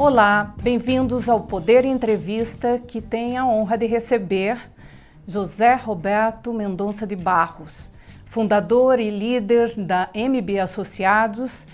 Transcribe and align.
Olá, 0.00 0.54
bem-vindos 0.62 1.28
ao 1.28 1.42
Poder 1.42 1.84
Entrevista, 1.84 2.78
que 2.78 3.02
tem 3.02 3.36
a 3.36 3.44
honra 3.44 3.76
de 3.76 3.84
receber 3.84 4.58
José 5.28 5.74
Roberto 5.74 6.54
Mendonça 6.54 7.06
de 7.06 7.14
Barros, 7.14 7.92
fundador 8.24 8.98
e 8.98 9.10
líder 9.10 9.74
da 9.76 10.08
MB 10.14 10.58
Associados 10.58 11.66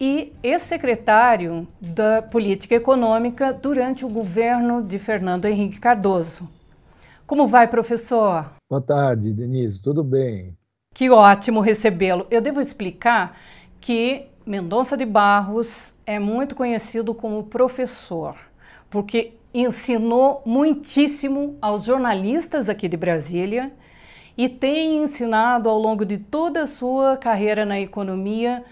e 0.00 0.32
ex-secretário 0.42 1.68
da 1.78 2.22
Política 2.22 2.76
Econômica 2.76 3.52
durante 3.52 4.06
o 4.06 4.08
governo 4.08 4.82
de 4.82 4.98
Fernando 4.98 5.44
Henrique 5.44 5.78
Cardoso. 5.78 6.48
Como 7.26 7.46
vai, 7.46 7.68
professor? 7.68 8.46
Boa 8.70 8.80
tarde, 8.80 9.34
Denise. 9.34 9.82
Tudo 9.82 10.02
bem? 10.02 10.56
Que 10.94 11.10
ótimo 11.10 11.60
recebê-lo. 11.60 12.26
Eu 12.30 12.40
devo 12.40 12.62
explicar 12.62 13.38
que 13.78 14.28
Mendonça 14.46 14.96
de 14.96 15.04
Barros 15.04 15.94
é 16.06 16.18
muito 16.18 16.54
conhecido 16.54 17.12
como 17.12 17.42
professor, 17.42 18.36
porque 18.88 19.34
ensinou 19.52 20.42
muitíssimo 20.46 21.58
aos 21.60 21.84
jornalistas 21.84 22.68
aqui 22.68 22.88
de 22.88 22.96
Brasília 22.96 23.72
e 24.38 24.48
tem 24.48 25.02
ensinado 25.02 25.68
ao 25.68 25.78
longo 25.78 26.04
de 26.04 26.18
toda 26.18 26.62
a 26.62 26.66
sua 26.66 27.16
carreira 27.16 27.64
na 27.64 27.80
economia 27.80 28.64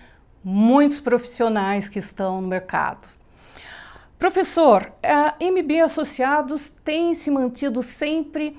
muitos 0.45 1.01
profissionais 1.01 1.89
que 1.89 1.99
estão 1.99 2.41
no 2.41 2.47
mercado. 2.47 3.09
Professor, 4.19 4.93
a 5.03 5.35
MB 5.41 5.81
Associados 5.81 6.73
tem 6.85 7.15
se 7.15 7.31
mantido 7.31 7.83
sempre 7.83 8.57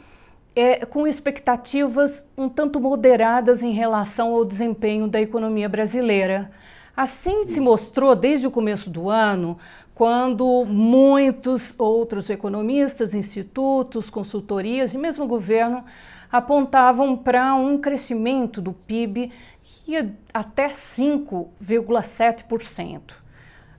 é, 0.55 0.85
com 0.85 1.05
expectativas 1.07 2.27
um 2.37 2.49
tanto 2.49 2.79
moderadas 2.79 3.62
em 3.62 3.71
relação 3.71 4.34
ao 4.34 4.43
desempenho 4.45 5.07
da 5.07 5.21
economia 5.21 5.70
brasileira. 5.70 6.51
Assim 6.96 7.43
se 7.43 7.60
mostrou 7.60 8.15
desde 8.15 8.48
o 8.48 8.51
começo 8.51 8.90
do 8.90 9.10
ano, 9.10 9.57
quando 9.93 10.63
muitos 10.65 11.76
outros 11.77 12.29
economistas, 12.29 13.13
institutos, 13.13 14.10
consultorias 14.10 14.93
e 14.93 14.98
mesmo 14.98 15.26
o 15.26 15.27
governo 15.27 15.84
apontavam 16.32 17.18
para 17.18 17.54
um 17.55 17.77
crescimento 17.77 18.62
do 18.62 18.71
PIB 18.71 19.34
que 19.62 19.91
ia 19.91 20.15
até 20.34 20.70
5,7%. 20.70 23.15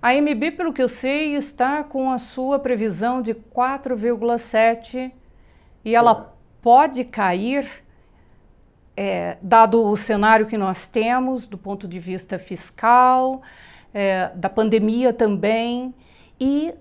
A 0.01 0.15
MB, 0.15 0.53
pelo 0.53 0.73
que 0.73 0.83
eu 0.83 0.89
sei, 0.89 1.37
está 1.37 1.83
com 1.83 2.11
a 2.11 2.19
sua 2.19 2.59
previsão 2.59 3.21
de 3.23 3.35
4,7% 3.35 5.13
e 5.85 5.95
ela 5.95 6.35
pode 6.61 7.05
cair 7.05 7.86
é, 8.97 9.37
dado 9.43 9.85
o 9.85 9.97
cenário 9.97 10.47
que 10.47 10.57
nós 10.57 10.87
temos 10.89 11.47
do 11.47 11.59
ponto 11.59 11.87
de 11.87 11.99
vista 11.99 12.39
fiscal, 12.39 13.43
é, 13.93 14.31
da 14.35 14.49
pandemia 14.49 15.13
também, 15.13 15.95
e 16.41 16.75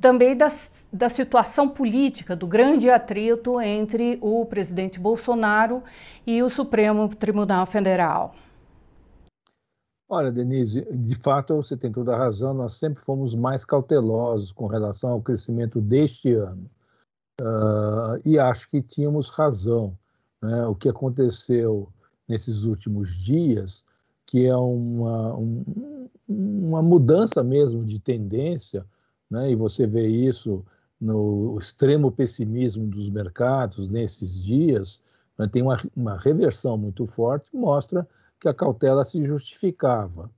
também 0.00 0.36
da, 0.36 0.48
da 0.92 1.08
situação 1.08 1.68
política, 1.68 2.36
do 2.36 2.46
grande 2.46 2.90
atrito 2.90 3.60
entre 3.60 4.18
o 4.20 4.44
presidente 4.44 5.00
Bolsonaro 5.00 5.82
e 6.26 6.42
o 6.42 6.50
Supremo 6.50 7.08
Tribunal 7.08 7.64
Federal. 7.66 8.34
Olha, 10.10 10.32
Denise, 10.32 10.86
de 10.90 11.14
fato 11.16 11.56
você 11.56 11.76
tem 11.76 11.92
toda 11.92 12.14
a 12.14 12.18
razão, 12.18 12.54
nós 12.54 12.78
sempre 12.78 13.02
fomos 13.02 13.34
mais 13.34 13.64
cautelosos 13.64 14.52
com 14.52 14.66
relação 14.66 15.10
ao 15.10 15.20
crescimento 15.20 15.80
deste 15.80 16.32
ano. 16.32 16.70
Uh, 17.40 18.20
e 18.24 18.38
acho 18.38 18.68
que 18.68 18.82
tínhamos 18.82 19.28
razão 19.30 19.96
né, 20.42 20.66
o 20.66 20.74
que 20.74 20.88
aconteceu 20.88 21.88
nesses 22.28 22.64
últimos 22.64 23.14
dias, 23.14 23.84
que 24.26 24.46
é 24.46 24.56
uma, 24.56 25.34
um, 25.36 26.08
uma 26.28 26.82
mudança 26.82 27.42
mesmo 27.42 27.84
de 27.84 27.98
tendência, 27.98 28.84
né, 29.30 29.50
e 29.50 29.54
você 29.54 29.86
vê 29.86 30.06
isso 30.06 30.64
no 31.00 31.56
extremo 31.58 32.10
pessimismo 32.10 32.86
dos 32.86 33.08
mercados 33.08 33.88
nesses 33.88 34.40
dias, 34.42 35.02
né, 35.38 35.48
tem 35.48 35.62
uma, 35.62 35.80
uma 35.96 36.18
reversão 36.18 36.76
muito 36.76 37.06
forte 37.06 37.48
mostra 37.56 38.06
que 38.40 38.48
a 38.48 38.54
cautela 38.54 39.04
se 39.04 39.24
justificava. 39.24 40.30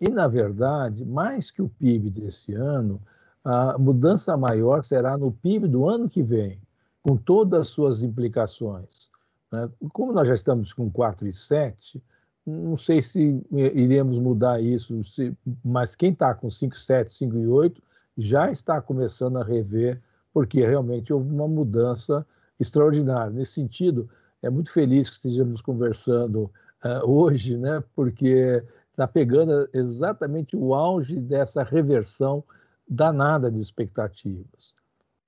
E, 0.00 0.10
na 0.10 0.26
verdade, 0.26 1.04
mais 1.04 1.50
que 1.50 1.62
o 1.62 1.68
PIB 1.68 2.10
desse 2.10 2.52
ano, 2.54 3.00
a 3.44 3.78
mudança 3.78 4.36
maior 4.36 4.82
será 4.82 5.16
no 5.16 5.30
PIB 5.30 5.68
do 5.68 5.88
ano 5.88 6.08
que 6.08 6.22
vem, 6.22 6.60
com 7.02 7.16
todas 7.16 7.60
as 7.60 7.68
suas 7.68 8.02
implicações. 8.02 9.10
Né? 9.52 9.68
Como 9.92 10.12
nós 10.12 10.28
já 10.28 10.34
estamos 10.34 10.72
com 10.72 10.90
4,7, 10.90 12.00
não 12.46 12.78
sei 12.78 13.02
se 13.02 13.44
iremos 13.52 14.18
mudar 14.18 14.60
isso, 14.60 15.04
se, 15.04 15.36
mas 15.62 15.94
quem 15.94 16.12
está 16.12 16.34
com 16.34 16.48
5,7, 16.48 17.06
5,8 17.08 17.76
já 18.16 18.50
está 18.50 18.80
começando 18.80 19.38
a 19.38 19.44
rever, 19.44 20.00
porque 20.32 20.64
realmente 20.64 21.12
houve 21.12 21.30
uma 21.30 21.46
mudança 21.46 22.26
extraordinária. 22.58 23.30
Nesse 23.30 23.52
sentido, 23.52 24.08
é 24.42 24.48
muito 24.48 24.72
feliz 24.72 25.08
que 25.10 25.16
estejamos 25.16 25.60
conversando 25.60 26.50
uh, 26.84 27.06
hoje, 27.08 27.56
né? 27.56 27.82
porque 27.94 28.62
está 28.90 29.06
pegando 29.06 29.68
exatamente 29.72 30.56
o 30.56 30.74
auge 30.74 31.20
dessa 31.20 31.62
reversão 31.62 32.42
danada 32.88 33.50
de 33.50 33.60
expectativas. 33.60 34.74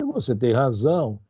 E 0.00 0.04
você 0.04 0.34
tem 0.34 0.52
razão 0.52 1.20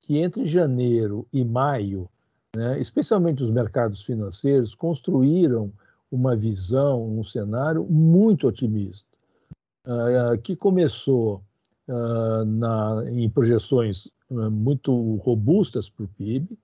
que 0.00 0.18
entre 0.18 0.46
janeiro 0.46 1.26
e 1.32 1.44
maio 1.44 2.08
né, 2.56 2.80
especialmente 2.80 3.42
os 3.42 3.50
mercados 3.50 4.02
financeiros, 4.02 4.74
construíram 4.74 5.72
uma 6.10 6.34
visão, 6.34 7.18
um 7.18 7.22
cenário 7.22 7.84
muito 7.84 8.48
otimista, 8.48 9.06
uh, 9.84 10.38
que 10.38 10.56
começou 10.56 11.42
uh, 11.88 12.44
na, 12.44 13.04
em 13.10 13.28
projeções 13.28 14.06
uh, 14.30 14.50
muito 14.50 15.16
robustas 15.16 15.88
para 15.88 16.04
o 16.04 16.08
PIB 16.08 16.58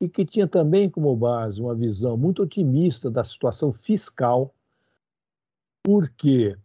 e 0.00 0.08
que 0.08 0.24
tinha 0.24 0.48
também 0.48 0.90
como 0.90 1.14
base 1.14 1.60
uma 1.60 1.74
visão 1.74 2.16
muito 2.16 2.42
otimista 2.42 3.08
da 3.08 3.22
situação 3.22 3.72
fiscal, 3.72 4.52
porque 5.84 6.56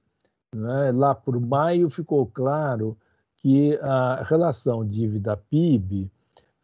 né, 0.55 0.91
lá 0.91 1.13
por 1.13 1.39
maio 1.39 1.89
ficou 1.89 2.25
claro 2.25 2.97
que 3.37 3.77
a 3.77 4.23
relação 4.23 4.83
dívida-PIB 4.83 6.09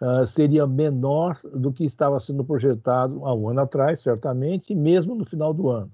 uh, 0.03 0.25
seria 0.28 0.68
menor 0.68 1.40
do 1.44 1.72
que 1.72 1.86
estava 1.86 2.19
sendo 2.19 2.44
projetado 2.44 3.25
há 3.25 3.34
um 3.34 3.50
ano 3.50 3.62
atrás, 3.62 4.02
certamente, 4.02 4.75
mesmo 4.75 5.16
no 5.16 5.24
final 5.24 5.53
do 5.53 5.69
ano. 5.69 5.91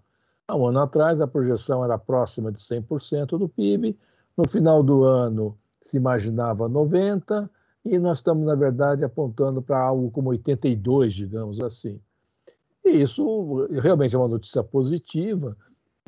Há 0.47 0.55
um 0.55 0.65
ano 0.65 0.79
atrás, 0.79 1.21
a 1.21 1.27
projeção 1.27 1.85
era 1.85 1.97
próxima 1.97 2.51
de 2.51 2.59
100% 2.59 3.37
do 3.37 3.47
PIB, 3.47 3.95
no 4.35 4.49
final 4.49 4.81
do 4.81 5.03
ano 5.03 5.55
se 5.81 5.97
imaginava 5.97 6.67
90%, 6.67 7.47
e 7.85 7.97
nós 7.97 8.17
estamos, 8.17 8.45
na 8.45 8.55
verdade, 8.55 9.05
apontando 9.05 9.61
para 9.61 9.79
algo 9.79 10.11
como 10.11 10.31
82%, 10.31 11.09
digamos 11.09 11.59
assim. 11.61 11.99
E 12.83 13.01
isso 13.01 13.67
realmente 13.71 14.15
é 14.15 14.17
uma 14.17 14.27
notícia 14.27 14.63
positiva, 14.63 15.55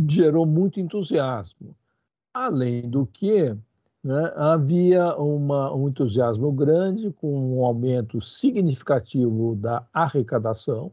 gerou 0.06 0.45
muito 0.45 0.79
entusiasmo. 0.79 1.75
Além 2.33 2.89
do 2.89 3.06
que, 3.06 3.56
né, 4.03 4.34
havia 4.35 5.16
uma, 5.16 5.73
um 5.73 5.89
entusiasmo 5.89 6.51
grande 6.51 7.12
com 7.12 7.57
um 7.57 7.63
aumento 7.63 8.19
significativo 8.19 9.56
da 9.56 9.85
arrecadação 9.94 10.91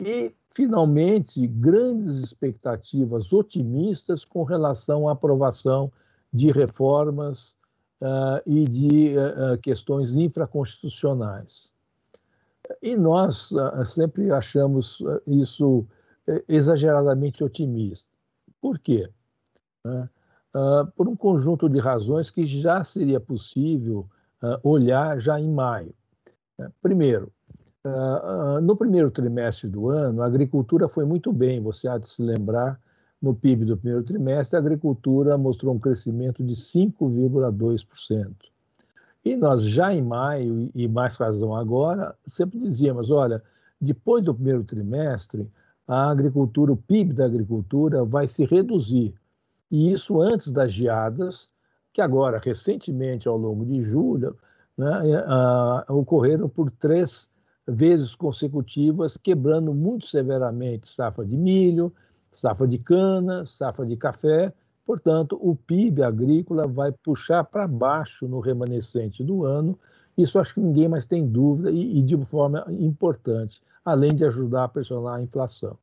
e, 0.00 0.34
finalmente, 0.54 1.46
grandes 1.46 2.18
expectativas 2.18 3.32
otimistas 3.32 4.24
com 4.24 4.42
relação 4.42 5.08
à 5.08 5.12
aprovação 5.12 5.90
de 6.32 6.50
reformas 6.50 7.56
uh, 8.00 8.42
e 8.44 8.64
de 8.64 9.14
uh, 9.16 9.58
questões 9.62 10.16
infraconstitucionais. 10.16 11.72
E 12.82 12.96
nós 12.96 13.52
uh, 13.52 13.84
sempre 13.84 14.30
achamos 14.30 15.00
isso 15.26 15.86
exageradamente 16.48 17.44
otimista. 17.44 18.08
Por 18.60 18.78
quê? 18.80 19.08
Uh, 19.86 20.08
uh, 20.56 20.90
por 20.96 21.06
um 21.06 21.14
conjunto 21.14 21.68
de 21.68 21.78
razões 21.78 22.30
que 22.30 22.46
já 22.46 22.82
seria 22.82 23.20
possível 23.20 24.06
uh, 24.42 24.58
olhar 24.68 25.20
já 25.20 25.38
em 25.38 25.48
maio. 25.48 25.94
Uh, 26.58 26.72
primeiro, 26.82 27.30
no 28.64 28.74
primeiro 28.74 29.12
trimestre 29.12 29.68
do 29.68 29.88
ano, 29.88 30.20
a 30.20 30.26
agricultura 30.26 30.88
foi 30.88 31.04
muito 31.04 31.32
bem, 31.32 31.60
você 31.60 31.86
há 31.86 31.96
de 31.98 32.08
se 32.08 32.20
lembrar, 32.20 32.80
no 33.22 33.32
PIB 33.32 33.64
do 33.64 33.76
primeiro 33.76 34.02
trimestre, 34.02 34.56
a 34.56 34.58
agricultura 34.58 35.38
mostrou 35.38 35.72
um 35.72 35.78
crescimento 35.78 36.42
de 36.42 36.54
5,2%. 36.54 38.32
E 39.24 39.36
nós 39.36 39.62
já 39.62 39.94
em 39.94 40.02
maio, 40.02 40.68
e 40.74 40.88
mais 40.88 41.14
razão 41.14 41.54
agora, 41.54 42.12
sempre 42.26 42.58
dizíamos, 42.58 43.12
olha, 43.12 43.40
depois 43.80 44.24
do 44.24 44.34
primeiro 44.34 44.64
trimestre, 44.64 45.48
a 45.86 46.10
agricultura, 46.10 46.72
o 46.72 46.76
PIB 46.76 47.12
da 47.12 47.24
agricultura 47.24 48.04
vai 48.04 48.26
se 48.26 48.44
reduzir 48.44 49.14
e 49.70 49.92
isso 49.92 50.20
antes 50.20 50.52
das 50.52 50.72
geadas, 50.72 51.50
que 51.92 52.00
agora, 52.00 52.38
recentemente, 52.38 53.26
ao 53.26 53.36
longo 53.36 53.64
de 53.64 53.80
julho, 53.80 54.36
né, 54.76 55.24
uh, 55.88 55.94
ocorreram 55.94 56.48
por 56.48 56.70
três 56.70 57.30
vezes 57.66 58.14
consecutivas, 58.14 59.16
quebrando 59.16 59.72
muito 59.74 60.06
severamente 60.06 60.88
safra 60.88 61.24
de 61.24 61.36
milho, 61.36 61.92
safra 62.30 62.66
de 62.68 62.78
cana, 62.78 63.44
safra 63.46 63.86
de 63.86 63.96
café 63.96 64.52
Portanto, 64.86 65.36
o 65.42 65.56
PIB 65.56 66.04
agrícola 66.04 66.68
vai 66.68 66.92
puxar 66.92 67.42
para 67.42 67.66
baixo 67.66 68.28
no 68.28 68.38
remanescente 68.38 69.24
do 69.24 69.44
ano. 69.44 69.76
Isso 70.16 70.38
acho 70.38 70.54
que 70.54 70.60
ninguém 70.60 70.88
mais 70.88 71.06
tem 71.06 71.26
dúvida 71.26 71.72
e, 71.72 71.98
e 71.98 72.02
de 72.02 72.16
forma 72.26 72.64
importante, 72.68 73.60
além 73.84 74.14
de 74.14 74.24
ajudar 74.24 74.64
a 74.64 74.68
pressionar 74.68 75.16
a 75.16 75.22
inflação. 75.22 75.76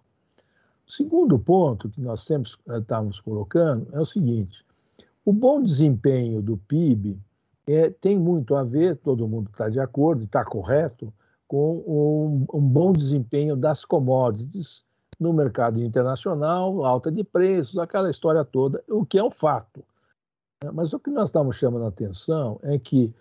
Segundo 0.87 1.39
ponto 1.39 1.89
que 1.89 2.01
nós 2.01 2.21
sempre 2.21 2.51
eh, 2.69 2.77
estamos 2.77 3.19
colocando 3.19 3.87
é 3.93 3.99
o 3.99 4.05
seguinte: 4.05 4.65
o 5.25 5.31
bom 5.31 5.63
desempenho 5.63 6.41
do 6.41 6.57
PIB 6.57 7.17
é, 7.65 7.89
tem 7.89 8.19
muito 8.19 8.55
a 8.55 8.63
ver, 8.63 8.97
todo 8.97 9.27
mundo 9.27 9.49
está 9.49 9.69
de 9.69 9.79
acordo, 9.79 10.25
está 10.25 10.43
correto, 10.43 11.13
com 11.47 11.77
um, 11.87 12.57
um, 12.57 12.61
bom 12.61 12.91
desempenho 12.91 13.55
das 13.55 13.85
commodities 13.85 14.83
no 15.19 15.31
mercado 15.31 15.81
internacional, 15.81 16.83
alta 16.83 17.11
de 17.11 17.23
preços, 17.23 17.77
aquela 17.77 18.09
história 18.09 18.43
toda, 18.43 18.83
o 18.89 19.05
que 19.05 19.17
é 19.17 19.23
um 19.23 19.31
fato. 19.31 19.83
Mas 20.73 20.93
o 20.93 20.99
que 20.99 21.09
nós 21.09 21.29
estamos 21.29 21.55
chamando 21.55 21.85
a 21.85 21.89
atenção 21.89 22.59
é 22.63 22.77
que 22.77 23.13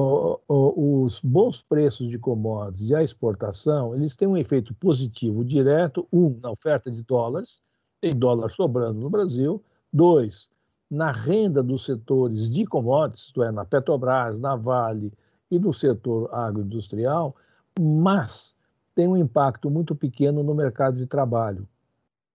os 0.00 1.20
bons 1.20 1.60
preços 1.62 2.08
de 2.08 2.18
commodities 2.18 2.90
e 2.90 2.94
a 2.94 3.02
exportação, 3.02 3.94
eles 3.94 4.14
têm 4.14 4.28
um 4.28 4.36
efeito 4.36 4.74
positivo 4.74 5.44
direto, 5.44 6.06
um, 6.12 6.38
na 6.40 6.50
oferta 6.50 6.90
de 6.90 7.02
dólares, 7.02 7.60
tem 8.00 8.12
dólar 8.12 8.50
sobrando 8.50 9.00
no 9.00 9.10
Brasil, 9.10 9.62
dois, 9.92 10.50
na 10.90 11.10
renda 11.10 11.62
dos 11.62 11.84
setores 11.84 12.50
de 12.50 12.64
commodities, 12.64 13.26
isto 13.26 13.42
é, 13.42 13.50
na 13.50 13.64
Petrobras, 13.64 14.38
na 14.38 14.54
Vale 14.54 15.12
e 15.50 15.58
no 15.58 15.72
setor 15.72 16.32
agroindustrial, 16.32 17.34
mas 17.78 18.54
tem 18.94 19.08
um 19.08 19.16
impacto 19.16 19.70
muito 19.70 19.94
pequeno 19.94 20.42
no 20.42 20.54
mercado 20.54 20.96
de 20.96 21.06
trabalho. 21.06 21.66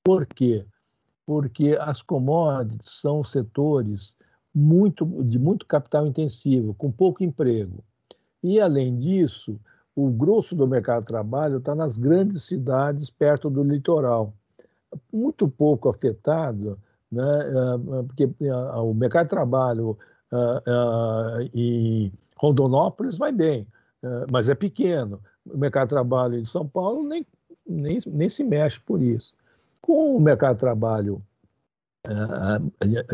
Por 0.04 0.26
quê? 0.26 0.66
Porque 1.26 1.78
as 1.80 2.02
commodities 2.02 2.90
são 2.90 3.24
setores 3.24 4.18
muito, 4.54 5.06
de 5.24 5.40
muito 5.40 5.66
capital 5.66 6.06
intensivo, 6.06 6.74
com 6.74 6.92
pouco 6.92 7.24
emprego. 7.24 7.84
E, 8.44 8.60
além 8.60 8.98
disso, 8.98 9.60
o 9.96 10.10
grosso 10.10 10.56
do 10.56 10.68
mercado 10.68 11.02
de 11.02 11.08
trabalho 11.08 11.58
está 11.58 11.74
nas 11.74 11.98
grandes 11.98 12.44
cidades 12.44 13.10
perto 13.10 13.50
do 13.50 13.64
litoral. 13.64 14.34
Muito 15.12 15.48
pouco 15.48 15.90
afetado 15.90 16.78
né? 17.14 17.24
Ah, 17.24 18.04
porque 18.08 18.30
ah, 18.50 18.82
o 18.82 18.94
mercado 18.94 19.26
de 19.26 19.30
trabalho 19.30 19.98
em 21.54 22.12
Rondonópolis 22.36 23.18
vai 23.18 23.32
bem, 23.32 23.68
mas 24.32 24.50
é 24.50 24.56
pequeno. 24.56 25.22
O 25.46 25.56
mercado 25.56 25.90
de 25.90 25.90
trabalho 25.90 26.40
em 26.40 26.46
São 26.46 26.68
Paulo 26.68 27.08
nem, 27.08 27.26
nem, 27.68 28.00
nem 28.08 28.30
se 28.30 28.44
mexe 28.44 28.80
por 28.80 29.00
isso. 29.00 29.36
Com 29.80 30.16
o 30.16 30.20
mercado 30.20 30.56
de 30.56 30.62
trabalho 30.62 31.22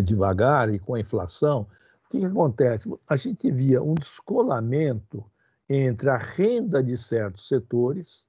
devagar 0.03 0.73
e 0.73 0.79
com 0.79 0.95
a 0.95 0.99
inflação, 0.99 1.67
o 2.05 2.09
que, 2.09 2.19
que 2.19 2.25
acontece? 2.25 2.91
A 3.07 3.15
gente 3.15 3.51
via 3.51 3.81
um 3.83 3.93
descolamento 3.93 5.23
entre 5.69 6.09
a 6.09 6.17
renda 6.17 6.81
de 6.81 6.97
certos 6.97 7.47
setores, 7.47 8.27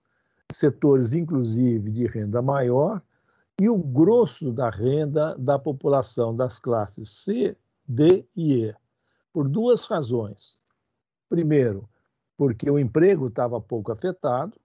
setores 0.53 1.15
inclusive 1.15 1.91
de 1.91 2.07
renda 2.07 2.43
maior, 2.43 3.01
e 3.59 3.69
o 3.69 3.77
grosso 3.77 4.53
da 4.53 4.69
renda 4.71 5.35
da 5.39 5.59
população 5.59 6.35
das 6.35 6.59
classes 6.59 7.09
C, 7.09 7.57
D 7.87 8.27
e 8.37 8.65
E, 8.65 8.75
por 9.33 9.49
duas 9.49 9.85
razões. 9.87 10.61
Primeiro, 11.29 11.89
porque 12.37 12.71
o 12.71 12.79
emprego 12.79 13.29
estava 13.29 13.61
pouco 13.61 13.93
afetado, 13.93 14.59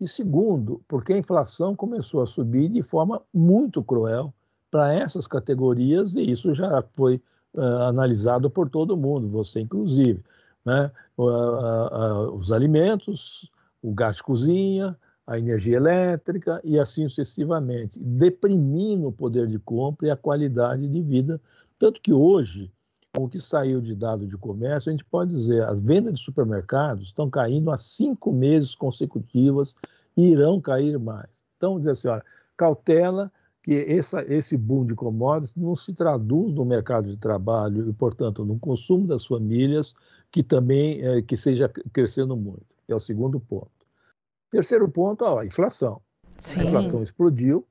e 0.00 0.08
segundo, 0.08 0.82
porque 0.88 1.12
a 1.12 1.18
inflação 1.18 1.74
começou 1.74 2.20
a 2.20 2.26
subir 2.26 2.68
de 2.68 2.82
forma 2.82 3.22
muito 3.32 3.82
cruel 3.82 4.34
para 4.74 4.92
essas 4.92 5.28
categorias, 5.28 6.16
e 6.16 6.32
isso 6.32 6.52
já 6.52 6.82
foi 6.96 7.22
uh, 7.54 7.60
analisado 7.82 8.50
por 8.50 8.68
todo 8.68 8.96
mundo, 8.96 9.28
você 9.28 9.60
inclusive. 9.60 10.20
Né? 10.64 10.90
Uh, 11.16 11.22
uh, 11.22 12.34
os 12.34 12.50
alimentos, 12.50 13.48
o 13.80 13.92
gás 13.92 14.16
de 14.16 14.24
cozinha, 14.24 14.96
a 15.24 15.38
energia 15.38 15.76
elétrica 15.76 16.60
e 16.64 16.76
assim 16.76 17.08
sucessivamente, 17.08 18.00
deprimindo 18.00 19.06
o 19.06 19.12
poder 19.12 19.46
de 19.46 19.60
compra 19.60 20.08
e 20.08 20.10
a 20.10 20.16
qualidade 20.16 20.88
de 20.88 21.00
vida. 21.00 21.40
Tanto 21.78 22.00
que 22.00 22.12
hoje, 22.12 22.68
com 23.14 23.26
o 23.26 23.28
que 23.28 23.38
saiu 23.38 23.80
de 23.80 23.94
dado 23.94 24.26
de 24.26 24.36
comércio, 24.36 24.90
a 24.90 24.92
gente 24.92 25.04
pode 25.04 25.30
dizer 25.30 25.62
as 25.62 25.80
vendas 25.80 26.14
de 26.14 26.24
supermercados 26.24 27.06
estão 27.06 27.30
caindo 27.30 27.70
há 27.70 27.76
cinco 27.76 28.32
meses 28.32 28.74
consecutivas 28.74 29.76
e 30.16 30.30
irão 30.30 30.60
cair 30.60 30.98
mais. 30.98 31.44
Então, 31.56 31.78
dizer 31.78 31.92
assim, 31.92 32.08
olha, 32.08 32.24
cautela 32.56 33.30
que 33.64 33.82
essa, 33.88 34.22
esse 34.30 34.58
boom 34.58 34.84
de 34.84 34.94
commodities 34.94 35.56
não 35.56 35.74
se 35.74 35.94
traduz 35.94 36.52
no 36.52 36.66
mercado 36.66 37.08
de 37.08 37.16
trabalho 37.16 37.88
e, 37.88 37.94
portanto, 37.94 38.44
no 38.44 38.58
consumo 38.58 39.06
das 39.06 39.24
famílias, 39.24 39.94
que 40.30 40.42
também 40.42 41.00
é, 41.00 41.22
que 41.22 41.34
seja 41.34 41.66
crescendo 41.90 42.36
muito. 42.36 42.66
É 42.86 42.94
o 42.94 43.00
segundo 43.00 43.40
ponto. 43.40 43.70
Terceiro 44.50 44.86
ponto, 44.86 45.24
a 45.24 45.46
inflação. 45.46 46.02
Sim. 46.38 46.60
A 46.60 46.64
inflação 46.64 47.02
explodiu. 47.02 47.66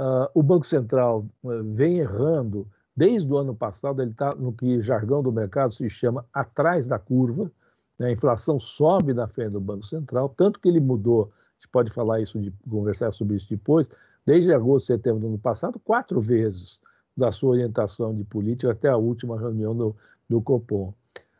Uh, 0.00 0.30
o 0.32 0.42
Banco 0.42 0.66
Central 0.66 1.26
uh, 1.42 1.62
vem 1.74 1.98
errando 1.98 2.66
desde 2.96 3.30
o 3.30 3.36
ano 3.36 3.54
passado, 3.54 4.00
ele 4.00 4.12
está 4.12 4.34
no 4.34 4.50
que 4.50 4.80
jargão 4.80 5.22
do 5.22 5.30
mercado 5.30 5.74
se 5.74 5.90
chama 5.90 6.24
atrás 6.32 6.86
da 6.86 6.98
curva. 6.98 7.52
Né? 7.98 8.08
A 8.08 8.12
inflação 8.12 8.58
sobe 8.58 9.12
na 9.12 9.28
frente 9.28 9.52
do 9.52 9.60
Banco 9.60 9.84
Central, 9.84 10.32
tanto 10.34 10.58
que 10.58 10.68
ele 10.70 10.80
mudou, 10.80 11.24
a 11.24 11.60
gente 11.60 11.68
pode 11.70 11.92
falar 11.92 12.18
isso, 12.22 12.40
de 12.40 12.50
conversar 12.66 13.12
sobre 13.12 13.36
isso 13.36 13.46
depois, 13.50 13.90
desde 14.28 14.52
agosto, 14.52 14.88
setembro 14.88 15.20
do 15.20 15.28
ano 15.28 15.38
passado, 15.38 15.78
quatro 15.78 16.20
vezes 16.20 16.82
da 17.16 17.32
sua 17.32 17.52
orientação 17.52 18.14
de 18.14 18.22
política 18.24 18.72
até 18.72 18.86
a 18.86 18.96
última 18.98 19.40
reunião 19.40 19.74
do, 19.74 19.96
do 20.28 20.42
Copom. 20.42 20.92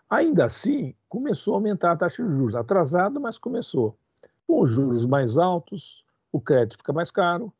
Ainda 0.08 0.46
assim, 0.46 0.94
começou 1.06 1.52
a 1.52 1.56
aumentar 1.58 1.93
a 1.93 1.96
taxa 1.96 2.25
de 2.25 2.32
juros, 2.32 2.55
atrasado, 2.55 3.20
mas 3.20 3.37
começou. 3.37 3.94
Com 4.46 4.62
os 4.62 4.70
juros 4.70 5.05
mais 5.05 5.37
altos, 5.37 6.02
o 6.32 6.40
crédito 6.40 6.79
fica 6.79 6.90
mais 6.90 7.11
caro, 7.11 7.52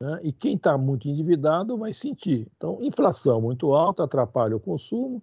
né? 0.00 0.18
e 0.24 0.32
quem 0.32 0.56
está 0.56 0.76
muito 0.76 1.08
endividado 1.08 1.78
vai 1.78 1.92
sentir. 1.92 2.50
Então, 2.56 2.78
inflação 2.82 3.40
muito 3.40 3.72
alta 3.74 4.02
atrapalha 4.02 4.56
o 4.56 4.60
consumo, 4.60 5.22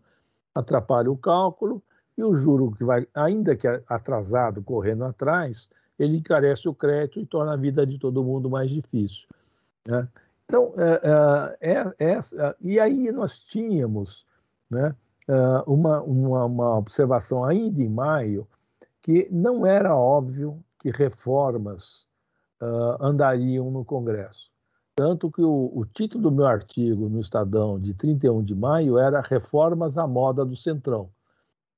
atrapalha 0.55 1.11
o 1.11 1.17
cálculo, 1.17 1.83
e 2.17 2.23
o 2.23 2.33
juro 2.33 2.71
que 2.71 2.85
vai, 2.85 3.05
ainda 3.13 3.57
que 3.57 3.67
atrasado, 3.89 4.63
correndo 4.63 5.03
atrás, 5.03 5.69
ele 5.99 6.15
encarece 6.15 6.69
o 6.69 6.73
crédito 6.73 7.19
e 7.19 7.25
torna 7.25 7.53
a 7.53 7.57
vida 7.57 7.85
de 7.85 7.99
todo 7.99 8.23
mundo 8.23 8.49
mais 8.49 8.71
difícil. 8.71 9.27
Né? 9.87 10.07
Então, 10.45 10.73
é, 10.77 11.57
é, 11.61 11.71
é, 11.71 12.11
é, 12.11 12.13
é 12.13 12.55
e 12.59 12.79
aí 12.79 13.11
nós 13.11 13.39
tínhamos 13.39 14.25
né, 14.69 14.95
é, 15.27 15.33
uma, 15.67 16.01
uma, 16.01 16.45
uma 16.45 16.77
observação 16.77 17.43
ainda 17.43 17.81
em 17.81 17.89
maio, 17.89 18.47
que 19.01 19.27
não 19.31 19.65
era 19.65 19.95
óbvio 19.95 20.63
que 20.79 20.89
reformas 20.89 22.07
uh, 22.61 23.03
andariam 23.03 23.69
no 23.69 23.83
Congresso. 23.83 24.49
Tanto 24.95 25.31
que 25.31 25.41
o, 25.41 25.71
o, 25.73 25.85
título 25.85 26.23
do 26.23 26.31
meu 26.31 26.45
artigo 26.45 27.07
no 27.07 27.21
Estadão 27.21 27.79
de 27.79 27.93
31 27.93 28.43
de 28.43 28.55
maio 28.55 28.97
era 28.97 29.21
Reformas 29.21 29.97
à 29.97 30.05
Moda 30.05 30.43
do 30.43 30.55
Centrão. 30.55 31.09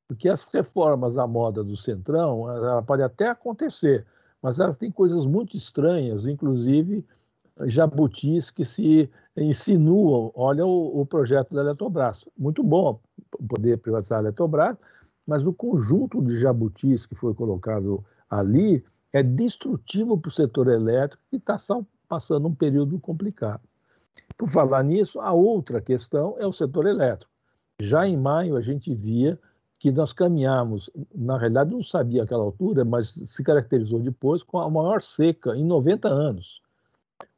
Porque 0.08 0.28
as 0.28 0.46
reformas 0.48 1.18
à 1.18 1.26
moda 1.26 1.64
do 1.64 1.78
Centrão, 1.78 2.50
ela 2.50 2.82
pode 2.82 3.02
até 3.02 3.30
acontecer, 3.30 4.06
mas 4.42 4.60
ela 4.60 4.74
tem 4.74 4.92
coisas 4.92 5.26
muito 5.26 5.56
estranhas, 5.56 6.28
inclusive 6.28 7.06
jabutis 7.66 8.50
que 8.50 8.66
se 8.66 9.10
insinuam. 9.36 10.32
Olha 10.36 10.66
o, 10.66 11.02
o 11.02 11.06
projeto 11.06 11.54
da 11.54 11.62
Eletrobras. 11.62 12.26
Muito 12.38 12.64
bom 12.64 13.00
poder 13.48 13.78
privatizar 13.78 14.20
a 14.20 14.22
Eletrobras, 14.22 14.78
mas 15.26 15.46
o 15.46 15.54
conjunto 15.54 16.22
de 16.22 16.38
jabutis 16.38 17.06
que 17.06 17.16
foi 17.16 17.34
colocado 17.34 18.04
ali 18.30 18.84
é 19.14 19.22
destrutivo 19.22 20.18
para 20.18 20.30
o 20.30 20.32
setor 20.32 20.68
elétrico 20.68 21.22
que 21.30 21.38
está 21.38 21.58
passando 22.08 22.48
um 22.48 22.56
período 22.56 23.00
complicado. 23.00 23.62
Por 24.38 24.50
falar 24.50 24.84
nisso, 24.84 25.20
a 25.20 25.32
outra 25.32 25.82
questão 25.82 26.36
é 26.40 26.48
o 26.48 26.54
setor 26.54 26.88
elétrico. 26.88 27.32
Já 27.82 28.08
em 28.08 28.18
maio 28.18 28.56
a 28.56 28.62
gente 28.62 28.94
via 28.94 29.40
que 29.80 29.92
nós 29.92 30.14
caminhamos, 30.14 30.90
na 31.14 31.38
realidade 31.38 31.72
não 31.72 31.82
sabia 31.82 32.24
aquela 32.24 32.44
altura, 32.44 32.86
mas 32.86 33.14
se 33.14 33.44
caracterizou 33.44 34.00
depois 34.00 34.44
com 34.44 34.60
a 34.60 34.70
maior 34.70 35.02
seca 35.02 35.56
em 35.56 35.66
90 35.66 36.08
anos. 36.08 36.62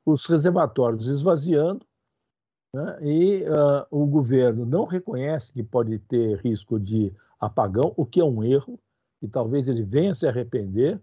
Os 0.06 0.26
reservatórios 0.26 1.08
esvaziando, 1.08 1.86
né, 2.74 2.98
e 3.02 3.44
uh, 3.44 3.86
o 3.92 4.06
governo 4.06 4.66
não 4.66 4.86
reconhece 4.86 5.54
que 5.54 5.64
pode 5.64 6.00
ter 6.00 6.40
risco 6.40 6.80
de 6.80 7.14
apagão, 7.40 7.94
o 7.96 8.06
que 8.06 8.20
é 8.20 8.24
um 8.24 8.44
erro, 8.44 8.80
e 9.22 9.28
talvez 9.28 9.68
ele 9.68 9.84
venha 9.84 10.14
se 10.14 10.28
arrepender, 10.28 11.00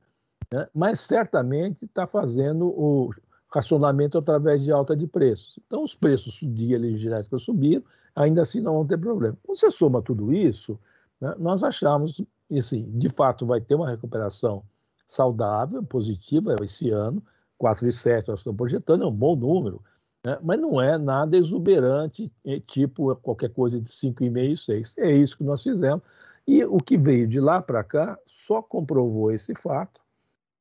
né? 0.53 0.69
mas 0.75 1.01
certamente 1.01 1.85
está 1.85 2.07
fazendo 2.07 2.67
o 2.67 3.11
racionamento 3.53 4.19
através 4.19 4.63
de 4.63 4.71
alta 4.71 4.97
de 4.97 5.07
preços. 5.07 5.59
Então, 5.67 5.83
os 5.83 5.95
preços 5.95 6.39
de 6.43 6.75
energia 6.75 7.11
elétrica 7.11 7.39
subiram, 7.39 7.83
ainda 8.15 8.43
assim 8.43 8.61
não 8.61 8.75
vão 8.75 8.87
ter 8.87 8.99
problema. 8.99 9.37
Quando 9.43 9.59
você 9.59 9.71
soma 9.71 10.03
tudo 10.03 10.33
isso, 10.33 10.79
né, 11.21 11.35
nós 11.39 11.63
achamos, 11.63 12.21
assim, 12.57 12.91
de 12.93 13.09
fato 13.09 13.47
vai 13.47 13.61
ter 13.61 13.75
uma 13.75 13.89
recuperação 13.89 14.63
saudável, 15.09 15.83
positiva 15.83 16.55
esse 16.63 16.91
ano, 16.91 17.23
4,7 17.61 18.29
nós 18.29 18.41
estamos 18.41 18.57
projetando, 18.57 19.05
é 19.05 19.07
um 19.07 19.15
bom 19.15 19.37
número. 19.37 19.83
Né? 20.25 20.39
Mas 20.43 20.61
não 20.61 20.81
é 20.81 20.97
nada 20.97 21.37
exuberante, 21.37 22.33
é 22.45 22.61
tipo 22.61 23.15
qualquer 23.17 23.51
coisa 23.51 23.81
de 23.81 23.91
5,5, 23.91 24.57
6. 24.57 24.95
É 24.99 25.13
isso 25.13 25.37
que 25.37 25.45
nós 25.45 25.63
fizemos. 25.63 26.03
E 26.47 26.65
o 26.65 26.79
que 26.79 26.97
veio 26.97 27.29
de 27.29 27.39
lá 27.39 27.61
para 27.61 27.85
cá 27.85 28.19
só 28.27 28.63
comprovou 28.63 29.31
esse 29.31 29.55
fato. 29.55 30.01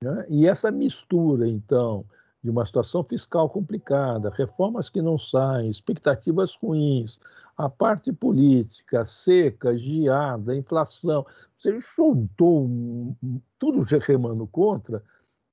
Né? 0.04 0.26
E 0.30 0.48
essa 0.48 0.72
mistura, 0.72 1.48
então, 1.48 2.06
de 2.44 2.50
uma 2.50 2.66
situação 2.66 3.04
fiscal 3.04 3.50
complicada, 3.50 4.30
reformas 4.30 4.90
que 4.90 5.02
não 5.02 5.18
saem, 5.18 5.70
expectativas 5.70 6.56
ruins, 6.56 7.20
a 7.58 7.70
parte 7.70 8.12
política, 8.14 9.04
seca, 9.04 9.78
geada, 9.78 10.56
inflação, 10.56 11.26
você 11.58 11.82
soltou 11.82 12.70
tudo 13.58 13.82
remando 14.00 14.48
contra, 14.48 15.04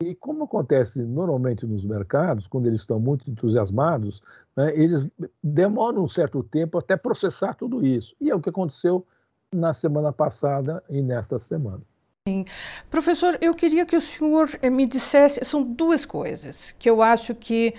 e 0.03 0.15
como 0.15 0.45
acontece 0.45 1.03
normalmente 1.03 1.67
nos 1.67 1.83
mercados, 1.83 2.47
quando 2.47 2.67
eles 2.67 2.81
estão 2.81 3.01
muito 3.01 3.31
entusiasmados, 3.31 4.23
né, 4.55 4.73
eles 4.79 5.15
demoram 5.43 6.05
um 6.05 6.09
certo 6.09 6.43
tempo 6.43 6.79
até 6.79 6.97
processar 6.97 7.55
tudo 7.55 7.85
isso. 7.87 8.15
E 8.21 8.31
é 8.31 8.35
o 8.35 8.41
que 8.41 8.51
aconteceu 8.51 9.07
na 9.53 9.73
semana 9.73 10.13
passada 10.13 10.83
e 10.91 11.01
nesta 11.01 11.39
semana. 11.39 11.81
Sim. 12.29 12.45
Professor, 12.91 13.39
eu 13.41 13.55
queria 13.55 13.87
que 13.87 13.97
o 13.97 14.01
senhor 14.01 14.51
eh, 14.61 14.69
me 14.69 14.85
dissesse, 14.85 15.43
são 15.45 15.63
duas 15.63 16.05
coisas 16.05 16.75
que 16.79 16.91
eu 16.91 17.01
acho 17.01 17.35
que 17.35 17.73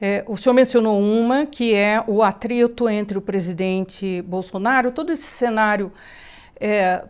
é, 0.00 0.24
o 0.28 0.36
senhor 0.36 0.54
mencionou 0.54 1.00
uma, 1.00 1.46
que 1.46 1.74
é 1.74 2.04
o 2.06 2.22
atrito 2.22 2.88
entre 2.88 3.16
o 3.16 3.22
presidente 3.22 4.20
Bolsonaro, 4.22 4.92
todo 4.92 5.12
esse 5.12 5.22
cenário 5.22 5.90
é, 6.60 7.02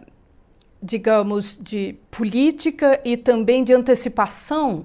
digamos, 0.85 1.59
de 1.61 1.97
política 2.11 3.01
e 3.03 3.17
também 3.17 3.65
de 3.65 3.73
antecipação 3.73 4.85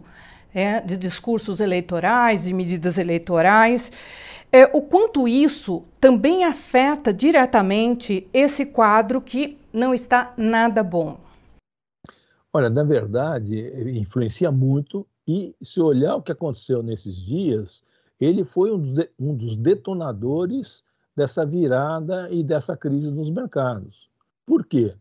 é, 0.54 0.80
de 0.80 0.96
discursos 0.96 1.60
eleitorais, 1.60 2.46
de 2.46 2.54
medidas 2.54 2.98
eleitorais. 2.98 3.92
É, 4.52 4.66
o 4.66 4.82
quanto 4.82 5.28
isso 5.28 5.84
também 6.00 6.46
afeta 6.46 7.14
diretamente 7.14 8.28
esse 8.34 8.66
quadro 8.66 9.22
que 9.22 9.58
não 9.74 9.94
está 9.94 10.34
nada 10.38 10.82
bom? 10.82 11.20
Olha, 12.52 12.70
na 12.70 12.84
verdade, 12.84 13.60
influencia 14.00 14.52
muito 14.52 15.06
e 15.28 15.54
se 15.62 15.80
olhar 15.80 16.16
o 16.16 16.22
que 16.22 16.32
aconteceu 16.32 16.82
nesses 16.82 17.16
dias, 17.24 17.84
ele 18.20 18.44
foi 18.44 18.72
um 18.72 18.80
dos, 18.80 19.06
um 19.20 19.36
dos 19.36 19.56
detonadores 19.56 20.84
dessa 21.16 21.46
virada 21.46 22.28
e 22.32 22.44
dessa 22.44 22.76
crise 22.76 23.12
nos 23.12 23.30
mercados. 23.30 24.10
Por 24.46 24.66
quê? 24.66 24.96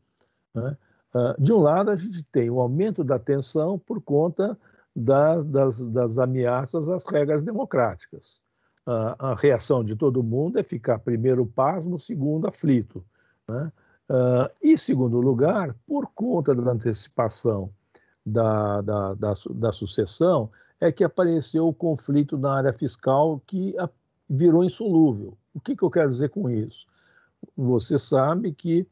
Né? 0.55 0.77
Ah, 1.19 1.35
de 1.39 1.53
um 1.53 1.59
lado, 1.59 1.91
a 1.91 1.97
gente 1.97 2.23
tem 2.25 2.49
o 2.49 2.61
aumento 2.61 3.03
da 3.03 3.19
tensão 3.19 3.79
por 3.79 4.01
conta 4.01 4.57
das, 4.95 5.45
das, 5.45 5.85
das 5.87 6.19
ameaças 6.19 6.89
às 6.89 7.05
regras 7.07 7.43
democráticas. 7.45 8.41
a 8.87 9.35
reação 9.35 9.85
de 9.85 9.95
todo 9.95 10.23
mundo 10.23 10.59
é 10.59 10.63
ficar, 10.63 10.99
primeiro, 10.99 11.45
pasmo, 11.45 11.99
segundo, 11.99 12.47
aflito. 12.47 13.05
Né? 13.47 13.71
Uh, 14.09 14.49
e, 14.63 14.79
segundo 14.79 15.21
lugar, 15.21 15.75
por 15.87 16.07
conta 16.15 16.55
da 16.55 16.73
antecipação 16.73 17.71
da, 18.25 18.81
da, 18.81 19.15
da, 19.15 19.33
da, 19.51 19.73
sucessão, 19.73 20.51
é 20.81 20.91
que 20.91 21.05
apareceu 21.05 21.69
o 21.69 21.75
conflito 21.75 22.39
na 22.39 22.55
área 22.55 22.73
fiscal 22.73 23.43
que 23.47 23.75
virou 24.29 24.65
insolúvel. 24.65 25.37
O 25.53 25.61
que, 25.61 25.77
que 25.77 25.83
eu 25.83 25.91
quero 25.91 26.09
dizer 26.09 26.31
com 26.31 26.49
isso? 26.49 26.87
Você 27.55 27.99
sabe 27.99 28.53
que 28.53 28.87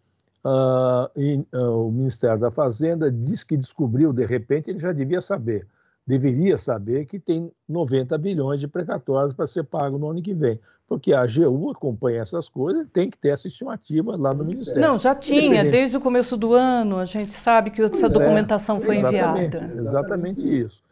uh, 0.47 1.57
uh, 1.57 1.87
o 1.87 1.91
Ministério 1.91 2.38
da 2.38 2.50
Fazenda 2.50 3.11
diz 3.11 3.43
que 3.43 3.57
descobriu, 3.57 4.12
de 4.12 4.25
repente, 4.25 4.71
ele 4.71 4.79
já 4.79 4.93
devia 4.93 5.21
saber, 5.21 5.67
deveria 6.07 6.57
saber 6.57 7.05
que 7.05 7.19
tem 7.19 7.50
90 7.69 8.17
bilhões 8.17 8.61
de 8.61 8.69
precatórios 8.69 9.33
para 9.33 9.47
ser 9.47 9.65
pago 9.65 9.99
no 9.99 10.11
ano 10.11 10.23
que 10.23 10.33
vem. 10.33 10.61
Porque 10.88 11.12
a 11.12 11.23
AGU 11.23 11.71
acompanha 11.71 12.23
essas 12.23 12.49
coisas, 12.49 12.87
tem 12.93 13.11
que 13.11 13.19
ter 13.19 13.31
essa 13.31 13.49
estimativa 13.49 14.17
lá 14.17 14.33
no 14.33 14.45
Ministério. 14.45 14.81
Não, 14.81 14.97
já 14.97 15.17
tinha, 15.17 15.65
desde 15.65 15.97
o 15.97 16.00
começo 16.00 16.37
do 16.37 16.55
ano, 16.55 16.99
a 16.99 17.05
gente 17.05 17.33
sabe 17.33 17.73
que 17.73 17.83
essa 17.83 17.91
pois 17.91 18.05
é, 18.05 18.09
documentação 18.09 18.76
é, 18.76 18.81
foi 18.81 18.97
exatamente, 18.99 19.57
enviada. 19.57 19.81
Exatamente 19.81 20.61
isso. 20.61 20.83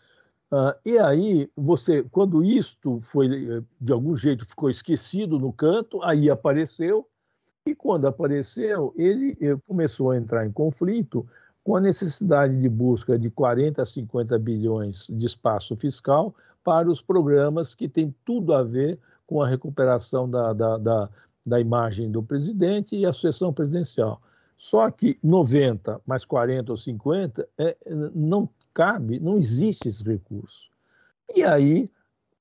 Uh, 0.50 0.74
e 0.84 0.98
aí, 0.98 1.48
você, 1.56 2.04
quando 2.10 2.44
isto 2.44 3.00
foi, 3.02 3.62
de 3.80 3.92
algum 3.92 4.16
jeito, 4.16 4.44
ficou 4.44 4.68
esquecido 4.68 5.38
no 5.38 5.52
canto, 5.52 6.02
aí 6.02 6.28
apareceu, 6.28 7.06
e 7.66 7.74
quando 7.74 8.06
apareceu, 8.06 8.92
ele 8.94 9.32
começou 9.66 10.10
a 10.10 10.18
entrar 10.18 10.46
em 10.46 10.52
conflito 10.52 11.26
com 11.62 11.76
a 11.76 11.80
necessidade 11.80 12.60
de 12.60 12.68
busca 12.68 13.18
de 13.18 13.30
40 13.30 13.80
a 13.80 13.86
50 13.86 14.38
bilhões 14.38 15.06
de 15.08 15.24
espaço 15.24 15.74
fiscal 15.74 16.34
para 16.62 16.90
os 16.90 17.00
programas 17.00 17.74
que 17.74 17.88
têm 17.88 18.14
tudo 18.22 18.52
a 18.52 18.62
ver 18.62 18.98
com 19.26 19.42
a 19.42 19.48
recuperação 19.48 20.28
da, 20.28 20.52
da, 20.52 20.76
da, 20.76 21.08
da 21.44 21.58
imagem 21.58 22.10
do 22.10 22.22
presidente 22.22 22.94
e 22.96 23.06
a 23.06 23.14
sucessão 23.14 23.50
presidencial. 23.50 24.20
Só 24.58 24.90
que 24.90 25.18
90 25.22 26.02
mais 26.06 26.22
40 26.22 26.70
ou 26.70 26.76
50 26.76 27.48
é, 27.56 27.76
não 28.14 28.46
cabe, 28.74 29.18
não 29.18 29.38
existe 29.38 29.88
esse 29.88 30.04
recurso. 30.04 30.68
E 31.34 31.42
aí, 31.42 31.90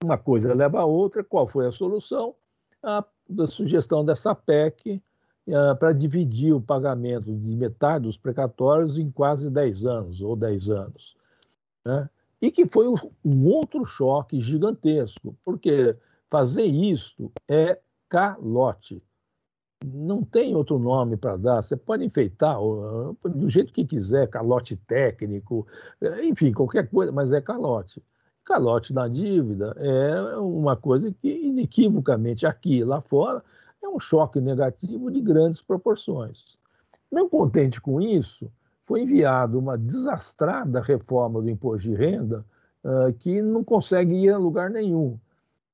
uma 0.03 0.17
coisa 0.17 0.53
leva 0.53 0.81
a 0.81 0.85
outra, 0.85 1.23
qual 1.23 1.47
foi 1.47 1.65
a 1.65 1.71
solução? 1.71 2.35
A, 2.83 3.05
a 3.39 3.47
sugestão 3.47 4.03
dessa 4.03 4.35
PEC 4.35 5.01
uh, 5.47 5.75
para 5.77 5.93
dividir 5.93 6.53
o 6.53 6.61
pagamento 6.61 7.31
de 7.31 7.55
metade 7.55 8.05
dos 8.05 8.17
precatórios 8.17 8.97
em 8.97 9.09
quase 9.11 9.49
10 9.49 9.85
anos, 9.85 10.21
ou 10.21 10.35
10 10.35 10.69
anos. 10.69 11.15
Né? 11.85 12.09
E 12.41 12.51
que 12.51 12.67
foi 12.67 12.87
um, 12.87 13.47
outro 13.47 13.85
choque 13.85 14.41
gigantesco, 14.41 15.35
porque 15.45 15.95
fazer 16.29 16.65
isso 16.65 17.31
é 17.47 17.79
calote. 18.09 19.01
Não 19.85 20.23
tem 20.23 20.55
outro 20.55 20.79
nome 20.79 21.17
para 21.17 21.35
dar. 21.35 21.61
Você 21.61 21.75
pode 21.75 22.05
enfeitar 22.05 22.57
do 22.57 23.49
jeito 23.49 23.73
que 23.73 23.85
quiser, 23.85 24.29
calote 24.29 24.75
técnico, 24.75 25.67
enfim, 26.21 26.53
qualquer 26.53 26.89
coisa, 26.89 27.11
mas 27.11 27.33
é 27.33 27.41
calote. 27.41 28.01
Calote 28.45 28.93
na 28.93 29.07
dívida 29.07 29.73
é 29.77 30.37
uma 30.37 30.75
coisa 30.75 31.13
que, 31.13 31.29
inequivocamente, 31.29 32.45
aqui 32.45 32.77
e 32.77 32.83
lá 32.83 33.01
fora, 33.01 33.41
um 33.93 33.99
choque 33.99 34.39
negativo 34.39 35.11
de 35.11 35.21
grandes 35.21 35.61
proporções. 35.61 36.57
Não 37.11 37.29
contente 37.29 37.79
com 37.79 38.01
isso, 38.01 38.51
foi 38.85 39.01
enviada 39.03 39.57
uma 39.57 39.77
desastrada 39.77 40.81
reforma 40.81 41.41
do 41.41 41.49
imposto 41.49 41.87
de 41.87 41.95
renda 41.95 42.45
uh, 42.83 43.13
que 43.13 43.41
não 43.41 43.63
consegue 43.63 44.15
ir 44.15 44.31
a 44.31 44.37
lugar 44.37 44.69
nenhum. 44.69 45.17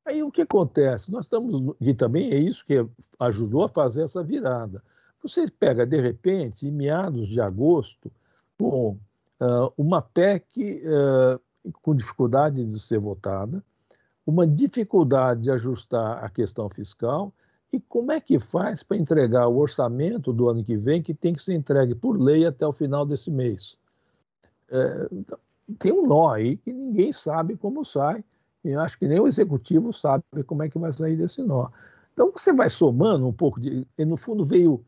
Aí 0.05 0.23
o 0.23 0.31
que 0.31 0.41
acontece? 0.41 1.11
Nós 1.11 1.25
estamos, 1.25 1.75
e 1.79 1.93
também 1.93 2.31
é 2.31 2.38
isso 2.38 2.65
que 2.65 2.85
ajudou 3.19 3.63
a 3.63 3.69
fazer 3.69 4.03
essa 4.03 4.23
virada. 4.23 4.83
Você 5.21 5.49
pega, 5.49 5.85
de 5.85 5.99
repente, 5.99 6.67
em 6.67 6.71
meados 6.71 7.27
de 7.27 7.41
agosto, 7.41 8.11
com 8.57 8.97
uh, 9.39 9.73
uma 9.77 10.01
PEC 10.01 10.81
uh, 10.85 11.39
com 11.81 11.95
dificuldade 11.95 12.65
de 12.65 12.79
ser 12.79 12.99
votada, 12.99 13.63
uma 14.25 14.45
dificuldade 14.45 15.43
de 15.43 15.51
ajustar 15.51 16.23
a 16.23 16.29
questão 16.29 16.69
fiscal 16.69 17.33
e 17.71 17.79
como 17.79 18.11
é 18.11 18.19
que 18.19 18.39
faz 18.39 18.81
para 18.81 18.97
entregar 18.97 19.47
o 19.47 19.57
orçamento 19.57 20.33
do 20.33 20.49
ano 20.49 20.63
que 20.63 20.75
vem, 20.75 21.03
que 21.03 21.13
tem 21.13 21.33
que 21.33 21.41
ser 21.41 21.53
entregue 21.53 21.93
por 21.93 22.19
lei 22.19 22.45
até 22.45 22.65
o 22.65 22.73
final 22.73 23.05
desse 23.05 23.29
mês? 23.29 23.77
É, 24.69 25.07
tem 25.77 25.91
um 25.91 26.07
nó 26.07 26.31
aí 26.31 26.57
que 26.57 26.73
ninguém 26.73 27.11
sabe 27.11 27.55
como 27.55 27.85
sai, 27.85 28.23
e 28.63 28.73
acho 28.73 28.97
que 28.97 29.07
nem 29.07 29.19
o 29.19 29.27
executivo 29.27 29.93
sabe 29.93 30.23
como 30.45 30.63
é 30.63 30.69
que 30.69 30.79
vai 30.79 30.91
sair 30.91 31.15
desse 31.15 31.43
nó. 31.43 31.69
Então 32.13 32.31
você 32.31 32.51
vai 32.51 32.69
somando 32.69 33.27
um 33.27 33.33
pouco 33.33 33.59
de. 33.59 33.88
E 33.97 34.03
no 34.03 34.17
fundo 34.17 34.43
veio 34.43 34.83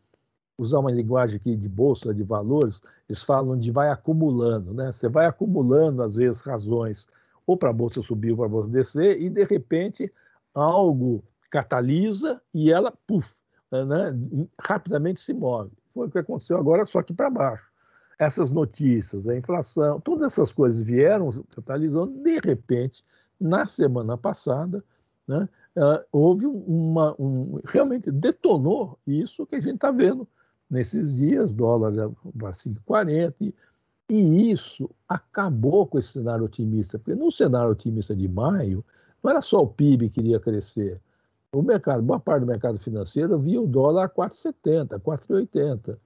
usar 0.57 0.79
uma 0.79 0.91
linguagem 0.91 1.37
aqui 1.37 1.55
de 1.55 1.69
bolsa 1.69 2.13
de 2.13 2.23
valores, 2.23 2.81
eles 3.07 3.23
falam 3.23 3.57
de 3.57 3.71
vai 3.71 3.89
acumulando, 3.89 4.73
né? 4.73 4.91
Você 4.91 5.07
vai 5.07 5.25
acumulando, 5.25 6.03
às 6.03 6.15
vezes, 6.15 6.41
razões 6.41 7.07
ou 7.47 7.57
para 7.57 7.69
a 7.69 7.73
bolsa 7.73 8.01
subir 8.01 8.31
ou 8.31 8.37
para 8.37 8.45
a 8.45 8.49
bolsa 8.49 8.69
descer, 8.69 9.21
e 9.21 9.29
de 9.29 9.43
repente 9.43 10.11
algo 10.53 11.23
catalisa 11.51 12.41
e 12.53 12.71
ela, 12.71 12.91
puf, 13.05 13.29
né, 13.71 14.17
rapidamente 14.59 15.19
se 15.19 15.33
move. 15.33 15.71
Foi 15.93 16.07
o 16.07 16.11
que 16.11 16.17
aconteceu 16.17 16.57
agora, 16.57 16.85
só 16.85 17.03
que 17.03 17.13
para 17.13 17.29
baixo. 17.29 17.69
Essas 18.17 18.49
notícias, 18.49 19.27
a 19.27 19.35
inflação, 19.35 19.99
todas 19.99 20.33
essas 20.33 20.51
coisas 20.51 20.87
vieram 20.87 21.29
catalisando, 21.53 22.23
de 22.23 22.39
repente, 22.39 23.03
na 23.39 23.65
semana 23.67 24.17
passada, 24.17 24.83
né, 25.27 25.49
uh, 25.75 26.05
houve 26.11 26.45
uma. 26.45 27.15
Um, 27.19 27.59
realmente 27.65 28.11
detonou 28.11 28.97
isso 29.05 29.45
que 29.45 29.55
a 29.55 29.59
gente 29.59 29.75
está 29.75 29.91
vendo 29.91 30.27
nesses 30.69 31.13
dias, 31.15 31.51
dólar 31.51 32.11
para 32.37 32.51
5,40, 32.51 33.33
e, 33.41 33.53
e 34.09 34.51
isso 34.51 34.89
acabou 35.09 35.85
com 35.85 35.99
esse 35.99 36.13
cenário 36.13 36.45
otimista, 36.45 36.97
porque 36.97 37.15
no 37.15 37.31
cenário 37.31 37.71
otimista 37.71 38.15
de 38.15 38.27
maio, 38.27 38.85
não 39.21 39.31
era 39.31 39.41
só 39.41 39.61
o 39.61 39.67
PIB 39.67 40.09
que 40.09 40.21
iria 40.21 40.39
crescer, 40.39 40.99
o 41.53 41.61
mercado, 41.61 42.01
boa 42.01 42.19
parte 42.19 42.41
do 42.41 42.47
mercado 42.47 42.79
financeiro 42.79 43.37
via 43.37 43.61
o 43.61 43.67
dólar 43.67 44.05
a 44.05 44.09
4,70, 44.09 44.99
4,80. 44.99 45.97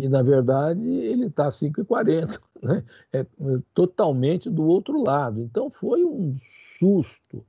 E, 0.00 0.08
na 0.08 0.22
verdade, 0.22 0.82
ele 0.82 1.26
está 1.26 1.46
a 1.46 1.50
5,40. 1.50 2.40
Né? 2.60 2.82
É, 3.12 3.20
é 3.20 3.26
totalmente 3.72 4.50
do 4.50 4.66
outro 4.66 5.00
lado. 5.00 5.40
Então, 5.40 5.70
foi 5.70 6.04
um 6.04 6.36
susto 6.76 7.46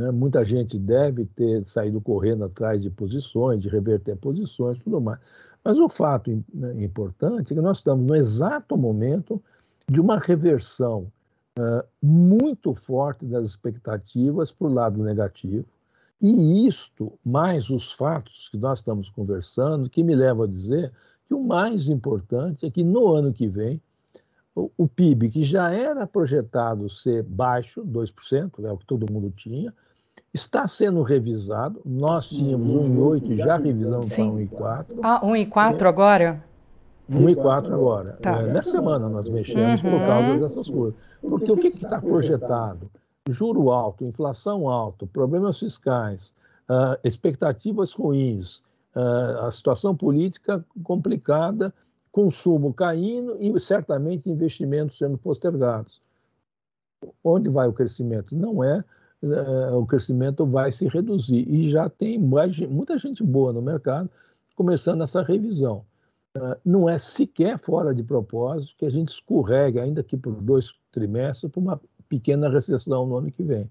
Né? 0.00 0.10
Muita 0.10 0.44
gente 0.44 0.76
deve 0.78 1.26
ter 1.26 1.64
saído 1.64 2.00
correndo 2.00 2.44
atrás 2.44 2.82
de 2.82 2.90
posições, 2.90 3.62
de 3.62 3.68
reverter 3.68 4.16
posições, 4.16 4.78
tudo 4.78 5.00
mais. 5.00 5.20
Mas 5.64 5.78
o 5.78 5.88
fato 5.88 6.44
né, 6.52 6.82
importante 6.82 7.52
é 7.52 7.54
que 7.54 7.60
nós 7.60 7.78
estamos 7.78 8.04
no 8.04 8.16
exato 8.16 8.76
momento 8.76 9.40
de 9.88 10.00
uma 10.00 10.18
reversão 10.18 11.06
uh, 11.56 11.84
muito 12.02 12.74
forte 12.74 13.24
das 13.24 13.46
expectativas 13.46 14.50
para 14.50 14.66
o 14.66 14.72
lado 14.72 15.02
negativo. 15.02 15.64
E 16.20 16.66
isto, 16.66 17.12
mais 17.24 17.70
os 17.70 17.92
fatos 17.92 18.48
que 18.50 18.56
nós 18.56 18.80
estamos 18.80 19.08
conversando, 19.08 19.88
que 19.88 20.02
me 20.02 20.14
levam 20.14 20.44
a 20.44 20.48
dizer 20.48 20.92
que 21.26 21.34
o 21.34 21.42
mais 21.42 21.88
importante 21.88 22.66
é 22.66 22.70
que 22.70 22.82
no 22.82 23.14
ano 23.14 23.32
que 23.32 23.46
vem, 23.46 23.80
o, 24.54 24.70
o 24.76 24.88
PIB, 24.88 25.28
que 25.28 25.44
já 25.44 25.70
era 25.70 26.06
projetado 26.06 26.90
ser 26.90 27.22
baixo, 27.22 27.84
2%, 27.84 28.64
é 28.64 28.72
o 28.72 28.78
que 28.78 28.86
todo 28.86 29.12
mundo 29.12 29.32
tinha, 29.36 29.72
está 30.34 30.66
sendo 30.66 31.02
revisado. 31.02 31.80
Nós 31.84 32.28
tínhamos 32.28 32.68
1,8 32.68 33.30
e 33.30 33.36
já 33.36 33.56
revisamos 33.56 34.08
para 34.08 34.24
1,4. 34.24 34.84
Ah, 35.02 35.20
1,4 35.24 35.86
agora? 35.86 36.44
1,4 37.10 37.72
agora. 37.72 38.18
Tá. 38.20 38.42
É, 38.42 38.52
nessa 38.52 38.72
semana 38.72 39.08
nós 39.08 39.28
mexemos 39.28 39.82
uhum. 39.82 39.90
por 39.90 40.10
causa 40.10 40.38
dessas 40.38 40.68
coisas. 40.68 40.98
Porque 41.20 41.52
o 41.52 41.56
que 41.56 41.68
está 41.68 42.00
projetado? 42.00 42.90
Juro 43.30 43.70
alto, 43.70 44.04
inflação 44.04 44.68
alta, 44.68 45.06
problemas 45.06 45.58
fiscais, 45.58 46.34
uh, 46.68 46.98
expectativas 47.04 47.92
ruins, 47.92 48.58
uh, 48.96 49.44
a 49.46 49.50
situação 49.50 49.94
política 49.94 50.64
complicada, 50.82 51.72
consumo 52.10 52.72
caindo 52.72 53.36
e 53.40 53.58
certamente 53.60 54.30
investimentos 54.30 54.98
sendo 54.98 55.18
postergados. 55.18 56.00
Onde 57.22 57.48
vai 57.48 57.68
o 57.68 57.72
crescimento? 57.72 58.34
Não 58.34 58.64
é 58.64 58.82
uh, 59.22 59.76
o 59.76 59.86
crescimento 59.86 60.46
vai 60.46 60.70
se 60.72 60.86
reduzir 60.88 61.48
e 61.48 61.70
já 61.70 61.88
tem 61.88 62.18
mais, 62.18 62.58
muita 62.58 62.98
gente 62.98 63.22
boa 63.22 63.52
no 63.52 63.62
mercado 63.62 64.10
começando 64.54 65.02
essa 65.02 65.22
revisão. 65.22 65.84
Uh, 66.36 66.56
não 66.64 66.88
é 66.88 66.98
sequer 66.98 67.58
fora 67.58 67.94
de 67.94 68.02
propósito 68.02 68.74
que 68.76 68.86
a 68.86 68.90
gente 68.90 69.08
escorregue, 69.08 69.80
ainda 69.80 70.02
que 70.02 70.16
por 70.16 70.34
dois 70.34 70.74
trimestres, 70.92 71.50
para 71.50 71.60
uma 71.60 71.80
pequena 72.08 72.48
recessão 72.48 73.06
no 73.06 73.16
ano 73.16 73.30
que 73.30 73.42
vem. 73.42 73.68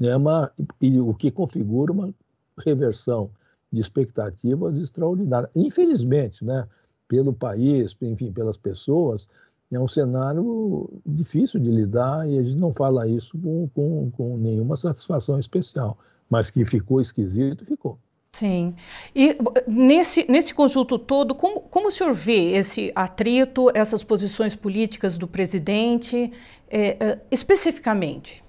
É 0.00 0.16
uma, 0.16 0.50
e 0.80 1.00
o 1.00 1.12
que 1.14 1.30
configura 1.30 1.92
uma 1.92 2.14
reversão 2.58 3.30
de 3.72 3.80
expectativas 3.80 4.76
extraordinária. 4.78 5.50
Infelizmente, 5.54 6.44
né, 6.44 6.66
pelo 7.06 7.32
país, 7.32 7.96
enfim, 8.00 8.32
pelas 8.32 8.56
pessoas, 8.56 9.28
é 9.70 9.78
um 9.78 9.88
cenário 9.88 10.88
difícil 11.04 11.60
de 11.60 11.70
lidar 11.70 12.28
e 12.28 12.38
a 12.38 12.42
gente 12.42 12.56
não 12.56 12.72
fala 12.72 13.06
isso 13.06 13.36
com, 13.38 13.68
com, 13.74 14.10
com 14.10 14.36
nenhuma 14.36 14.76
satisfação 14.76 15.38
especial. 15.38 15.98
Mas 16.30 16.50
que 16.50 16.64
ficou 16.64 17.00
esquisito, 17.00 17.64
ficou. 17.64 17.98
Sim. 18.38 18.76
E 19.16 19.36
nesse, 19.66 20.24
nesse 20.30 20.54
conjunto 20.54 20.96
todo, 20.96 21.34
como, 21.34 21.60
como 21.60 21.88
o 21.88 21.90
senhor 21.90 22.14
vê 22.14 22.52
esse 22.52 22.92
atrito, 22.94 23.68
essas 23.74 24.04
posições 24.04 24.54
políticas 24.54 25.18
do 25.18 25.26
presidente, 25.26 26.32
é, 26.68 27.04
é, 27.04 27.20
especificamente? 27.32 28.44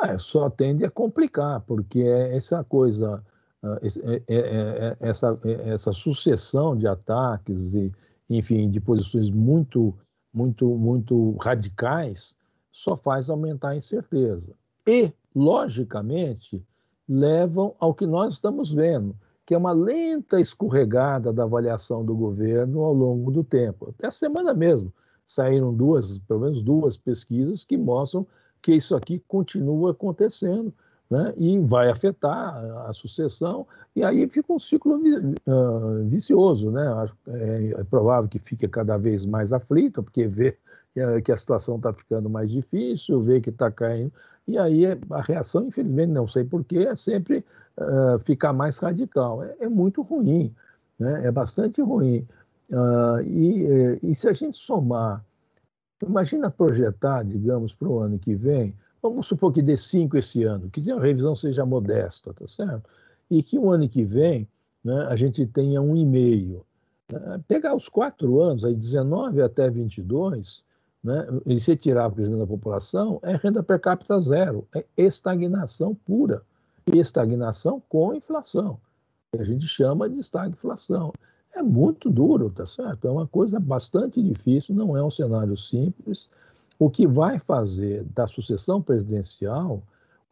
É, 0.00 0.16
só 0.18 0.48
tende 0.48 0.84
a 0.84 0.90
complicar, 0.90 1.62
porque 1.62 1.98
é 1.98 2.36
essa 2.36 2.62
coisa, 2.62 3.24
ah, 3.60 3.80
é, 3.82 4.22
é, 4.28 4.96
essa, 5.00 5.36
essa 5.64 5.90
sucessão 5.90 6.76
de 6.76 6.86
ataques 6.86 7.74
e, 7.74 7.92
enfim, 8.30 8.70
de 8.70 8.78
posições 8.78 9.30
muito, 9.30 9.92
muito, 10.32 10.64
muito 10.64 11.32
radicais, 11.40 12.36
só 12.70 12.96
faz 12.96 13.28
aumentar 13.28 13.70
a 13.70 13.76
incerteza. 13.76 14.54
E, 14.86 15.10
logicamente, 15.34 16.64
levam 17.08 17.74
ao 17.78 17.94
que 17.94 18.06
nós 18.06 18.34
estamos 18.34 18.72
vendo, 18.72 19.14
que 19.44 19.54
é 19.54 19.58
uma 19.58 19.72
lenta 19.72 20.40
escorregada 20.40 21.32
da 21.32 21.44
avaliação 21.44 22.04
do 22.04 22.14
governo 22.14 22.82
ao 22.82 22.92
longo 22.92 23.30
do 23.30 23.44
tempo. 23.44 23.90
Até 23.90 24.08
a 24.08 24.10
semana 24.10 24.52
mesmo 24.52 24.92
saíram 25.26 25.74
duas, 25.74 26.18
pelo 26.18 26.40
menos 26.40 26.62
duas 26.62 26.96
pesquisas 26.96 27.64
que 27.64 27.76
mostram 27.76 28.26
que 28.62 28.74
isso 28.74 28.94
aqui 28.94 29.22
continua 29.28 29.92
acontecendo 29.92 30.72
né? 31.10 31.32
e 31.36 31.58
vai 31.60 31.88
afetar 31.88 32.56
a 32.88 32.92
sucessão, 32.92 33.66
e 33.94 34.02
aí 34.02 34.28
fica 34.28 34.52
um 34.52 34.58
ciclo 34.58 34.96
uh, 34.96 36.04
vicioso. 36.08 36.70
Né? 36.70 36.82
É, 37.28 37.74
é, 37.78 37.84
provável 37.84 38.28
que 38.28 38.38
fique 38.38 38.66
cada 38.68 38.96
vez 38.96 39.24
mais 39.24 39.52
aflito, 39.52 40.02
porque 40.02 40.26
vê 40.26 40.56
que 41.22 41.30
a 41.30 41.36
situação 41.36 41.76
está 41.76 41.92
ficando 41.92 42.30
mais 42.30 42.50
difícil, 42.50 43.22
vê 43.22 43.38
que 43.38 43.50
está 43.50 43.70
caindo, 43.70 44.10
e 44.46 44.58
aí 44.58 44.84
a 45.10 45.20
reação, 45.20 45.66
infelizmente, 45.66 46.12
não 46.12 46.28
sei 46.28 46.44
porquê, 46.44 46.78
é 46.78 46.96
sempre 46.96 47.44
uh, 47.78 48.18
ficar 48.20 48.52
mais 48.52 48.78
radical. 48.78 49.42
É, 49.42 49.56
é, 49.60 49.68
muito 49.68 50.02
ruim, 50.02 50.54
né? 50.98 51.26
é 51.26 51.30
bastante 51.30 51.80
ruim. 51.80 52.26
Uh, 52.70 53.20
e, 53.22 53.98
e 54.02 54.14
se 54.14 54.28
a 54.28 54.32
gente 54.32 54.56
somar, 54.56 55.24
imagina 56.02 56.50
projetar, 56.50 57.24
digamos, 57.24 57.72
para 57.72 57.88
o 57.88 57.98
ano 58.00 58.18
que 58.18 58.34
vem, 58.34 58.74
vamos 59.02 59.26
supor 59.26 59.52
que 59.52 59.62
dê 59.62 59.76
5 59.76 60.16
esse 60.16 60.44
ano, 60.44 60.68
que 60.70 60.90
a 60.90 61.00
revisão 61.00 61.34
seja 61.34 61.64
modesta, 61.64 62.32
tá 62.32 62.46
certo? 62.46 62.88
E 63.30 63.42
que 63.42 63.58
o 63.58 63.70
ano 63.70 63.88
que 63.88 64.04
vem 64.04 64.48
né, 64.86 65.06
a 65.08 65.16
gente 65.16 65.44
tenha 65.46 65.82
um 65.82 65.96
e 65.96 66.04
meio. 66.04 66.64
Né? 67.12 67.40
Pegar 67.48 67.74
os 67.74 67.88
quatro 67.88 68.40
anos, 68.40 68.64
aí 68.64 68.74
19 68.74 69.42
até 69.42 69.68
22, 69.68 70.62
né, 71.06 71.24
e 71.46 71.60
se 71.60 71.76
tirar 71.76 72.08
o 72.08 72.12
crescimento 72.12 72.40
da 72.40 72.46
população, 72.46 73.20
é 73.22 73.36
renda 73.36 73.62
per 73.62 73.80
capita 73.80 74.20
zero, 74.20 74.66
é 74.74 74.84
estagnação 74.96 75.94
pura. 75.94 76.42
E 76.92 76.98
estagnação 76.98 77.80
com 77.88 78.14
inflação, 78.14 78.78
a 79.38 79.44
gente 79.44 79.66
chama 79.66 80.08
de 80.08 80.18
estagflação. 80.18 81.12
É 81.54 81.62
muito 81.62 82.10
duro, 82.10 82.50
tá 82.50 82.66
certo? 82.66 83.06
É 83.06 83.10
uma 83.10 83.26
coisa 83.26 83.58
bastante 83.58 84.22
difícil, 84.22 84.74
não 84.74 84.96
é 84.96 85.02
um 85.02 85.10
cenário 85.10 85.56
simples. 85.56 86.28
O 86.78 86.90
que 86.90 87.06
vai 87.06 87.38
fazer 87.38 88.04
da 88.14 88.26
sucessão 88.26 88.82
presidencial 88.82 89.82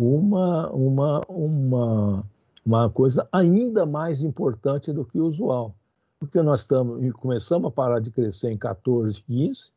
uma, 0.01 0.71
uma, 0.71 1.21
uma, 1.29 2.25
uma 2.67 2.91
coisa 2.91 3.27
ainda 3.33 3.87
mais 3.87 4.23
importante 4.23 4.93
do 4.93 5.05
que 5.05 5.19
o 5.19 5.25
usual. 5.25 5.75
Porque 6.19 6.43
nós 6.43 6.61
estamos, 6.61 7.13
começamos 7.15 7.69
a 7.69 7.71
parar 7.71 8.01
de 8.01 8.11
crescer 8.11 8.51
em 8.51 8.59
14, 8.59 9.23
15, 9.23 9.71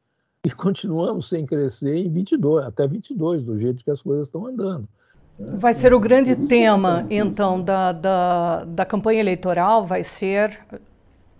e 0.47 0.49
continuamos 0.49 1.27
sem 1.27 1.45
crescer 1.45 1.93
em 1.97 2.09
22, 2.09 2.65
até 2.65 2.87
22, 2.87 3.43
do 3.43 3.59
jeito 3.59 3.83
que 3.83 3.91
as 3.91 4.01
coisas 4.01 4.27
estão 4.27 4.47
andando. 4.47 4.87
Vai 5.37 5.73
ser 5.73 5.93
o 5.93 5.99
grande 5.99 6.35
tema, 6.35 7.05
então, 7.09 7.61
da, 7.61 7.91
da, 7.91 8.63
da 8.63 8.85
campanha 8.85 9.19
eleitoral, 9.19 9.85
vai 9.85 10.05
ser 10.05 10.57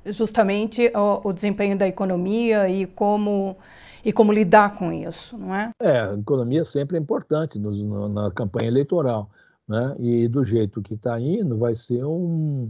justamente 0.05 0.91
o, 0.93 1.29
o, 1.29 1.33
desempenho 1.33 1.77
da 1.77 1.87
economia 1.87 2.69
e 2.69 2.85
como, 2.85 3.55
e 4.03 4.11
como 4.11 4.33
lidar 4.33 4.75
com 4.75 4.91
isso, 4.91 5.37
não 5.37 5.55
é? 5.55 5.71
É, 5.81 6.01
a 6.01 6.13
economia 6.13 6.65
sempre 6.65 6.97
é 6.97 6.99
importante 6.99 7.57
no, 7.57 8.09
na 8.09 8.29
campanha 8.31 8.69
eleitoral, 8.69 9.29
né? 9.67 9.95
e 9.99 10.27
do 10.27 10.43
jeito 10.43 10.81
que 10.81 10.95
está 10.95 11.19
indo, 11.19 11.57
vai 11.57 11.75
ser 11.75 12.03
um, 12.03 12.69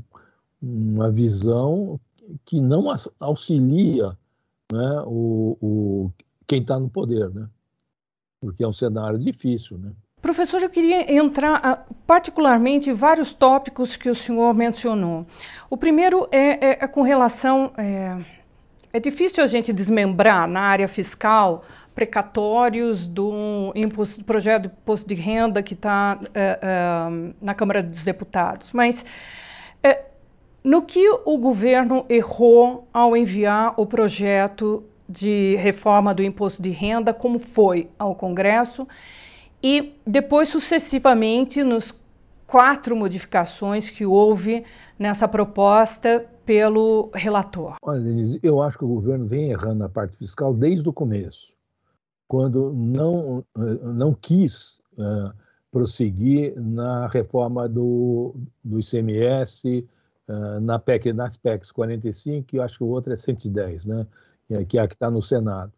uma 0.61 1.09
visão 1.09 1.99
que 2.45 2.61
não 2.61 2.85
auxilia 3.19 4.15
né, 4.71 5.01
o, 5.05 5.57
o, 5.61 6.11
quem 6.47 6.61
está 6.61 6.79
no 6.79 6.89
poder, 6.89 7.29
né? 7.29 7.47
porque 8.39 8.63
é 8.63 8.67
um 8.67 8.73
cenário 8.73 9.19
difícil. 9.19 9.77
Né? 9.77 9.91
Professor, 10.21 10.61
eu 10.61 10.69
queria 10.69 11.11
entrar 11.13 11.87
particularmente 12.05 12.89
em 12.89 12.93
vários 12.93 13.33
tópicos 13.33 13.95
que 13.95 14.09
o 14.09 14.15
senhor 14.15 14.53
mencionou. 14.53 15.25
O 15.69 15.77
primeiro 15.77 16.27
é, 16.31 16.65
é, 16.65 16.77
é 16.83 16.87
com 16.87 17.01
relação. 17.01 17.71
É, 17.77 18.17
é, 18.93 18.99
difícil 18.99 19.43
a 19.43 19.47
gente 19.47 19.73
desmembrar 19.73 20.47
na 20.47 20.61
área 20.61 20.87
fiscal 20.87 21.63
precatórios 21.93 23.07
do, 23.07 23.71
imposto, 23.75 24.23
projeto 24.23 24.63
de 24.63 24.67
imposto 24.67 25.07
de 25.07 25.15
renda 25.15 25.63
que 25.63 25.73
está 25.73 26.19
é, 26.33 26.59
é, 26.61 27.33
na 27.41 27.55
Câmara 27.55 27.81
dos 27.81 28.03
Deputados, 28.03 28.71
mas 28.71 29.03
é, 29.81 30.05
no 30.63 30.83
que 30.83 31.09
o 31.25 31.37
governo 31.39 32.05
errou 32.07 32.87
ao 32.93 33.17
enviar 33.17 33.73
o 33.77 33.85
projeto 33.85 34.83
de 35.07 35.55
reforma 35.57 36.13
do 36.13 36.23
imposto 36.23 36.61
de 36.61 36.69
renda, 36.69 37.13
como 37.13 37.39
foi 37.39 37.89
ao 37.97 38.15
Congresso, 38.15 38.87
e 39.61 39.93
depois, 40.05 40.49
sucessivamente, 40.49 41.63
nos 41.63 41.93
quatro 42.45 42.95
modificações 42.95 43.89
que 43.89 44.05
houve 44.05 44.63
nessa 44.97 45.27
proposta 45.27 46.25
pelo 46.45 47.11
relator. 47.13 47.75
Olha, 47.81 47.99
Denise, 47.99 48.39
eu 48.41 48.61
acho 48.61 48.77
que 48.77 48.85
o 48.85 48.87
governo 48.87 49.27
vem 49.27 49.51
errando 49.51 49.79
na 49.79 49.89
parte 49.89 50.17
fiscal 50.17 50.53
desde 50.53 50.87
o 50.87 50.93
começo, 50.93 51.51
quando 52.27 52.73
não, 52.73 53.43
não 53.83 54.13
quis 54.13 54.79
uh, 54.93 55.33
prosseguir 55.69 56.57
na 56.57 57.07
reforma 57.07 57.67
do, 57.67 58.33
do 58.63 58.79
ICMS, 58.79 59.85
uh, 60.29 60.59
na 60.61 60.79
PEC, 60.79 61.11
nas 61.11 61.35
PECs 61.35 61.71
45, 61.71 62.55
e 62.55 62.57
eu 62.57 62.63
acho 62.63 62.77
que 62.77 62.83
o 62.83 62.87
outro 62.87 63.11
é 63.11 63.17
110, 63.17 63.85
né? 63.85 64.07
Que 64.67 64.77
é 64.77 64.81
a 64.81 64.87
que 64.87 64.95
está 64.95 65.09
no 65.09 65.21
Senado. 65.21 65.71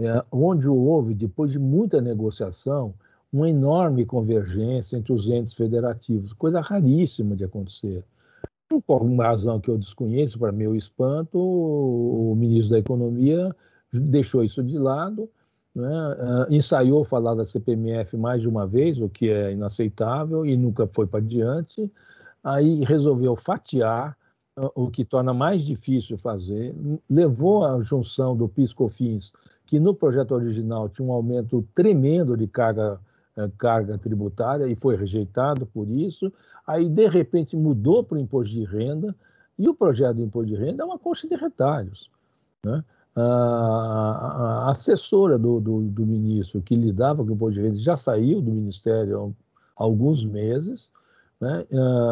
É, 0.00 0.22
onde 0.30 0.68
houve, 0.68 1.14
depois 1.14 1.52
de 1.52 1.58
muita 1.58 2.00
negociação, 2.00 2.94
uma 3.32 3.48
enorme 3.48 4.04
convergência 4.04 4.96
entre 4.96 5.12
os 5.12 5.28
entes 5.28 5.54
federativos, 5.54 6.32
coisa 6.32 6.60
raríssima 6.60 7.34
de 7.34 7.44
acontecer. 7.44 8.04
Por 8.68 8.82
alguma 8.88 9.24
razão 9.24 9.60
que 9.60 9.70
eu 9.70 9.78
desconheço, 9.78 10.38
para 10.38 10.52
meu 10.52 10.74
espanto, 10.74 11.38
o 11.38 12.34
ministro 12.36 12.70
da 12.72 12.78
Economia 12.78 13.54
deixou 13.92 14.42
isso 14.42 14.62
de 14.62 14.76
lado, 14.76 15.30
né? 15.74 15.86
uh, 15.86 16.52
ensaiou 16.52 17.04
falar 17.04 17.34
da 17.34 17.44
CPMF 17.44 18.16
mais 18.16 18.40
de 18.40 18.48
uma 18.48 18.66
vez, 18.66 18.98
o 18.98 19.08
que 19.08 19.30
é 19.30 19.52
inaceitável, 19.52 20.44
e 20.44 20.56
nunca 20.56 20.86
foi 20.86 21.06
para 21.06 21.20
diante. 21.20 21.90
Aí 22.42 22.84
resolveu 22.84 23.36
fatiar, 23.36 24.16
o 24.74 24.90
que 24.90 25.04
torna 25.04 25.34
mais 25.34 25.62
difícil 25.62 26.16
fazer, 26.16 26.74
levou 27.08 27.64
à 27.64 27.80
junção 27.82 28.34
do 28.34 28.48
PIS-COFINS, 28.48 29.32
que 29.66 29.78
no 29.78 29.94
projeto 29.94 30.32
original 30.32 30.88
tinha 30.88 31.06
um 31.06 31.12
aumento 31.12 31.66
tremendo 31.74 32.36
de 32.36 32.46
carga 32.46 32.98
uh, 33.36 33.50
carga 33.58 33.98
tributária 33.98 34.66
e 34.66 34.74
foi 34.74 34.96
rejeitado 34.96 35.66
por 35.66 35.88
isso. 35.88 36.32
Aí, 36.66 36.88
de 36.88 37.06
repente, 37.06 37.56
mudou 37.56 38.02
para 38.02 38.16
o 38.16 38.20
imposto 38.20 38.54
de 38.54 38.64
renda, 38.64 39.14
e 39.58 39.68
o 39.68 39.74
projeto 39.74 40.16
do 40.16 40.22
imposto 40.22 40.48
de 40.48 40.56
renda 40.56 40.82
é 40.82 40.86
uma 40.86 40.98
coxa 40.98 41.28
de 41.28 41.34
retalhos. 41.34 42.10
Né? 42.64 42.82
A, 43.14 44.70
assessora 44.70 45.38
do, 45.38 45.60
do, 45.60 45.80
do, 45.82 46.06
ministro 46.06 46.60
que 46.60 46.74
lidava 46.74 47.24
com 47.24 47.30
o 47.30 47.34
imposto 47.34 47.54
de 47.54 47.66
renda 47.66 47.76
já 47.78 47.96
saiu 47.96 48.40
do 48.40 48.50
ministério 48.50 49.34
há 49.76 49.82
alguns 49.82 50.24
meses. 50.24 50.90
Né? 51.40 51.66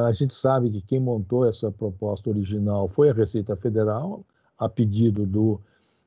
A 0.06 0.12
gente 0.12 0.34
sabe 0.34 0.70
que 0.70 0.82
quem 0.82 1.00
montou 1.00 1.46
essa 1.46 1.70
proposta 1.70 2.28
original 2.28 2.88
foi 2.88 3.10
a 3.10 3.14
Receita 3.14 3.56
Federal, 3.56 4.24
a 4.58 4.68
pedido 4.68 5.26
do. 5.26 5.60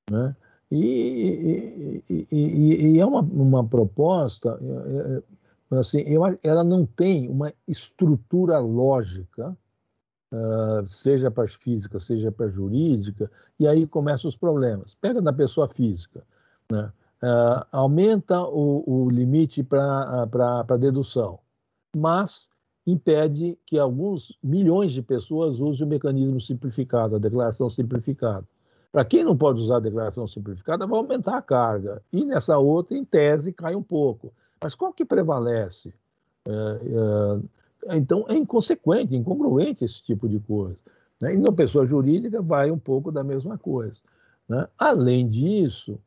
Né? 0.09 0.35
E, 0.71 2.03
e, 2.09 2.27
e, 2.31 2.93
e, 2.93 2.99
é 2.99 3.05
uma, 3.05 3.21
uma 3.21 3.63
proposta, 3.65 4.59
é, 4.61 5.75
é, 5.75 5.77
assim, 5.79 5.99
eu, 6.01 6.21
ela 6.43 6.63
não 6.63 6.85
tem 6.85 7.29
uma 7.29 7.53
estrutura 7.67 8.59
lógica 8.59 9.55
Uh, 10.29 10.85
seja 10.89 11.31
para 11.31 11.47
física, 11.47 12.01
seja 12.01 12.29
para 12.29 12.49
jurídica, 12.49 13.31
e 13.57 13.65
aí 13.65 13.87
começam 13.87 14.27
os 14.27 14.35
problemas. 14.35 14.93
Pega 14.99 15.21
na 15.21 15.31
pessoa 15.31 15.69
física, 15.69 16.21
né? 16.69 16.91
uh, 17.23 17.65
aumenta 17.71 18.41
o, 18.41 18.83
o 18.85 19.09
limite 19.09 19.63
para 19.63 20.77
dedução, 20.77 21.39
mas 21.95 22.49
impede 22.87 23.57
que 23.65 23.77
alguns 23.77 24.37
milhões 24.41 24.93
de 24.93 25.01
pessoas 25.01 25.59
usem 25.59 25.85
o 25.85 25.89
mecanismo 25.89 26.39
simplificado, 26.39 27.17
a 27.17 27.19
declaração 27.19 27.69
simplificada. 27.69 28.45
Para 28.91 29.03
quem 29.03 29.25
não 29.25 29.35
pode 29.35 29.61
usar 29.61 29.77
a 29.77 29.81
declaração 29.81 30.25
simplificada, 30.25 30.87
vai 30.87 30.97
aumentar 30.97 31.37
a 31.37 31.41
carga. 31.41 32.01
E 32.11 32.23
nessa 32.23 32.57
outra, 32.57 32.97
em 32.97 33.03
tese, 33.03 33.51
cai 33.51 33.75
um 33.75 33.83
pouco. 33.83 34.33
Mas 34.63 34.73
qual 34.73 34.93
que 34.93 35.03
prevalece? 35.03 35.93
Uh, 36.47 37.47
então, 37.89 38.25
é 38.29 38.35
inconsequente, 38.35 39.15
incongruente 39.15 39.83
esse 39.83 40.01
tipo 40.01 40.27
de 40.29 40.39
coisa. 40.39 40.77
Né? 41.19 41.35
E 41.35 41.37
na 41.37 41.51
pessoa 41.51 41.85
jurídica 41.85 42.41
vai 42.41 42.71
um 42.71 42.79
pouco 42.79 43.11
da 43.11 43.23
mesma 43.23 43.57
coisa. 43.57 43.99
Né? 44.47 44.65
Além 44.77 45.27
disso, 45.27 45.99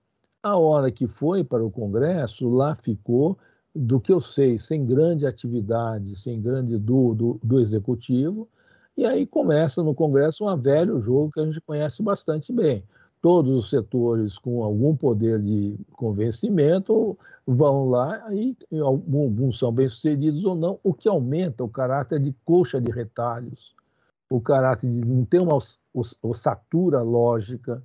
a 0.43 0.57
hora 0.57 0.91
que 0.91 1.07
foi 1.07 1.45
para 1.45 1.63
o 1.63 1.71
Congresso, 1.71 2.49
lá 2.49 2.75
ficou, 2.75 3.37
do 3.75 4.01
que 4.01 4.13
eu 4.13 4.21
sei, 4.21 4.59
sem 4.59 4.85
grande 4.85 5.27
atividade, 5.27 6.19
sem 6.21 6.41
grande 6.41 6.79
do, 6.79 7.15
do, 7.15 7.41
do 7.43 7.61
Executivo, 7.61 8.49
e 8.97 9.07
aí 9.07 9.27
começa 9.27 9.83
no 9.83 9.95
Congresso 9.95 10.47
um 10.47 10.57
velho 10.57 11.01
jogo 11.01 11.31
que 11.33 11.41
a 11.41 11.47
gente 11.47 11.61
conhece 11.61 12.03
bastante 12.03 12.53
bem 12.53 12.85
todos 13.21 13.65
os 13.65 13.71
setores 13.71 14.39
com 14.39 14.65
algum 14.65 14.97
poder 14.97 15.41
de 15.41 15.79
convencimento 15.93 17.19
vão 17.47 17.89
lá 17.89 18.33
e 18.33 18.57
alguns 18.81 19.59
são 19.59 19.73
bem-sucedidos 19.73 20.45
ou 20.45 20.55
não, 20.55 20.79
o 20.83 20.95
que 20.95 21.09
aumenta 21.09 21.65
o 21.65 21.69
caráter 21.69 22.21
de 22.21 22.35
coxa 22.45 22.81
de 22.81 22.91
retalhos, 22.91 23.75
o 24.31 24.41
caráter 24.41 24.91
de 24.91 25.05
não 25.05 25.25
ter 25.25 25.41
uma 25.41 25.59
ossatura 26.23 27.03
lógica. 27.03 27.83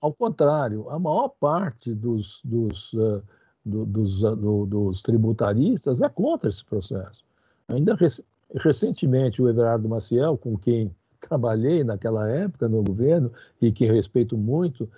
Ao 0.00 0.12
contrário, 0.12 0.88
a 0.90 0.98
maior 0.98 1.28
parte 1.28 1.94
dos, 1.94 2.40
dos, 2.42 2.92
uh, 2.94 3.22
do, 3.64 3.84
dos, 3.84 4.20
do, 4.20 4.66
dos 4.66 5.02
tributaristas 5.02 6.00
é 6.00 6.08
contra 6.08 6.48
esse 6.48 6.64
processo. 6.64 7.24
Ainda 7.68 7.94
rec 7.94 8.20
recentemente, 8.52 9.40
o 9.40 9.48
Everardo 9.48 9.88
Maciel, 9.88 10.36
com 10.36 10.56
quem 10.58 10.90
trabalhei 11.20 11.84
naquela 11.84 12.28
época 12.28 12.68
no 12.68 12.82
governo 12.82 13.32
e 13.60 13.70
que 13.70 13.86
respeito 13.86 14.36
muito, 14.36 14.88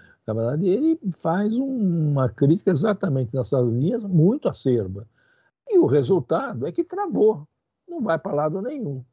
ele 0.63 0.99
faz 1.21 1.55
uma 1.55 2.29
crítica 2.29 2.71
exatamente 2.71 3.35
nessas 3.35 3.69
linhas 3.69 4.03
muito 4.05 4.49
acerba. 4.49 5.07
E 5.69 5.79
o 5.79 5.87
resultado 5.87 6.67
é 6.67 6.73
que 6.73 6.85
travou, 6.85 7.47
não 7.89 8.01
vai 8.01 8.19
para 8.19 8.33
lado 8.33 8.63
nenhum. 8.63 9.05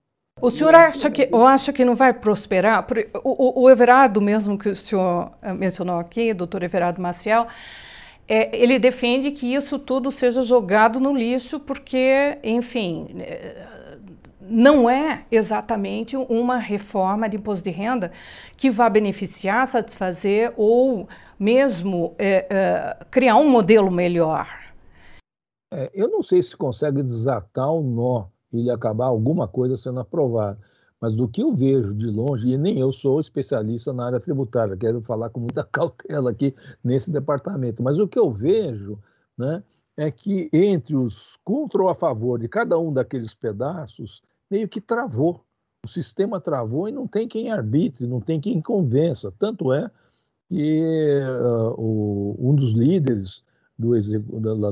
O 0.41 0.49
senhor 0.49 0.73
acha 0.73 1.11
que, 1.11 1.27
eu 1.31 1.45
acho 1.45 1.73
que 1.73 1.83
não 1.83 1.95
vai 1.95 2.13
prosperar? 2.13 2.85
O, 3.23 3.61
o, 3.61 3.63
o 3.63 3.69
Everardo, 3.69 4.21
mesmo 4.21 4.57
que 4.57 4.69
o 4.69 4.75
senhor 4.75 5.33
eh, 5.41 5.51
mencionou 5.51 5.99
aqui, 5.99 6.33
doutor 6.33 6.63
Everardo 6.63 7.01
Maciel, 7.01 7.47
é, 8.29 8.55
ele 8.55 8.77
defende 8.77 9.31
que 9.31 9.55
isso 9.55 9.79
tudo 9.79 10.11
seja 10.11 10.43
jogado 10.43 10.99
no 10.99 11.11
lixo, 11.17 11.59
porque, 11.59 12.37
enfim, 12.43 13.07
eh, 13.21 13.67
não 14.39 14.87
é 14.87 15.25
exatamente 15.31 16.15
uma 16.15 16.57
reforma 16.57 17.27
de 17.27 17.37
imposto 17.37 17.63
de 17.63 17.71
renda 17.71 18.11
que 18.55 18.69
vá 18.69 18.87
beneficiar, 18.87 19.65
satisfazer 19.65 20.53
ou 20.55 21.07
mesmo 21.39 22.13
é, 22.19 22.45
é, 22.49 23.05
criar 23.09 23.35
um 23.37 23.49
modelo 23.49 23.89
melhor. 23.89 24.47
É, 25.73 25.89
eu 25.93 26.07
não 26.07 26.21
sei 26.21 26.41
se 26.41 26.55
consegue 26.55 27.01
desatar 27.01 27.71
o 27.71 27.81
nó 27.81 28.25
e 28.53 28.59
ele 28.59 28.71
acabar 28.71 29.05
alguma 29.05 29.47
coisa 29.47 29.75
sendo 29.75 29.99
aprovada, 29.99 30.59
mas 31.01 31.15
do 31.15 31.27
que 31.27 31.41
eu 31.41 31.53
vejo 31.53 31.93
de 31.93 32.07
longe, 32.07 32.49
e 32.49 32.57
nem 32.57 32.79
eu 32.79 32.91
sou 32.91 33.19
especialista 33.19 33.93
na 33.93 34.05
área 34.05 34.19
tributária, 34.19 34.75
quero 34.75 35.01
falar 35.01 35.29
com 35.29 35.39
muita 35.39 35.63
cautela 35.71 36.31
aqui 36.31 36.53
nesse 36.83 37.11
departamento, 37.11 37.81
mas 37.81 37.99
o 37.99 38.07
que 38.07 38.19
eu 38.19 38.31
vejo 38.31 38.99
né, 39.37 39.63
é 39.95 40.11
que 40.11 40.49
entre 40.51 40.95
os 40.95 41.37
contra 41.43 41.81
ou 41.81 41.89
a 41.89 41.95
favor 41.95 42.39
de 42.39 42.47
cada 42.47 42.77
um 42.77 42.91
daqueles 42.91 43.33
pedaços, 43.33 44.21
meio 44.49 44.67
que 44.67 44.81
travou. 44.81 45.43
O 45.85 45.87
sistema 45.87 46.41
travou 46.41 46.89
e 46.89 46.91
não 46.91 47.07
tem 47.07 47.27
quem 47.27 47.51
arbitre, 47.51 48.05
não 48.05 48.19
tem 48.19 48.41
quem 48.41 48.61
convença. 48.61 49.33
Tanto 49.39 49.71
é 49.71 49.89
que 50.49 51.21
uh, 51.21 51.73
o, 51.77 52.35
um 52.37 52.55
dos 52.55 52.73
líderes 52.73 53.43
do, 53.77 53.91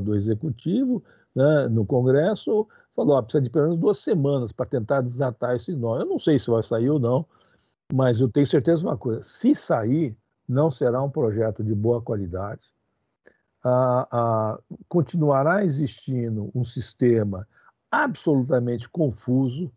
do 0.02 0.14
executivo 0.14 1.02
né, 1.34 1.68
no 1.68 1.86
Congresso 1.86 2.66
falou: 2.98 3.16
ah, 3.16 3.22
precisa 3.22 3.42
de 3.42 3.50
pelo 3.50 3.66
menos 3.66 3.78
duas 3.78 3.98
semanas 3.98 4.50
para 4.50 4.66
tentar 4.66 5.02
desatar 5.02 5.54
esse 5.54 5.74
nó. 5.76 5.98
Eu 5.98 6.06
não 6.06 6.18
sei 6.18 6.38
se 6.38 6.50
vai 6.50 6.62
sair 6.62 6.90
ou 6.90 6.98
não, 6.98 7.24
mas 7.92 8.20
eu 8.20 8.28
tenho 8.28 8.46
certeza 8.46 8.78
de 8.78 8.84
uma 8.84 8.98
coisa: 8.98 9.22
se 9.22 9.54
sair, 9.54 10.16
não 10.48 10.70
será 10.70 11.00
um 11.00 11.10
projeto 11.10 11.62
de 11.62 11.74
boa 11.74 12.02
qualidade. 12.02 12.62
Ah, 13.64 14.08
ah, 14.10 14.58
continuará 14.88 15.64
existindo 15.64 16.50
um 16.54 16.64
sistema 16.64 17.46
absolutamente 17.90 18.88
confuso, 18.88 19.70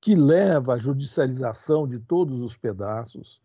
que 0.00 0.14
leva 0.14 0.74
à 0.74 0.78
judicialização 0.78 1.86
de 1.86 1.98
todos 1.98 2.40
os 2.40 2.56
pedaços, 2.56 3.42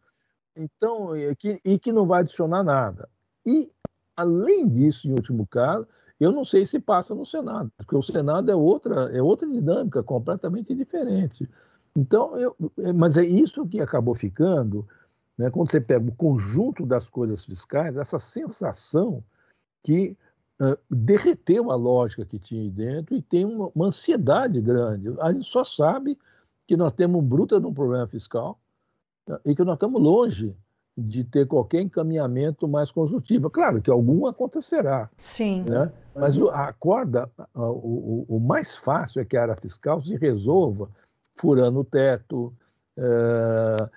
então, 0.56 1.16
e 1.16 1.36
que, 1.36 1.62
e 1.64 1.80
que 1.80 1.92
não 1.92 2.06
vai 2.06 2.22
adicionar 2.22 2.64
nada. 2.64 3.10
E, 3.46 3.72
além 4.16 4.68
disso, 4.68 5.08
em 5.08 5.12
último 5.12 5.48
caso, 5.48 5.88
eu 6.20 6.32
não 6.32 6.44
sei 6.44 6.66
se 6.66 6.80
passa 6.80 7.16
no 7.16 7.26
Senado, 7.26 7.72
porque 7.78 7.96
o 7.96 8.04
Senado 8.04 8.52
é 8.52 8.56
outra, 8.56 9.10
é 9.16 9.22
outra 9.22 9.48
dinâmica 9.48 10.04
completamente 10.04 10.76
diferente. 10.76 11.48
Então, 11.96 12.38
eu, 12.38 12.56
é, 12.80 12.92
mas 12.92 13.18
é 13.18 13.26
isso 13.26 13.66
que 13.68 13.80
acabou 13.80 14.14
ficando, 14.14 14.88
né, 15.38 15.50
quando 15.50 15.72
você 15.72 15.80
pega 15.80 16.08
o 16.08 16.16
conjunto 16.16 16.86
das 16.86 17.10
coisas 17.10 17.46
fiscais, 17.46 17.96
essa 17.96 18.20
sensação 18.20 19.24
que 19.84 20.18
uh, 20.60 20.78
derreteu 20.90 21.72
a 21.72 21.76
lógica 21.76 22.26
que 22.26 22.38
tinha 22.38 22.62
aí 22.62 22.70
dentro 22.70 23.16
e 23.16 23.22
tem 23.22 23.46
uma, 23.46 23.72
uma, 23.74 23.88
ansiedade 23.88 24.60
grande. 24.62 25.10
A 25.22 25.32
gente 25.32 25.50
só 25.50 25.64
sabe 25.64 26.18
que 26.68 26.76
nós 26.76 26.94
temos 26.94 27.22
um 27.22 27.26
bruto 27.26 27.60
de 27.60 27.66
um 27.66 27.74
problema 27.74 28.08
fiscal 28.08 28.60
uh, 29.30 29.40
e 29.46 29.56
que 29.56 29.64
nós 29.64 29.76
estamos 29.76 30.02
longe 30.02 30.54
de 31.00 31.24
ter 31.24 31.48
qualquer 31.48 31.82
encaminhamento 31.82 32.68
mais 32.68 32.92
construtivo. 32.92 33.50
Claro 33.50 33.82
que 33.82 33.90
algum 33.90 34.28
acontecerá. 34.28 35.10
Sim. 35.18 35.66
Né? 35.68 35.92
Mas 36.16 36.40
a 36.42 36.74
corda, 36.74 37.30
o, 37.56 37.62
o, 37.62 38.26
o, 38.28 38.40
mais 38.40 38.76
fácil 38.76 39.22
é 39.22 39.26
que 39.26 39.38
a 39.38 39.44
área 39.44 39.56
fiscal 39.56 40.02
se 40.02 40.16
resolva 40.16 40.90
furando 41.36 41.80
o 41.80 41.86
teto, 41.86 42.54
uh, 42.98 43.90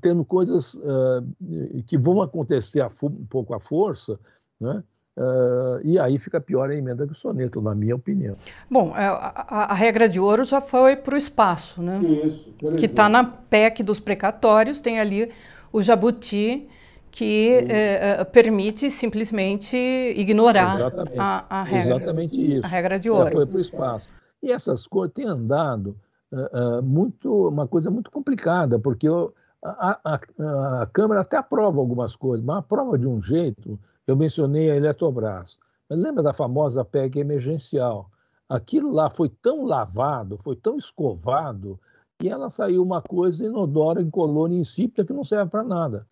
tendo 0.00 0.24
coisas 0.24 0.74
uh, 0.74 1.82
que 1.86 1.98
vão 1.98 2.22
acontecer 2.22 2.80
a, 2.80 2.90
um 3.02 3.26
pouco 3.26 3.54
à 3.54 3.60
força, 3.60 4.18
né? 4.60 4.82
Uh, 5.18 5.80
e 5.82 5.98
aí 5.98 6.18
fica 6.18 6.38
pior 6.38 6.68
a 6.68 6.74
emenda 6.74 7.06
do 7.06 7.14
soneto, 7.14 7.62
na 7.62 7.74
minha 7.74 7.96
opinião. 7.96 8.36
Bom, 8.70 8.94
é, 8.94 9.06
a, 9.06 9.14
a, 9.14 9.72
a 9.72 9.74
regra 9.74 10.06
de 10.06 10.20
ouro 10.20 10.44
já 10.44 10.60
foi 10.60 10.94
para 10.94 11.14
o 11.14 11.16
espaço, 11.16 11.80
né? 11.80 11.98
Isso, 12.02 12.52
que 12.78 12.84
está 12.84 13.08
na 13.08 13.24
PEC 13.24 13.82
dos 13.82 13.98
precatórios, 13.98 14.82
tem 14.82 15.00
ali 15.00 15.32
o 15.76 15.82
jabuti, 15.82 16.66
que 17.10 17.66
é, 17.68 18.24
permite 18.24 18.90
simplesmente 18.90 19.76
ignorar 20.16 20.78
a, 21.18 21.60
a, 21.60 21.62
regra, 21.62 21.96
Exatamente 21.96 22.56
isso. 22.56 22.64
a 22.64 22.68
regra 22.68 22.98
de 22.98 23.10
ouro. 23.10 23.26
Ela 23.26 23.32
foi 23.32 23.46
para 23.46 23.58
o 23.58 23.60
espaço. 23.60 24.08
E 24.42 24.50
essas 24.50 24.86
coisas 24.86 25.14
têm 25.14 25.26
andado 25.26 25.94
uh, 26.32 26.78
uh, 26.78 26.82
muito, 26.82 27.48
uma 27.48 27.68
coisa 27.68 27.90
muito 27.90 28.10
complicada, 28.10 28.78
porque 28.78 29.06
eu, 29.06 29.34
a, 29.62 29.98
a, 30.02 30.82
a, 30.82 30.86
Câmara 30.86 31.20
até 31.20 31.36
aprova 31.36 31.78
algumas 31.78 32.16
coisas, 32.16 32.44
mas 32.44 32.58
aprova 32.58 32.98
de 32.98 33.06
um 33.06 33.20
jeito. 33.20 33.78
Eu 34.06 34.16
mencionei 34.16 34.70
a 34.70 34.76
Eletrobras. 34.76 35.58
Mas 35.90 35.98
lembra 35.98 36.22
da 36.22 36.32
famosa 36.32 36.84
PEC 36.84 37.18
emergencial? 37.18 38.10
Aquilo 38.48 38.90
lá 38.90 39.10
foi 39.10 39.28
tão 39.28 39.64
lavado, 39.64 40.38
foi 40.42 40.56
tão 40.56 40.78
escovado, 40.78 41.78
que 42.18 42.28
ela 42.28 42.50
saiu 42.50 42.82
uma 42.82 43.02
coisa 43.02 43.44
inodora, 43.44 44.00
e 44.00 44.54
insípida 44.54 45.04
que 45.04 45.12
não 45.12 45.24
serve 45.24 45.50
para 45.50 45.62
nada. 45.62 46.06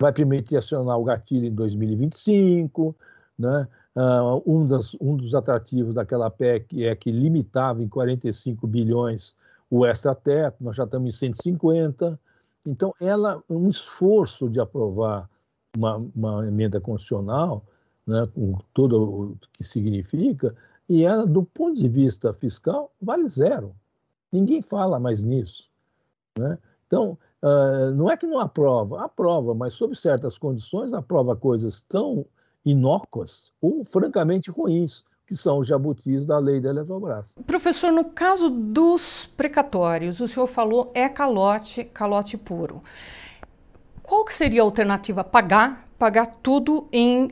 Vai 0.00 0.12
permitir 0.12 0.56
acionar 0.56 0.98
o 0.98 1.04
gatilho 1.04 1.46
em 1.46 1.54
2025, 1.54 2.94
né? 3.38 3.66
Uh, 3.96 4.42
um, 4.46 4.66
das, 4.66 4.94
um, 5.00 5.16
dos 5.16 5.34
atrativos 5.34 5.94
daquela 5.94 6.30
PEC 6.30 6.84
é 6.84 6.94
que 6.94 7.10
limitava 7.10 7.82
em 7.82 7.88
45 7.88 8.64
bilhões 8.64 9.34
o 9.68 9.84
extra-teto, 9.84 10.62
nós 10.62 10.76
já 10.76 10.84
estamos 10.84 11.14
em 11.14 11.18
150. 11.18 12.18
Então, 12.64 12.94
ela, 13.00 13.42
um 13.50 13.68
esforço 13.68 14.48
de 14.48 14.60
aprovar 14.60 15.28
uma, 15.76 15.96
uma 16.14 16.46
emenda 16.46 16.80
constitucional, 16.80 17.64
né, 18.06 18.28
com 18.34 18.58
tudo 18.72 19.02
o 19.02 19.36
que 19.52 19.64
significa, 19.64 20.54
e 20.88 21.04
ela, 21.04 21.26
do 21.26 21.42
ponto 21.42 21.74
de 21.74 21.88
vista 21.88 22.32
fiscal, 22.32 22.90
vale 23.02 23.28
zero. 23.28 23.74
Ninguém 24.32 24.62
fala 24.62 24.98
mais 24.98 25.22
nisso. 25.22 25.68
Né? 26.38 26.58
Então, 26.86 27.18
uh, 27.42 27.90
não 27.94 28.10
é 28.10 28.16
que 28.16 28.26
não 28.26 28.38
aprova, 28.38 29.04
aprova, 29.04 29.54
mas 29.54 29.74
sob 29.74 29.96
certas 29.96 30.38
condições 30.38 30.92
aprova 30.92 31.36
coisas 31.36 31.84
tão 31.88 32.24
inócuas 32.64 33.52
ou 33.60 33.84
francamente 33.84 34.50
ruins, 34.50 35.04
que 35.26 35.36
são 35.36 35.58
os 35.58 35.68
jabutis 35.68 36.24
da 36.24 36.38
lei 36.38 36.60
da 36.60 36.70
Eletrobras. 36.70 37.34
Professor, 37.46 37.92
no 37.92 38.04
caso 38.04 38.48
dos 38.48 39.26
precatórios, 39.36 40.20
o 40.20 40.28
senhor 40.28 40.46
falou 40.46 40.90
é 40.94 41.06
calote, 41.08 41.84
calote 41.84 42.38
puro. 42.38 42.82
Qual 44.02 44.24
que 44.24 44.32
seria 44.32 44.62
a 44.62 44.64
alternativa? 44.64 45.22
Pagar, 45.22 45.86
pagar 45.98 46.38
tudo 46.42 46.88
em 46.90 47.30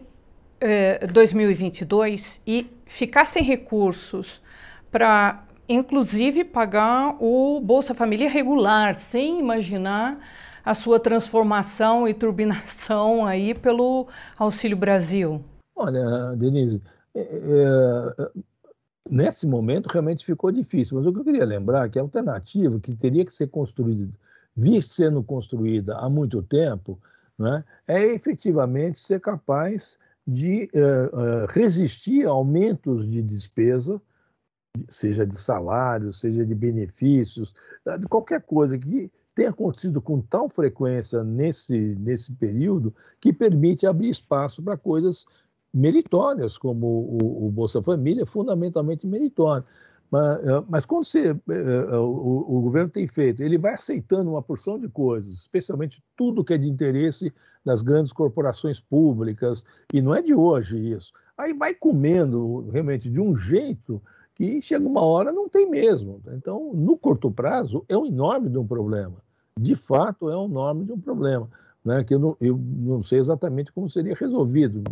eh, 0.60 1.06
2022 1.06 2.42
e 2.46 2.70
ficar 2.84 3.24
sem 3.24 3.42
recursos 3.42 4.42
para, 4.90 5.45
inclusive, 5.68 6.44
pagar 6.44 7.16
o 7.20 7.60
Bolsa 7.60 7.94
Família 7.94 8.28
regular, 8.28 8.94
sem 8.94 9.40
imaginar 9.40 10.18
a 10.64 10.74
sua 10.74 10.98
transformação 10.98 12.08
e 12.08 12.14
turbinação 12.14 13.24
aí 13.24 13.54
pelo 13.54 14.08
Auxílio 14.36 14.76
Brasil? 14.76 15.40
Olha, 15.74 16.34
Denise, 16.36 16.82
é, 17.14 17.20
é, 17.20 18.30
nesse 19.08 19.46
momento 19.46 19.86
realmente 19.86 20.24
ficou 20.24 20.50
difícil, 20.50 20.96
mas 20.96 21.06
o 21.06 21.12
que 21.12 21.20
eu 21.20 21.24
queria 21.24 21.44
lembrar 21.44 21.86
é 21.86 21.88
que 21.88 21.98
a 21.98 22.02
alternativa 22.02 22.80
que 22.80 22.94
teria 22.94 23.24
que 23.24 23.32
ser 23.32 23.48
construída, 23.48 24.12
vir 24.56 24.82
sendo 24.82 25.22
construída 25.22 25.96
há 25.98 26.08
muito 26.08 26.42
tempo, 26.42 26.98
né, 27.38 27.62
é 27.86 28.02
efetivamente 28.02 28.98
ser 28.98 29.20
capaz 29.20 29.98
de 30.26 30.68
uh, 30.74 31.16
uh, 31.16 31.46
resistir 31.50 32.26
a 32.26 32.30
aumentos 32.30 33.08
de 33.08 33.22
despesa, 33.22 34.00
seja 34.88 35.26
de 35.26 35.36
salários, 35.36 36.20
seja 36.20 36.44
de 36.44 36.54
benefícios, 36.54 37.54
de 38.00 38.06
qualquer 38.06 38.42
coisa 38.42 38.78
que 38.78 39.10
tem 39.36 39.46
acontecido 39.46 40.00
com 40.00 40.20
tal 40.20 40.48
frequência 40.48 41.22
nesse, 41.22 41.76
nesse 42.00 42.32
período 42.32 42.94
que 43.20 43.34
permite 43.34 43.86
abrir 43.86 44.08
espaço 44.08 44.62
para 44.62 44.78
coisas 44.78 45.26
meritórias, 45.72 46.56
como 46.56 46.86
o, 46.86 47.46
o, 47.46 47.50
Bolsa 47.50 47.82
Família, 47.82 48.24
fundamentalmente 48.24 49.06
meritório. 49.06 49.62
Mas, 50.10 50.38
eh, 50.38 50.64
mas 50.70 50.86
quando 50.86 51.04
você, 51.04 51.32
eh, 51.32 51.36
eh, 51.48 51.96
o, 51.98 52.46
o, 52.48 52.60
governo 52.62 52.88
tem 52.88 53.06
feito, 53.06 53.42
ele 53.42 53.58
vai 53.58 53.74
aceitando 53.74 54.30
uma 54.30 54.40
porção 54.40 54.78
de 54.78 54.88
coisas, 54.88 55.34
especialmente 55.34 56.02
tudo 56.16 56.42
que 56.42 56.54
é 56.54 56.58
de 56.58 56.66
interesse 56.66 57.30
das 57.62 57.82
grandes 57.82 58.12
corporações 58.12 58.80
públicas, 58.80 59.66
e 59.92 60.00
não 60.00 60.14
é 60.14 60.22
de 60.22 60.32
hoje 60.32 60.78
isso. 60.92 61.12
Aí 61.36 61.52
vai 61.52 61.74
comendo 61.74 62.70
realmente 62.70 63.10
de 63.10 63.20
um 63.20 63.36
jeito 63.36 64.00
que 64.36 64.60
chega 64.62 64.86
uma 64.86 65.00
hora 65.00 65.32
não 65.32 65.48
tem 65.48 65.68
mesmo. 65.68 66.20
Então, 66.28 66.72
no 66.72 66.96
curto 66.96 67.30
prazo, 67.30 67.84
é 67.88 67.96
um 67.96 68.06
enorme 68.06 68.48
de 68.48 68.58
um 68.58 68.66
problema 68.66 69.16
de 69.58 69.74
fato 69.74 70.30
é 70.30 70.36
um 70.36 70.48
nome 70.48 70.84
de 70.84 70.92
um 70.92 71.00
problema, 71.00 71.48
né, 71.84 72.04
que 72.04 72.14
eu 72.14 72.18
não, 72.18 72.36
eu 72.40 72.58
não 72.58 73.02
sei 73.02 73.18
exatamente 73.18 73.72
como 73.72 73.88
seria 73.88 74.14
resolvido. 74.14 74.82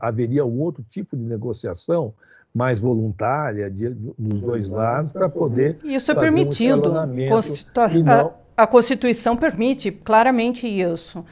Haveria 0.00 0.42
algum 0.42 0.60
outro 0.60 0.84
tipo 0.88 1.16
de 1.16 1.22
negociação 1.22 2.14
mais 2.52 2.80
voluntária 2.80 3.70
de, 3.70 3.90
dos 3.90 4.40
dois 4.40 4.70
lados 4.70 5.12
para 5.12 5.28
poder. 5.28 5.78
Isso 5.84 6.10
é 6.10 6.14
permitido. 6.14 6.90
Um 6.90 8.02
não... 8.02 8.32
a, 8.56 8.62
a, 8.64 8.66
Constituição 8.66 9.36
permite 9.36 9.92
claramente 9.92 10.66
isso. 10.66 11.18
A 11.18 11.22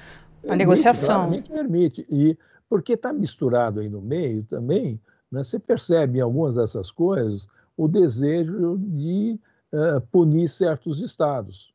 permite, 0.41 0.59
negociação. 0.59 1.17
Claramente 1.17 1.51
permite. 1.51 2.07
E 2.09 2.39
porque 2.69 2.93
está 2.93 3.13
misturado 3.13 3.81
aí 3.81 3.89
no 3.89 4.03
meio 4.03 4.45
também, 4.45 5.01
né, 5.31 5.43
você 5.43 5.59
percebe 5.59 6.19
em 6.19 6.23
algumas 6.23 6.55
dessas 6.55 6.91
coisas 6.91 7.47
o 7.77 7.87
desejo 7.87 8.79
de 8.79 9.39
uh, 9.73 10.01
punir 10.11 10.49
certos 10.49 11.01
estados 11.01 11.73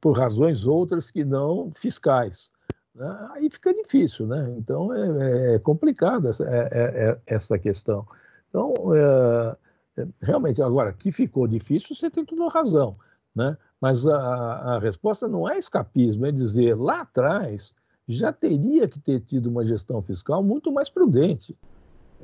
por 0.00 0.18
razões 0.18 0.66
outras 0.66 1.10
que 1.10 1.24
não 1.24 1.70
fiscais. 1.74 2.50
Né? 2.94 3.28
Aí 3.32 3.50
fica 3.50 3.72
difícil, 3.72 4.26
né? 4.26 4.54
Então 4.58 4.92
é, 4.92 5.54
é 5.54 5.58
complicado 5.58 6.28
essa, 6.28 6.44
é, 6.44 6.68
é, 6.72 7.10
é 7.10 7.18
essa 7.26 7.58
questão. 7.58 8.06
Então, 8.48 8.74
é, 8.94 9.56
é, 9.98 10.08
realmente, 10.20 10.62
agora, 10.62 10.92
que 10.92 11.12
ficou 11.12 11.46
difícil, 11.46 11.94
você 11.94 12.10
tem 12.10 12.24
toda 12.24 12.48
razão, 12.48 12.96
né? 13.34 13.56
Mas 13.80 14.06
a, 14.06 14.16
a 14.16 14.78
resposta 14.80 15.28
não 15.28 15.48
é 15.48 15.58
escapismo, 15.58 16.26
é 16.26 16.32
dizer, 16.32 16.74
lá 16.76 17.02
atrás 17.02 17.74
já 18.08 18.32
teria 18.32 18.88
que 18.88 18.98
ter 18.98 19.20
tido 19.20 19.48
uma 19.48 19.64
gestão 19.64 20.02
fiscal 20.02 20.42
muito 20.42 20.72
mais 20.72 20.88
prudente. 20.88 21.56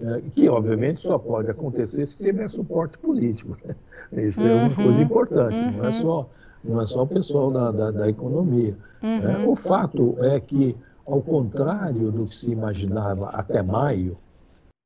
É, 0.01 0.21
que 0.35 0.49
obviamente 0.49 1.03
só 1.03 1.17
pode 1.19 1.51
acontecer 1.51 2.05
se 2.07 2.19
tiver 2.19 2.49
suporte 2.49 2.99
político. 2.99 3.57
Né? 3.65 4.25
Isso 4.25 4.45
é 4.45 4.53
uma 4.53 4.75
coisa 4.75 4.99
uhum. 4.99 5.05
importante, 5.05 5.55
uhum. 5.55 5.71
não 5.73 5.85
é 5.85 5.93
só 5.93 6.31
não 6.65 6.81
é 6.81 6.87
só 6.87 7.03
o 7.03 7.07
pessoal 7.07 7.51
da, 7.51 7.71
da, 7.71 7.91
da 7.91 8.09
economia. 8.09 8.77
Uhum. 9.03 9.19
É, 9.19 9.47
o 9.47 9.55
fato 9.55 10.17
é 10.25 10.41
que, 10.41 10.75
ao 11.07 11.21
contrário 11.21 12.11
do 12.11 12.27
que 12.27 12.35
se 12.35 12.51
imaginava 12.51 13.29
até 13.29 13.63
maio, 13.63 14.17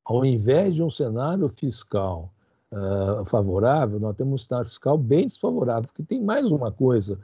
ao 0.03 0.25
invés 0.25 0.75
de 0.75 0.83
um 0.83 0.89
cenário 0.89 1.47
fiscal 1.49 2.31
uh, 2.73 3.23
favorável, 3.25 3.99
nós 3.99 4.15
temos 4.15 4.41
um 4.41 4.45
cenário 4.45 4.67
fiscal 4.67 4.97
bem 4.97 5.27
desfavorável, 5.27 5.83
porque 5.83 6.03
tem 6.03 6.21
mais 6.21 6.51
uma 6.51 6.71
coisa 6.71 7.17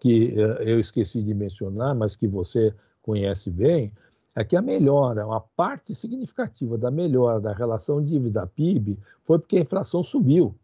que 0.00 0.34
uh, 0.36 0.62
eu 0.62 0.78
esqueci 0.78 1.22
de 1.22 1.32
mencionar, 1.32 1.94
mas 1.94 2.14
que 2.14 2.28
você 2.28 2.74
conhece 3.00 3.50
bem, 3.50 3.90
é 4.34 4.44
que 4.44 4.56
a 4.56 4.62
melhora, 4.62 5.26
uma 5.26 5.40
parte 5.40 5.94
significativa 5.94 6.78
da 6.78 6.90
melhora 6.90 7.40
da 7.40 7.52
relação 7.52 8.02
dívida-PIB 8.02 8.98
foi 9.24 9.38
porque 9.38 9.58
a 9.58 9.60
inflação 9.60 10.02
subiu. 10.02 10.54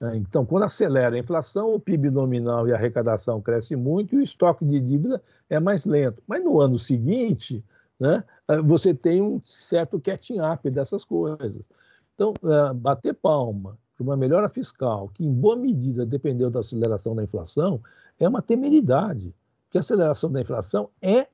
Né? 0.00 0.16
Então, 0.16 0.44
quando 0.44 0.64
acelera 0.64 1.14
a 1.14 1.18
inflação, 1.18 1.74
o 1.74 1.80
PIB 1.80 2.10
nominal 2.10 2.66
e 2.68 2.72
a 2.72 2.76
arrecadação 2.76 3.40
crescem 3.40 3.76
muito 3.76 4.14
e 4.14 4.18
o 4.18 4.22
estoque 4.22 4.64
de 4.64 4.80
dívida 4.80 5.22
é 5.48 5.60
mais 5.60 5.84
lento. 5.84 6.22
Mas 6.26 6.44
no 6.44 6.60
ano 6.60 6.78
seguinte, 6.78 7.64
né, 7.98 8.24
eh, 8.48 8.60
você 8.62 8.94
tem 8.94 9.20
um 9.22 9.40
certo 9.44 10.00
catching 10.00 10.40
up 10.40 10.68
dessas 10.70 11.04
coisas. 11.04 11.68
Então, 12.14 12.34
eh, 12.44 12.72
bater 12.74 13.14
palma 13.14 13.78
para 13.96 14.04
uma 14.04 14.16
melhora 14.16 14.48
fiscal, 14.48 15.08
que 15.08 15.24
em 15.24 15.32
boa 15.32 15.56
medida 15.56 16.06
dependeu 16.06 16.50
da 16.50 16.60
aceleração 16.60 17.14
da 17.14 17.24
inflação, 17.24 17.80
é 18.18 18.28
uma 18.28 18.42
temeridade, 18.42 19.34
porque 19.64 19.78
a 19.78 19.80
aceleração 19.80 20.30
da 20.30 20.40
inflação 20.40 20.88
é 21.02 21.26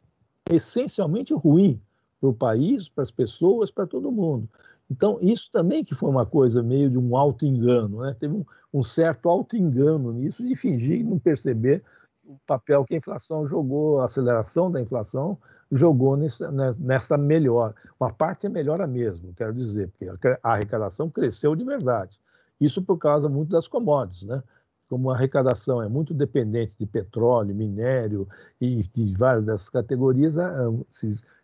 essencialmente 0.50 1.32
ruim 1.32 1.80
para 2.20 2.28
o 2.28 2.34
país, 2.34 2.88
para 2.88 3.02
as 3.02 3.10
pessoas, 3.10 3.70
para 3.70 3.86
todo 3.86 4.12
mundo. 4.12 4.48
Então, 4.90 5.18
isso 5.20 5.50
também 5.50 5.82
que 5.82 5.94
foi 5.94 6.10
uma 6.10 6.26
coisa 6.26 6.62
meio 6.62 6.90
de 6.90 6.98
um 6.98 7.16
auto-engano, 7.16 8.02
né? 8.02 8.14
teve 8.18 8.34
um, 8.34 8.44
um 8.72 8.82
certo 8.82 9.28
auto-engano 9.28 10.12
nisso 10.12 10.46
de 10.46 10.54
fingir 10.54 11.04
não 11.04 11.18
perceber 11.18 11.82
o 12.26 12.38
papel 12.46 12.84
que 12.84 12.94
a 12.94 12.98
inflação 12.98 13.46
jogou, 13.46 14.00
a 14.00 14.04
aceleração 14.04 14.70
da 14.70 14.80
inflação 14.80 15.38
jogou 15.70 16.16
nessa, 16.16 16.50
nessa 16.78 17.18
melhora. 17.18 17.74
Uma 17.98 18.12
parte 18.12 18.46
é 18.46 18.48
melhora 18.48 18.86
mesmo, 18.86 19.32
quero 19.34 19.52
dizer, 19.52 19.88
porque 19.88 20.08
a 20.42 20.52
arrecadação 20.52 21.10
cresceu 21.10 21.54
de 21.54 21.64
verdade. 21.64 22.18
Isso 22.60 22.82
por 22.82 22.98
causa 22.98 23.28
muito 23.28 23.50
das 23.50 23.66
commodities, 23.66 24.26
né? 24.26 24.42
Como 24.88 25.10
a 25.10 25.14
arrecadação 25.14 25.82
é 25.82 25.88
muito 25.88 26.12
dependente 26.12 26.76
de 26.78 26.86
petróleo, 26.86 27.54
minério 27.54 28.28
e 28.60 28.82
de 28.82 29.14
várias 29.16 29.44
dessas 29.44 29.68
categorias, 29.68 30.38
a, 30.38 30.48
a 30.48 30.70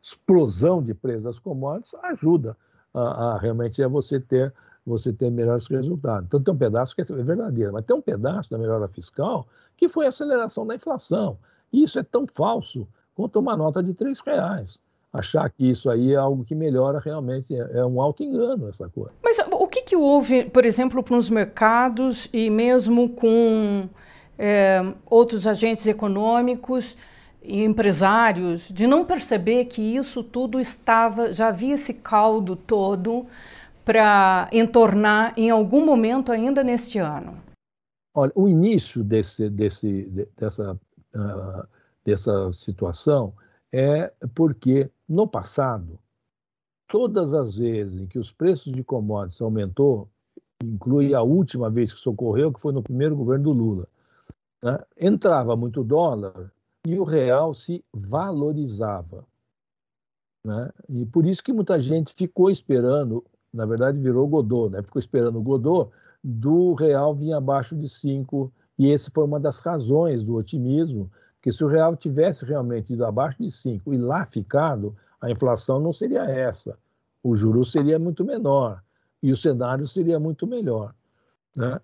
explosão 0.00 0.83
de 0.83 0.94
preços 0.94 1.24
das 1.24 1.38
commodities 1.38 1.94
ajuda 2.03 2.57
a, 2.92 3.00
a, 3.00 3.38
realmente 3.38 3.83
é 3.83 3.88
você 3.88 4.20
ter 4.20 4.53
você 4.85 5.12
ter 5.12 5.31
melhores 5.31 5.66
resultados. 5.68 6.26
Então 6.26 6.42
tem 6.42 6.55
um 6.55 6.59
pedaço 6.59 6.94
que 6.94 7.03
é 7.03 7.05
verdadeiro, 7.05 7.72
mas 7.72 7.85
tem 7.85 7.94
um 7.94 8.00
pedaço 8.00 8.50
da 8.50 8.59
melhora 8.59 8.88
fiscal 8.88 9.46
que 9.76 9.88
foi 9.88 10.07
a 10.07 10.09
aceleração 10.09 10.66
da 10.66 10.74
inflação. 10.74 11.38
E 11.72 11.85
isso 11.85 11.98
é 11.98 12.03
tão 12.03 12.26
falso 12.26 12.88
contra 13.14 13.38
uma 13.38 13.57
nota 13.57 13.83
de 13.83 13.94
três 13.94 14.20
reais. 14.20 14.81
Achar 15.12 15.51
que 15.51 15.68
isso 15.68 15.90
aí 15.90 16.12
é 16.12 16.16
algo 16.16 16.44
que 16.44 16.55
melhora 16.55 17.01
realmente 17.01 17.55
é, 17.55 17.79
é 17.79 17.85
um 17.85 18.01
alto 18.01 18.23
engano 18.23 18.68
essa 18.68 18.88
coisa. 18.88 19.12
Mas 19.23 19.38
o 19.51 19.66
que, 19.66 19.83
que 19.83 19.96
houve, 19.96 20.44
por 20.44 20.64
exemplo, 20.64 21.03
para 21.03 21.16
os 21.16 21.29
mercados 21.29 22.29
e 22.33 22.49
mesmo 22.49 23.09
com 23.09 23.88
é, 24.38 24.81
outros 25.05 25.46
agentes 25.49 25.87
econômicos 25.87 26.96
e 27.42 27.64
empresários 27.64 28.68
de 28.68 28.87
não 28.87 29.05
perceber 29.05 29.64
que 29.64 29.83
isso 29.83 30.23
tudo 30.23 30.61
estava, 30.61 31.33
já 31.33 31.49
havia 31.49 31.75
esse 31.75 31.92
caldo 31.92 32.55
todo 32.55 33.27
para 33.85 34.49
entornar 34.53 35.35
em 35.37 35.51
algum 35.51 35.85
momento 35.85 36.31
ainda 36.31 36.62
neste 36.62 36.99
ano? 36.99 37.37
Olha, 38.14 38.33
o 38.35 38.49
início 38.49 39.03
desse, 39.03 39.49
desse, 39.51 40.29
dessa, 40.38 40.79
uh, 41.14 41.66
dessa 42.05 42.53
situação 42.53 43.33
é 43.72 44.12
porque 44.35 44.90
no 45.09 45.26
passado, 45.26 45.98
todas 46.88 47.35
as 47.35 47.56
vezes 47.56 48.00
em 48.00 48.06
que 48.06 48.18
os 48.18 48.33
preços 48.33 48.72
de 48.72 48.83
commodities 48.83 49.40
aumentou, 49.40 50.09
inclui 50.62 51.14
a 51.14 51.22
última 51.22 51.70
vez 51.70 51.92
que 51.92 51.98
isso 51.98 52.11
ocorreu, 52.11 52.52
que 52.52 52.61
foi 52.61 52.72
no 52.72 52.83
primeiro 52.83 53.16
governo 53.16 53.44
do 53.44 53.52
Lula, 53.52 53.88
né, 54.62 54.78
entrava 54.98 55.56
muito 55.56 55.83
dólar 55.83 56.52
e 56.87 56.98
o 56.98 57.04
real 57.04 57.54
se 57.54 57.85
valorizava. 57.92 59.24
Né? 60.44 60.70
E 60.88 61.06
por 61.06 61.26
isso 61.26 61.42
que 61.42 61.52
muita 61.52 61.80
gente 61.80 62.14
ficou 62.14 62.50
esperando, 62.50 63.24
na 63.52 63.66
verdade 63.66 64.00
virou 64.00 64.26
Godot, 64.26 64.70
né? 64.70 64.83
ficou 64.83 65.00
esperando 65.00 65.38
o 65.38 65.42
Godot 65.42 65.90
do 66.22 66.74
real 66.74 67.14
vir 67.14 67.33
abaixo 67.33 67.74
de 67.74 67.88
5, 67.88 68.52
e 68.78 68.90
essa 68.90 69.11
foi 69.11 69.24
uma 69.24 69.40
das 69.40 69.61
razões 69.61 70.22
do 70.22 70.35
otimismo, 70.35 71.11
que 71.42 71.53
se 71.53 71.64
o 71.64 71.68
real 71.68 71.96
tivesse 71.96 72.44
realmente 72.44 72.92
ido 72.92 73.05
abaixo 73.05 73.42
de 73.42 73.50
5 73.50 73.94
e 73.94 73.98
lá 73.98 74.26
ficado, 74.26 74.94
a 75.20 75.31
inflação 75.31 75.81
não 75.81 75.92
seria 75.92 76.24
essa, 76.24 76.79
o 77.22 77.37
juro 77.37 77.64
seria 77.64 77.98
muito 77.98 78.24
menor 78.24 78.83
e 79.22 79.33
o 79.33 79.37
cenário 79.37 79.87
seria 79.87 80.18
muito 80.18 80.46
melhor. 80.46 80.94
Né? 81.55 81.81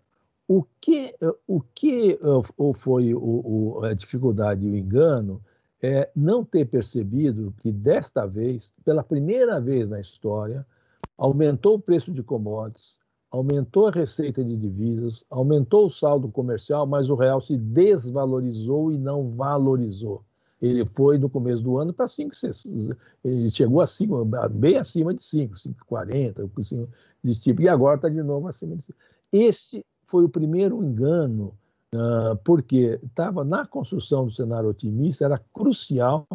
O 0.48 0.64
que, 0.80 1.14
o 1.46 1.60
que 1.60 2.18
ou 2.56 2.72
foi 2.72 3.12
o, 3.14 3.18
o, 3.20 3.84
a 3.84 3.94
dificuldade 3.94 4.66
e 4.66 4.70
o 4.70 4.76
engano 4.76 5.42
é 5.82 6.08
não 6.14 6.44
ter 6.44 6.66
percebido 6.66 7.52
que 7.58 7.70
desta 7.70 8.26
vez, 8.26 8.72
pela 8.84 9.02
primeira 9.02 9.60
vez 9.60 9.90
na 9.90 10.00
história, 10.00 10.66
aumentou 11.18 11.74
o 11.74 11.80
preço 11.80 12.12
de 12.12 12.22
commodities, 12.22 12.96
aumentou 13.30 13.88
a 13.88 13.90
receita 13.90 14.44
de 14.44 14.56
divisas, 14.56 15.24
aumentou 15.30 15.86
o 15.86 15.90
saldo 15.90 16.28
comercial, 16.28 16.86
mas 16.86 17.08
o 17.08 17.14
real 17.14 17.40
se 17.40 17.56
desvalorizou 17.56 18.92
e 18.92 18.98
não 18.98 19.30
valorizou. 19.30 20.22
Ele 20.60 20.84
foi 20.86 21.18
no 21.18 21.28
começo 21.28 21.62
do 21.62 21.76
ano 21.78 21.92
para 21.92 22.08
5, 22.08 22.32
ele 23.22 23.50
chegou 23.50 23.80
acima, 23.80 24.24
bem 24.48 24.78
acima 24.78 25.12
de 25.12 25.22
5, 25.22 25.54
5,40, 25.54 26.88
de 27.22 27.40
tipo, 27.40 27.62
e 27.62 27.68
agora 27.68 27.96
está 27.96 28.08
de 28.08 28.22
novo 28.22 28.48
acima 28.48 28.74
de 28.76 28.84
5. 28.84 28.98
Este 29.32 29.84
foi 30.06 30.24
o 30.24 30.28
primeiro 30.28 30.82
engano, 30.82 31.52
uh, 31.94 32.36
porque 32.42 32.98
estava 33.02 33.44
na 33.44 33.66
construção 33.66 34.24
do 34.24 34.32
cenário 34.32 34.70
otimista, 34.70 35.26
era 35.26 35.38
crucial 35.52 36.26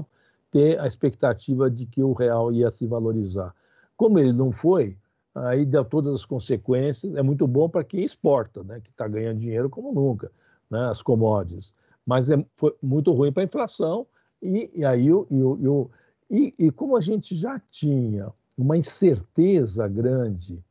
ter 0.51 0.79
a 0.79 0.85
expectativa 0.85 1.71
de 1.71 1.85
que 1.85 2.03
o 2.03 2.13
real 2.13 2.51
ia 2.51 2.69
se 2.69 2.85
valorizar. 2.85 3.55
Como 3.97 4.19
ele 4.19 4.33
não 4.33 4.51
foi, 4.51 4.97
aí 5.33 5.65
deu 5.65 5.83
todas 5.85 6.15
as 6.15 6.25
consequências. 6.25 7.15
É 7.15 7.21
muito 7.21 7.47
bom 7.47 7.69
para 7.69 7.83
quem 7.83 8.03
exporta, 8.03 8.63
né, 8.63 8.79
que 8.79 8.89
está 8.89 9.07
ganhando 9.07 9.39
dinheiro 9.39 9.69
como 9.69 9.91
nunca, 9.93 10.31
né, 10.69 10.89
as 10.89 11.01
commodities. 11.01 11.73
Mas 12.05 12.29
é, 12.29 12.43
foi 12.53 12.75
muito 12.81 13.11
ruim 13.11 13.31
para 13.31 13.43
a 13.43 13.45
inflação. 13.45 14.05
E, 14.41 14.69
e 14.73 14.85
aí, 14.85 15.07
eu, 15.07 15.27
eu, 15.29 15.59
eu, 15.61 15.91
e, 16.29 16.53
e 16.57 16.71
como 16.71 16.97
a 16.97 17.01
gente 17.01 17.35
já 17.35 17.59
tinha 17.69 18.31
uma 18.57 18.77
incerteza 18.77 19.87
grande, 19.87 20.63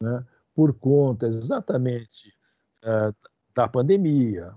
né, 0.00 0.24
por 0.54 0.72
conta 0.72 1.26
exatamente 1.26 2.32
é, 2.82 3.12
da 3.54 3.68
pandemia, 3.68 4.52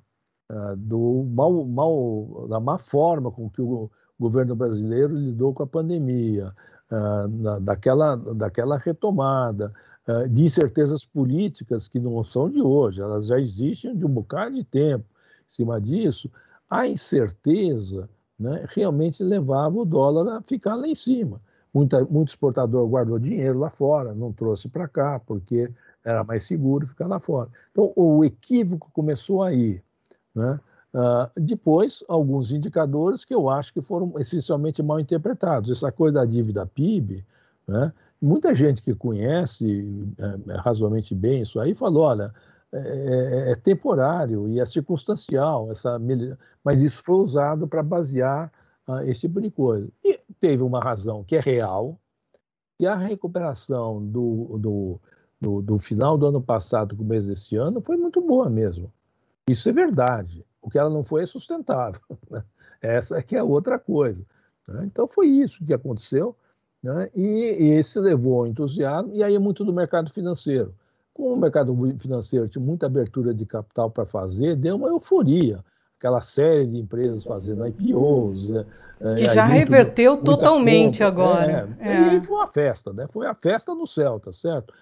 é, 0.50 0.76
do 0.76 1.24
mal, 1.32 1.66
mal, 1.66 2.48
da 2.48 2.60
má 2.60 2.78
forma 2.78 3.32
com 3.32 3.50
que 3.50 3.62
o 3.62 3.90
governo 4.20 4.56
brasileiro 4.56 5.16
lidou 5.16 5.54
com 5.54 5.64
a 5.64 5.68
pandemia, 5.68 6.54
é, 6.92 7.60
daquela, 7.62 8.16
daquela 8.16 8.78
retomada, 8.78 9.74
de 10.30 10.44
incertezas 10.44 11.06
políticas 11.06 11.88
que 11.88 12.00
não 12.00 12.24
são 12.24 12.50
de 12.50 12.60
hoje, 12.60 13.00
elas 13.00 13.28
já 13.28 13.40
existem 13.40 13.96
de 13.96 14.04
um 14.04 14.10
bocado 14.10 14.56
de 14.56 14.64
tempo. 14.64 15.06
Em 15.48 15.54
cima 15.54 15.80
disso, 15.80 16.30
a 16.70 16.88
incerteza 16.88 18.10
né, 18.38 18.66
realmente 18.70 19.24
levava 19.24 19.78
o 19.78 19.86
dólar 19.86 20.38
a 20.38 20.42
ficar 20.42 20.76
lá 20.76 20.88
em 20.88 20.96
cima. 20.96 21.40
Muita, 21.74 22.04
muito 22.04 22.30
exportador 22.30 22.88
guardou 22.90 23.20
dinheiro 23.20 23.60
lá 23.60 23.70
fora, 23.70 24.14
não 24.14 24.34
trouxe 24.34 24.68
para 24.68 24.88
cá, 24.88 25.20
porque 25.20 25.72
era 26.04 26.24
mais 26.24 26.44
seguro 26.44 26.88
ficar 26.88 27.08
lá 27.08 27.20
fora. 27.20 27.50
Então, 27.72 27.94
o 27.96 28.26
equívoco 28.26 28.90
começou 28.92 29.44
aí. 29.44 29.82
Né? 30.34 30.60
Uh, 30.94 31.30
depois, 31.40 32.04
alguns 32.08 32.52
indicadores 32.52 33.24
que 33.24 33.34
eu 33.34 33.50
acho 33.50 33.74
que 33.74 33.82
foram 33.82 34.14
essencialmente 34.20 34.84
mal 34.84 35.00
interpretados. 35.00 35.72
Essa 35.72 35.92
coisa 35.92 36.20
da 36.20 36.26
dívida 36.26 36.66
PIB, 36.66 37.26
né? 37.68 37.94
muita 38.22 38.54
gente 38.54 38.82
que 38.82 38.94
conhece 38.94 39.86
é, 40.18 40.54
razoavelmente 40.58 41.16
bem 41.16 41.44
isso 41.44 41.60
aí 41.60 41.74
falou: 41.74 42.04
olha, 42.04 42.34
é, 42.74 42.78
é, 42.78 43.52
é 43.52 43.56
temporário 43.56 44.48
e 44.50 44.60
é 44.60 44.66
circunstancial, 44.66 45.72
essa, 45.72 45.98
mas 46.64 46.82
isso 46.82 47.02
foi 47.04 47.16
usado 47.16 47.68
para 47.68 47.82
basear 47.82 48.52
uh, 48.88 49.00
esse 49.04 49.22
tipo 49.22 49.40
de 49.40 49.50
coisa. 49.50 49.88
E 50.04 50.20
teve 50.42 50.62
uma 50.62 50.82
razão 50.82 51.24
que 51.24 51.38
é 51.38 51.40
real, 51.40 51.98
e 52.80 52.86
a 52.86 52.96
recuperação 52.96 54.06
do, 54.06 54.58
do 54.60 55.02
do, 55.42 55.62
do 55.62 55.80
final 55.80 56.18
do 56.18 56.28
ano 56.28 56.40
passado 56.40 56.96
com 56.96 57.04
o 57.04 57.06
mês 57.06 57.26
desse 57.26 57.56
ano 57.56 57.82
foi 57.82 57.98
muito 57.98 58.22
boa 58.22 58.48
mesmo. 58.48 58.94
Isso 59.50 59.68
é 59.68 59.74
verdade. 59.74 60.46
O 60.62 60.70
que 60.70 60.78
ela 60.78 60.90
não 60.90 61.04
foi 61.04 61.24
é 61.24 61.26
sustentável. 61.26 62.02
Né? 62.30 62.44
Essa 62.82 63.20
é 63.20 63.22
que 63.22 63.36
é 63.36 63.44
outra 63.44 63.78
coisa. 63.78 64.26
Né? 64.68 64.84
Então 64.86 65.08
foi 65.08 65.28
isso 65.28 65.64
que 65.64 65.74
aconteceu. 65.74 66.36
Né? 66.82 67.10
E, 67.16 67.58
e 67.60 67.70
esse 67.74 68.00
levou 68.00 68.40
ao 68.40 68.48
entusiasmo, 68.48 69.14
e 69.14 69.24
aí 69.24 69.36
é 69.36 69.40
muito 69.40 69.64
do 69.64 69.72
mercado 69.72 70.12
financeiro. 70.12 70.74
Como 71.14 71.34
o 71.34 71.40
mercado 71.40 71.76
financeiro 72.00 72.48
tinha 72.48 72.64
muita 72.64 72.88
abertura 72.88 73.34
de 73.34 73.46
capital 73.46 73.92
para 73.92 74.06
fazer, 74.06 74.56
deu 74.56 74.78
uma 74.78 74.88
euforia. 74.88 75.64
Aquela 76.00 76.22
série 76.22 76.66
de 76.66 76.78
empresas 76.78 77.24
fazendo 77.24 77.68
IPOs. 77.68 78.50
Né? 78.50 78.66
Que 79.18 79.26
já 79.26 79.46
muito, 79.46 79.58
reverteu 79.58 80.18
totalmente 80.18 81.04
agora. 81.04 81.70
É, 81.80 81.90
é. 81.90 82.16
E 82.16 82.24
foi 82.24 82.36
uma 82.36 82.48
festa, 82.48 82.92
né? 82.94 83.08
Foi 83.12 83.28
a 83.28 83.36
festa 83.36 83.76
no 83.76 83.86
céu, 83.86 84.20
tá 84.20 84.34
certo? 84.34 84.74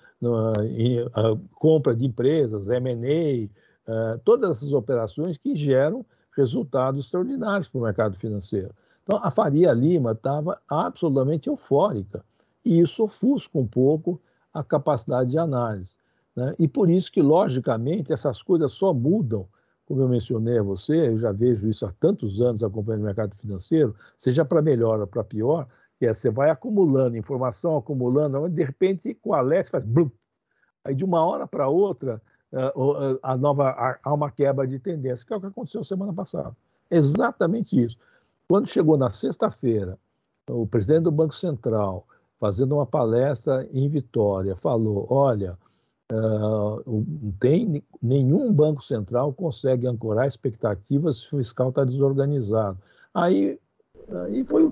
a 1.13 1.37
compra 1.55 1.95
de 1.95 2.05
empresas, 2.05 2.69
M&A, 2.69 3.49
eh, 3.89 4.19
todas 4.23 4.57
essas 4.57 4.71
operações 4.71 5.35
que 5.35 5.55
geram 5.55 6.05
resultados 6.37 7.05
extraordinários 7.05 7.67
para 7.67 7.79
o 7.79 7.83
mercado 7.83 8.15
financeiro. 8.15 8.69
Então, 9.03 9.19
a 9.23 9.31
Faria 9.31 9.73
Lima 9.73 10.11
estava 10.11 10.61
absolutamente 10.69 11.49
eufórica 11.49 12.23
e 12.63 12.79
isso 12.79 13.03
ofusca 13.03 13.57
um 13.57 13.65
pouco 13.65 14.21
a 14.53 14.63
capacidade 14.63 15.31
de 15.31 15.39
análise. 15.39 15.97
Né? 16.35 16.53
E 16.59 16.67
por 16.67 16.87
isso 16.87 17.11
que, 17.11 17.19
logicamente, 17.19 18.13
essas 18.13 18.43
coisas 18.43 18.71
só 18.71 18.93
mudam, 18.93 19.47
como 19.87 20.03
eu 20.03 20.07
mencionei 20.07 20.59
a 20.59 20.63
você, 20.63 21.07
eu 21.07 21.17
já 21.17 21.31
vejo 21.31 21.67
isso 21.67 21.83
há 21.83 21.91
tantos 21.99 22.39
anos 22.39 22.61
acompanhando 22.61 23.01
o 23.01 23.05
mercado 23.05 23.35
financeiro, 23.37 23.95
seja 24.15 24.45
para 24.45 24.61
melhor 24.61 24.99
ou 24.99 25.07
para 25.07 25.23
pior, 25.23 25.67
que 25.97 26.05
é, 26.05 26.13
você 26.13 26.29
vai 26.29 26.51
acumulando 26.51 27.17
informação, 27.17 27.75
acumulando, 27.75 28.47
de 28.47 28.63
repente, 28.63 29.17
Leste 29.43 29.71
faz 29.71 29.83
blum. 29.83 30.11
Aí, 30.85 30.93
de 30.93 31.03
uma 31.03 31.25
hora 31.25 31.47
para 31.47 31.67
outra, 31.67 32.21
a 33.21 33.37
nova, 33.37 33.97
há 34.03 34.13
uma 34.13 34.31
quebra 34.31 34.67
de 34.67 34.79
tendência, 34.79 35.25
que 35.25 35.33
é 35.33 35.37
o 35.37 35.39
que 35.39 35.47
aconteceu 35.47 35.83
semana 35.83 36.13
passada. 36.13 36.55
Exatamente 36.89 37.79
isso. 37.79 37.97
Quando 38.47 38.67
chegou 38.67 38.97
na 38.97 39.09
sexta-feira, 39.09 39.97
o 40.49 40.65
presidente 40.65 41.03
do 41.03 41.11
Banco 41.11 41.35
Central, 41.35 42.05
fazendo 42.39 42.75
uma 42.75 42.85
palestra 42.85 43.67
em 43.71 43.87
Vitória, 43.87 44.55
falou: 44.55 45.05
olha, 45.09 45.57
uh, 46.11 47.05
tem 47.39 47.83
nenhum 48.01 48.51
banco 48.51 48.83
central 48.83 49.33
consegue 49.33 49.85
ancorar 49.85 50.27
expectativas 50.27 51.17
se 51.17 51.27
o 51.27 51.37
fiscal 51.37 51.69
está 51.69 51.83
desorganizado. 51.83 52.77
Aí 53.13 53.59
e 54.31 54.43
foi, 54.43 54.71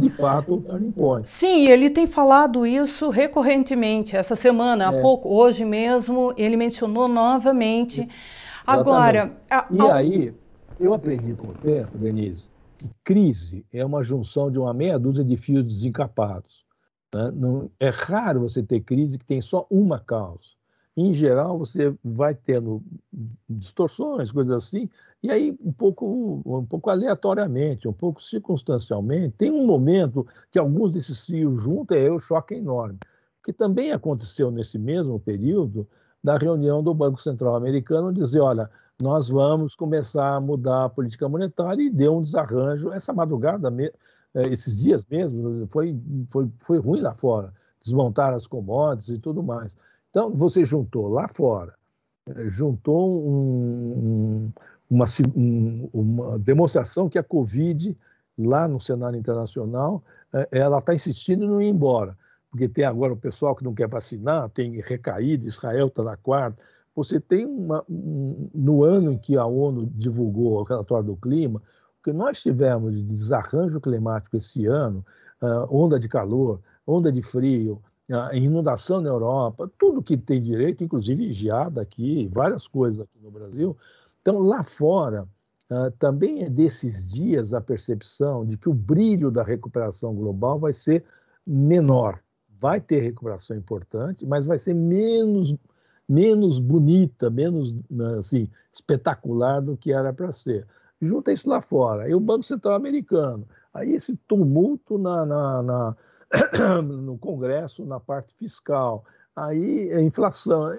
de 0.00 0.10
fato, 0.10 0.54
o 0.54 0.60
turning 0.60 0.92
point. 0.92 1.28
Sim, 1.28 1.68
ele 1.68 1.90
tem 1.90 2.06
falado 2.06 2.66
isso 2.66 3.10
recorrentemente. 3.10 4.16
Essa 4.16 4.34
semana, 4.34 4.84
é. 4.84 4.86
há 4.86 5.00
pouco, 5.00 5.28
hoje 5.28 5.64
mesmo, 5.64 6.32
ele 6.36 6.56
mencionou 6.56 7.08
novamente. 7.08 8.02
Isso. 8.02 8.14
Agora. 8.66 9.36
A, 9.50 9.66
e 9.70 9.80
aí, 9.90 10.34
eu 10.78 10.92
aprendi 10.94 11.34
com 11.34 11.48
o 11.48 11.54
tempo, 11.54 11.96
Denise, 11.96 12.50
que 12.76 12.88
crise 13.02 13.64
é 13.72 13.84
uma 13.84 14.02
junção 14.02 14.50
de 14.50 14.58
uma 14.58 14.72
meia 14.72 14.98
dúzia 14.98 15.24
de 15.24 15.36
fios 15.36 15.64
desencapados. 15.64 16.64
Né? 17.14 17.32
Não, 17.34 17.70
é 17.80 17.88
raro 17.88 18.40
você 18.40 18.62
ter 18.62 18.80
crise 18.80 19.18
que 19.18 19.24
tem 19.24 19.40
só 19.40 19.66
uma 19.70 19.98
causa. 19.98 20.57
Em 21.00 21.14
geral, 21.14 21.56
você 21.58 21.94
vai 22.02 22.34
tendo 22.34 22.82
distorções, 23.48 24.32
coisas 24.32 24.52
assim, 24.52 24.88
e 25.22 25.30
aí 25.30 25.56
um 25.64 25.72
pouco, 25.72 26.42
um 26.44 26.64
pouco 26.64 26.90
aleatoriamente, 26.90 27.86
um 27.86 27.92
pouco 27.92 28.22
circunstancialmente, 28.22 29.36
tem 29.38 29.50
um 29.50 29.64
momento 29.64 30.26
que 30.50 30.58
alguns 30.58 30.92
desses 30.92 31.24
fios 31.24 31.62
juntam 31.62 31.96
e 31.96 32.00
aí 32.00 32.10
o 32.10 32.18
choque 32.18 32.54
é 32.54 32.58
enorme. 32.58 32.98
Que 33.44 33.52
também 33.52 33.92
aconteceu 33.92 34.50
nesse 34.50 34.78
mesmo 34.78 35.20
período 35.20 35.86
da 36.22 36.36
reunião 36.36 36.82
do 36.82 36.92
Banco 36.92 37.20
Central 37.20 37.54
americano, 37.54 38.12
dizer, 38.12 38.40
olha, 38.40 38.68
nós 39.00 39.28
vamos 39.28 39.76
começar 39.76 40.34
a 40.34 40.40
mudar 40.40 40.86
a 40.86 40.88
política 40.88 41.28
monetária 41.28 41.82
e 41.82 41.90
deu 41.90 42.16
um 42.16 42.22
desarranjo 42.22 42.92
essa 42.92 43.12
madrugada, 43.12 43.72
eh, 43.80 44.42
esses 44.50 44.80
dias 44.80 45.06
mesmo, 45.06 45.66
foi, 45.68 45.96
foi, 46.30 46.50
foi 46.60 46.78
ruim 46.78 47.00
lá 47.00 47.14
fora, 47.14 47.52
desmontaram 47.80 48.36
as 48.36 48.46
commodities 48.48 49.16
e 49.16 49.20
tudo 49.20 49.42
mais. 49.42 49.76
Então, 50.18 50.30
você 50.32 50.64
juntou 50.64 51.06
lá 51.06 51.28
fora, 51.28 51.74
eh, 52.26 52.48
juntou 52.48 53.24
um, 53.24 54.50
uma, 54.90 55.04
um, 55.36 55.88
uma, 55.94 56.38
demonstração 56.40 57.08
que 57.08 57.20
a 57.20 57.22
Covid, 57.22 57.96
lá 58.36 58.66
no 58.66 58.80
cenário 58.80 59.16
internacional, 59.16 60.02
eh, 60.34 60.48
ela 60.50 60.78
está 60.80 60.92
insistindo 60.92 61.44
em 61.44 61.46
não 61.46 61.62
ir 61.62 61.68
embora, 61.68 62.18
porque 62.50 62.68
tem 62.68 62.84
agora 62.84 63.12
o 63.12 63.16
pessoal 63.16 63.54
que 63.54 63.62
não 63.62 63.72
quer 63.72 63.86
vacinar, 63.86 64.50
tem 64.50 64.80
recaído, 64.80 65.46
Israel 65.46 65.86
está 65.86 66.02
na 66.02 66.16
quarta. 66.16 66.58
Você 66.96 67.20
tem 67.20 67.46
uma, 67.46 67.84
um, 67.88 68.50
no 68.52 68.82
ano 68.82 69.12
em 69.12 69.18
que 69.18 69.36
a 69.36 69.46
ONU 69.46 69.86
divulgou 69.86 70.54
o 70.54 70.64
relatório 70.64 71.06
do 71.06 71.16
clima, 71.16 71.62
o 72.00 72.02
que 72.02 72.12
nós 72.12 72.42
tivemos 72.42 72.92
de 72.92 73.04
desarranjo 73.04 73.80
climático 73.80 74.36
esse 74.36 74.66
ano, 74.66 75.06
uh, 75.40 75.72
onda 75.72 75.96
de 76.00 76.08
calor, 76.08 76.60
onda 76.84 77.12
de 77.12 77.22
frio, 77.22 77.80
inundação 78.32 79.00
na 79.00 79.08
Europa, 79.08 79.70
tudo 79.78 80.02
que 80.02 80.16
tem 80.16 80.40
direito, 80.40 80.82
inclusive 80.82 81.32
geada 81.32 81.82
aqui, 81.82 82.28
várias 82.32 82.66
coisas 82.66 83.00
aqui 83.00 83.18
no 83.22 83.30
Brasil. 83.30 83.76
Então, 84.22 84.38
lá 84.38 84.62
fora, 84.62 85.28
uh, 85.70 85.90
também 85.98 86.42
é 86.42 86.50
desses 86.50 87.10
dias 87.10 87.52
a 87.52 87.60
percepção 87.60 88.46
de 88.46 88.56
que 88.56 88.68
o 88.68 88.74
brilho 88.74 89.30
da 89.30 89.42
recuperação 89.42 90.14
global 90.14 90.58
vai 90.58 90.72
ser 90.72 91.04
menor. 91.46 92.18
Vai 92.58 92.80
ter 92.80 93.00
recuperação 93.00 93.56
importante, 93.56 94.26
mas 94.26 94.44
vai 94.44 94.58
ser 94.58 94.74
menos, 94.74 95.54
menos 96.08 96.58
bonita, 96.58 97.28
menos 97.30 97.76
assim, 98.18 98.48
espetacular 98.72 99.60
do 99.60 99.76
que 99.76 99.92
era 99.92 100.12
para 100.12 100.32
ser. 100.32 100.66
Junta 101.00 101.32
isso 101.32 101.48
lá 101.48 101.60
fora. 101.60 102.04
Aí 102.04 102.14
o 102.14 102.20
Banco 102.20 102.42
Central 102.42 102.74
Americano, 102.74 103.46
aí 103.72 103.92
esse 103.92 104.16
tumulto 104.26 104.98
na, 104.98 105.24
na, 105.24 105.62
na 105.62 105.96
no 106.84 107.16
Congresso, 107.18 107.84
na 107.84 108.00
parte 108.00 108.34
fiscal. 108.34 109.04
Aí 109.34 109.92
a 109.92 110.00
inflação 110.00 110.72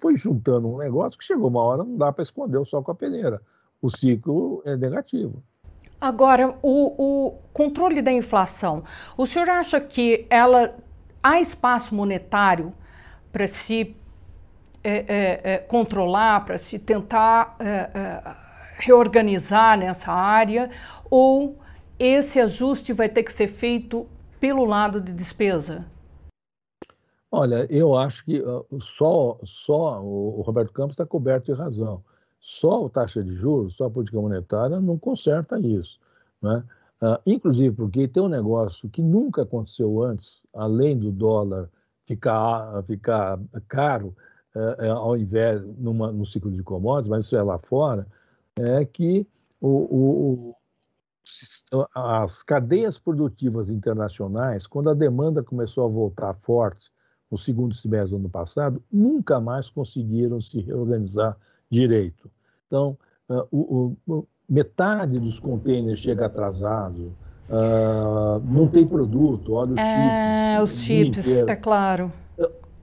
foi, 0.00 0.16
juntando 0.16 0.68
um 0.68 0.78
negócio 0.78 1.18
que 1.18 1.24
chegou 1.24 1.48
uma 1.48 1.62
hora, 1.62 1.84
não 1.84 1.96
dá 1.96 2.12
para 2.12 2.22
esconder 2.22 2.58
o 2.58 2.64
sol 2.64 2.82
com 2.82 2.92
a 2.92 2.94
peneira. 2.94 3.42
O 3.82 3.90
ciclo 3.90 4.62
é 4.64 4.76
negativo. 4.76 5.42
Agora, 6.00 6.56
o, 6.62 7.28
o 7.28 7.38
controle 7.52 8.00
da 8.00 8.10
inflação. 8.10 8.84
O 9.18 9.26
senhor 9.26 9.50
acha 9.50 9.78
que 9.80 10.26
ela 10.30 10.74
há 11.22 11.40
espaço 11.40 11.94
monetário 11.94 12.72
para 13.30 13.46
se 13.46 13.94
é, 14.82 14.90
é, 14.92 15.40
é, 15.54 15.58
controlar, 15.58 16.46
para 16.46 16.56
se 16.56 16.78
tentar 16.78 17.54
é, 17.58 17.90
é, 17.94 18.36
reorganizar 18.78 19.78
nessa 19.78 20.10
área, 20.10 20.70
ou 21.10 21.58
esse 21.98 22.40
ajuste 22.40 22.94
vai 22.94 23.10
ter 23.10 23.22
que 23.22 23.32
ser 23.32 23.48
feito 23.48 24.06
pelo 24.40 24.64
lado 24.64 25.00
de 25.00 25.12
despesa? 25.12 25.84
Olha, 27.30 27.66
eu 27.70 27.96
acho 27.96 28.24
que 28.24 28.42
só, 28.80 29.38
só 29.44 30.02
o 30.02 30.40
Roberto 30.40 30.72
Campos 30.72 30.94
está 30.94 31.06
coberto 31.06 31.52
de 31.52 31.58
razão. 31.58 32.02
Só 32.40 32.86
a 32.86 32.90
taxa 32.90 33.22
de 33.22 33.34
juros, 33.34 33.76
só 33.76 33.84
a 33.84 33.90
política 33.90 34.20
monetária 34.20 34.80
não 34.80 34.98
conserta 34.98 35.60
isso. 35.60 36.00
Né? 36.42 36.64
Uh, 37.02 37.18
inclusive 37.24 37.74
porque 37.74 38.08
tem 38.08 38.22
um 38.22 38.28
negócio 38.28 38.88
que 38.88 39.02
nunca 39.02 39.42
aconteceu 39.42 40.02
antes, 40.02 40.46
além 40.54 40.98
do 40.98 41.12
dólar 41.12 41.68
ficar, 42.04 42.82
ficar 42.84 43.38
caro, 43.68 44.14
uh, 44.54 44.92
ao 44.92 45.16
invés 45.16 45.62
numa, 45.78 46.10
no 46.10 46.26
ciclo 46.26 46.50
de 46.50 46.62
commodities, 46.62 47.08
mas 47.08 47.24
isso 47.26 47.36
é 47.36 47.42
lá 47.42 47.58
fora, 47.58 48.06
é 48.58 48.84
que 48.84 49.26
o, 49.60 49.68
o, 49.68 50.56
as 51.94 52.42
cadeias 52.42 52.98
produtivas 52.98 53.68
internacionais, 53.68 54.66
quando 54.66 54.90
a 54.90 54.94
demanda 54.94 55.42
começou 55.42 55.84
a 55.84 55.88
voltar 55.88 56.34
forte 56.42 56.90
no 57.30 57.38
segundo 57.38 57.74
semestre 57.74 58.10
do 58.10 58.16
ano 58.16 58.28
passado, 58.28 58.82
nunca 58.92 59.40
mais 59.40 59.70
conseguiram 59.70 60.40
se 60.40 60.60
reorganizar 60.60 61.36
direito. 61.70 62.30
Então, 62.66 62.98
uh, 63.28 63.46
o, 63.50 63.96
o, 64.06 64.26
metade 64.48 65.20
dos 65.20 65.38
contêineres 65.38 66.00
chega 66.00 66.26
atrasado, 66.26 67.12
uh, 67.48 68.40
não 68.44 68.66
tem 68.66 68.86
produto, 68.86 69.52
olha 69.52 69.72
os 69.72 69.78
é, 69.78 70.66
chips. 70.66 70.76
Os 70.76 70.82
chips, 70.82 71.48
é 71.48 71.56
claro. 71.56 72.12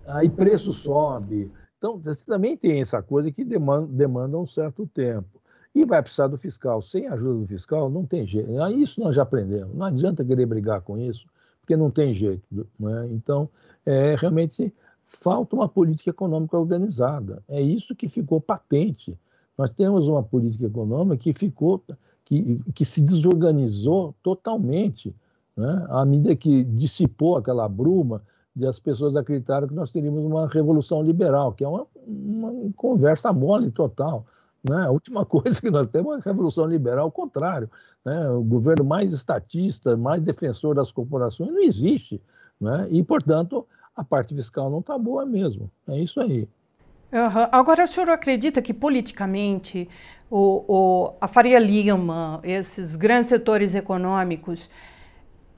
Aí 0.07 0.29
preço 0.29 0.71
sobe. 0.71 1.51
Então, 1.77 1.97
você 1.97 2.25
também 2.25 2.55
tem 2.55 2.79
essa 2.79 3.01
coisa 3.03 3.31
que 3.31 3.43
demanda, 3.43 3.87
demanda 3.87 4.37
um 4.37 4.47
certo 4.47 4.87
tempo. 4.87 5.41
E 5.77 5.85
vai 5.85 6.01
precisar 6.01 6.25
do 6.25 6.39
fiscal. 6.39 6.81
Sem 6.81 7.05
a 7.05 7.13
ajuda 7.13 7.41
do 7.41 7.45
fiscal, 7.45 7.87
não 7.87 8.03
tem 8.03 8.25
jeito. 8.25 8.59
Ah, 8.59 8.71
isso 8.71 8.99
nós 8.99 9.15
já 9.15 9.21
aprendemos. 9.21 9.75
Não 9.75 9.85
adianta 9.85 10.25
querer 10.25 10.47
brigar 10.47 10.81
com 10.81 10.97
isso, 10.97 11.27
porque 11.61 11.77
não 11.77 11.91
tem 11.91 12.15
jeito. 12.15 12.43
Né? 12.79 13.09
Então, 13.11 13.47
é, 13.85 14.15
realmente 14.15 14.73
falta 15.05 15.55
uma 15.55 15.69
política 15.69 16.09
econômica 16.09 16.57
organizada. 16.57 17.43
É 17.47 17.61
isso 17.61 17.95
que 17.95 18.09
ficou 18.09 18.41
patente. 18.41 19.15
Nós 19.55 19.69
temos 19.69 20.07
uma 20.07 20.23
política 20.23 20.65
econômica 20.65 21.17
que 21.17 21.31
ficou, 21.31 21.83
que, 22.25 22.59
que 22.73 22.83
se 22.83 22.99
desorganizou 22.99 24.15
totalmente, 24.23 25.15
né? 25.55 25.85
à 25.89 26.03
medida 26.03 26.35
que 26.35 26.63
dissipou 26.63 27.37
aquela 27.37 27.69
bruma 27.69 28.23
de 28.55 28.65
as 28.65 28.79
pessoas 28.79 29.15
acreditaram 29.15 29.67
que 29.67 29.75
nós 29.75 29.91
teríamos 29.91 30.25
uma 30.25 30.47
revolução 30.47 31.03
liberal, 31.03 31.53
que 31.53 31.63
é 31.63 31.67
uma, 31.67 31.85
uma 32.07 32.71
conversa 32.75 33.31
mole 33.31 33.69
total. 33.69 34.25
Né? 34.69 34.83
A 34.83 34.91
última 34.91 35.23
coisa 35.25 35.59
que 35.59 35.71
nós 35.71 35.87
temos 35.87 36.15
é 36.15 36.19
a 36.19 36.31
Revolução 36.31 36.65
Liberal, 36.65 37.05
ao 37.05 37.11
contrário. 37.11 37.69
Né? 38.03 38.29
O 38.29 38.41
governo 38.41 38.83
mais 38.83 39.13
estatista, 39.13 39.95
mais 39.95 40.21
defensor 40.21 40.75
das 40.75 40.91
corporações 40.91 41.51
não 41.51 41.63
existe. 41.63 42.21
Né? 42.59 42.87
E, 42.91 43.03
portanto, 43.03 43.65
a 43.95 44.03
parte 44.03 44.35
fiscal 44.35 44.69
não 44.69 44.79
está 44.79 44.97
boa 44.97 45.25
mesmo. 45.25 45.71
É 45.87 45.97
isso 45.99 46.19
aí. 46.19 46.47
Uhum. 47.11 47.47
Agora, 47.51 47.85
o 47.85 47.87
senhor 47.87 48.09
acredita 48.09 48.61
que 48.61 48.73
politicamente 48.73 49.87
o, 50.29 50.65
o, 50.67 51.13
a 51.21 51.27
Faria 51.27 51.57
Lima, 51.57 52.41
esses 52.43 52.97
grandes 52.97 53.29
setores 53.29 53.75
econômicos, 53.75 54.69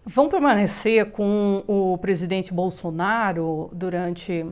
vão 0.05 0.30
permanecer 0.30 1.12
com 1.12 1.64
o 1.68 1.97
presidente 1.97 2.53
Bolsonaro 2.53 3.70
durante 3.74 4.45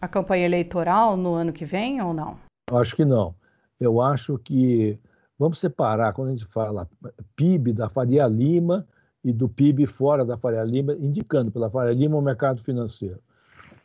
a 0.00 0.06
campanha 0.06 0.44
eleitoral 0.44 1.16
no 1.16 1.32
ano 1.32 1.50
que 1.50 1.64
vem 1.64 2.02
ou 2.02 2.12
não? 2.12 2.36
Acho 2.70 2.94
que 2.94 3.06
não 3.06 3.34
eu 3.80 4.00
acho 4.00 4.38
que 4.38 4.98
vamos 5.38 5.58
separar, 5.58 6.12
quando 6.12 6.28
a 6.28 6.32
gente 6.32 6.46
fala 6.46 6.88
PIB 7.36 7.72
da 7.72 7.88
Faria 7.88 8.26
Lima 8.26 8.86
e 9.22 9.32
do 9.32 9.48
PIB 9.48 9.86
fora 9.86 10.24
da 10.24 10.36
Faria 10.36 10.62
Lima, 10.62 10.94
indicando 10.94 11.50
pela 11.50 11.70
Faria 11.70 11.94
Lima 11.94 12.16
o 12.16 12.22
mercado 12.22 12.62
financeiro. 12.62 13.18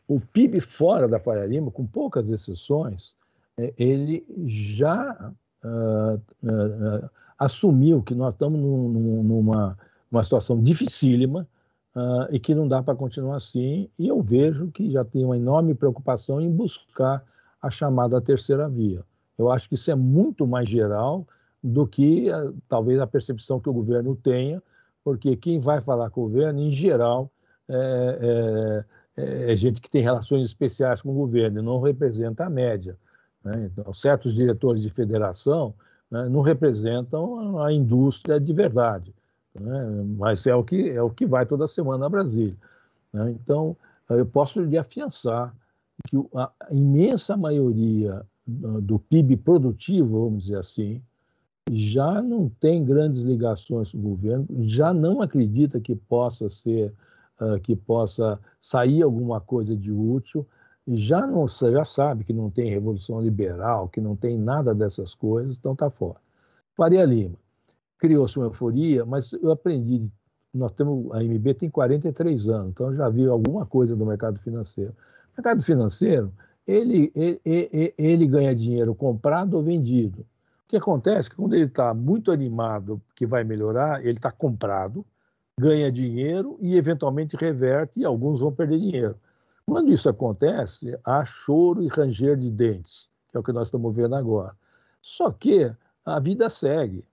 O 0.07 0.19
PIB 0.19 0.59
fora 0.59 1.07
da 1.07 1.19
Faria 1.19 1.45
Lima, 1.45 1.71
com 1.71 1.85
poucas 1.85 2.29
exceções, 2.29 3.15
é, 3.57 3.73
ele 3.77 4.25
já 4.45 5.33
uh, 5.63 6.15
uh, 6.15 7.09
assumiu 7.37 8.01
que 8.01 8.15
nós 8.15 8.33
estamos 8.33 8.59
num, 8.59 9.23
numa, 9.23 9.77
numa 10.11 10.23
situação 10.23 10.61
dificílima 10.61 11.47
uh, 11.95 12.33
e 12.33 12.39
que 12.39 12.55
não 12.55 12.67
dá 12.67 12.81
para 12.81 12.95
continuar 12.95 13.37
assim. 13.37 13.89
E 13.97 14.07
eu 14.07 14.21
vejo 14.21 14.71
que 14.71 14.91
já 14.91 15.05
tem 15.05 15.23
uma 15.23 15.37
enorme 15.37 15.73
preocupação 15.73 16.41
em 16.41 16.49
buscar 16.49 17.23
a 17.61 17.69
chamada 17.69 18.21
terceira 18.21 18.67
via. 18.67 19.03
Eu 19.39 19.49
acho 19.49 19.69
que 19.69 19.75
isso 19.75 19.89
é 19.89 19.95
muito 19.95 20.45
mais 20.45 20.67
geral 20.67 21.25
do 21.63 21.87
que 21.87 22.29
eh, 22.29 22.51
talvez 22.67 22.99
a 22.99 23.07
percepção 23.07 23.59
que 23.59 23.69
o 23.69 23.73
governo 23.73 24.13
tenha, 24.13 24.61
porque 25.01 25.37
quem 25.37 25.61
vai 25.61 25.79
falar 25.79 26.09
com 26.09 26.21
o 26.21 26.23
governo, 26.25 26.59
em 26.59 26.73
geral, 26.73 27.31
é, 27.69 28.85
é, 29.15 29.53
é 29.53 29.55
gente 29.55 29.79
que 29.79 29.89
tem 29.89 30.01
relações 30.01 30.43
especiais 30.43 31.01
com 31.01 31.09
o 31.11 31.13
governo 31.13 31.61
não 31.61 31.79
representa 31.79 32.45
a 32.45 32.49
média. 32.49 32.97
Né? 33.43 33.71
Então, 33.71 33.93
certos 33.93 34.35
diretores 34.35 34.83
de 34.83 34.89
federação 34.89 35.73
né, 36.11 36.27
não 36.27 36.41
representam 36.41 37.61
a 37.63 37.71
indústria 37.71 38.39
de 38.41 38.51
verdade, 38.51 39.13
né? 39.55 40.03
mas 40.17 40.45
é 40.45 40.53
o, 40.53 40.63
que, 40.63 40.89
é 40.89 41.01
o 41.01 41.09
que 41.09 41.25
vai 41.25 41.45
toda 41.45 41.65
semana 41.65 42.05
a 42.05 42.09
Brasília. 42.09 42.57
Né? 43.13 43.31
Então, 43.31 43.75
eu 44.09 44.25
posso 44.25 44.61
lhe 44.61 44.77
afiançar 44.77 45.53
que 46.07 46.17
a 46.35 46.51
imensa 46.71 47.37
maioria 47.37 48.25
do 48.81 48.99
PIB 48.99 49.37
produtivo, 49.37 50.25
vamos 50.25 50.43
dizer 50.43 50.57
assim, 50.57 51.01
já 51.71 52.21
não 52.21 52.49
tem 52.49 52.83
grandes 52.83 53.21
ligações 53.21 53.91
com 53.91 53.97
o 53.97 54.01
governo, 54.01 54.47
já 54.61 54.93
não 54.93 55.21
acredita 55.21 55.79
que 55.79 55.95
possa 55.95 56.49
ser, 56.49 56.93
uh, 57.39 57.59
que 57.59 57.75
possa 57.75 58.39
sair 58.59 59.03
alguma 59.03 59.39
coisa 59.39 59.75
de 59.75 59.91
útil, 59.91 60.45
já 60.87 61.27
não 61.27 61.47
já 61.47 61.85
sabe 61.85 62.23
que 62.23 62.33
não 62.33 62.49
tem 62.49 62.69
revolução 62.69 63.21
liberal, 63.21 63.87
que 63.87 64.01
não 64.01 64.15
tem 64.15 64.37
nada 64.37 64.73
dessas 64.73 65.13
coisas, 65.13 65.57
então 65.57 65.73
está 65.73 65.89
fora. 65.89 66.17
Faria 66.75 67.05
Lima 67.05 67.35
criou-se 67.99 68.37
uma 68.37 68.47
euforia, 68.47 69.05
mas 69.05 69.31
eu 69.33 69.51
aprendi. 69.51 70.11
Nós 70.51 70.71
temos 70.71 71.11
a 71.11 71.21
MB 71.21 71.53
tem 71.53 71.69
43 71.69 72.49
anos, 72.49 72.69
então 72.71 72.95
já 72.95 73.07
vi 73.09 73.27
alguma 73.27 73.65
coisa 73.65 73.95
do 73.95 74.05
mercado 74.05 74.39
financeiro. 74.39 74.91
O 74.91 75.41
mercado 75.41 75.61
financeiro 75.61 76.31
ele, 76.69 77.11
ele, 77.43 77.93
ele, 77.97 78.27
ganha 78.27 78.53
dinheiro 78.53 78.93
comprado 78.93 79.55
ou 79.55 79.63
vendido. 79.63 80.21
O 80.21 80.69
que 80.69 80.77
acontece 80.77 81.27
é 81.27 81.31
que 81.31 81.35
quando 81.35 81.55
ele 81.55 81.65
está 81.65 81.95
muito 81.95 82.31
animado 82.31 83.01
que 83.15 83.25
vai 83.25 83.43
melhorar, 83.43 84.01
ele 84.01 84.17
está 84.17 84.31
comprado, 84.31 85.03
ganha 85.59 85.91
dinheiro 85.91 86.57
e 86.61 86.75
eventualmente 86.75 87.35
reverte 87.35 87.99
e 87.99 88.05
alguns 88.05 88.39
vão 88.39 88.51
perder 88.51 88.79
dinheiro. 88.79 89.15
Quando 89.65 89.91
isso 89.91 90.07
acontece, 90.07 90.95
há 91.03 91.25
choro 91.25 91.81
e 91.81 91.87
ranger 91.87 92.37
de 92.37 92.51
dentes, 92.51 93.09
que 93.29 93.37
é 93.37 93.39
o 93.39 93.43
que 93.43 93.51
nós 93.51 93.67
estamos 93.67 93.95
vendo 93.95 94.13
agora. 94.13 94.55
Só 95.01 95.31
que 95.31 95.71
a 96.05 96.19
vida 96.19 96.49
segue. 96.49 97.03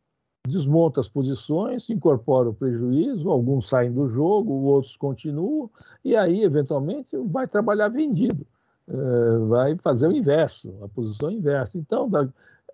Desmonta 0.46 1.00
as 1.00 1.08
posições, 1.08 1.88
incorpora 1.88 2.50
o 2.50 2.54
prejuízo, 2.54 3.30
alguns 3.30 3.68
saem 3.68 3.92
do 3.92 4.06
jogo, 4.06 4.52
outros 4.52 4.96
continuam, 4.96 5.68
e 6.04 6.14
aí, 6.14 6.44
eventualmente, 6.44 7.16
vai 7.16 7.48
trabalhar 7.48 7.88
vendido. 7.88 8.46
Eh, 8.88 9.38
vai 9.48 9.76
fazer 9.78 10.06
o 10.06 10.12
inverso, 10.12 10.72
a 10.82 10.88
posição 10.88 11.30
inversa. 11.30 11.76
Então, 11.76 12.08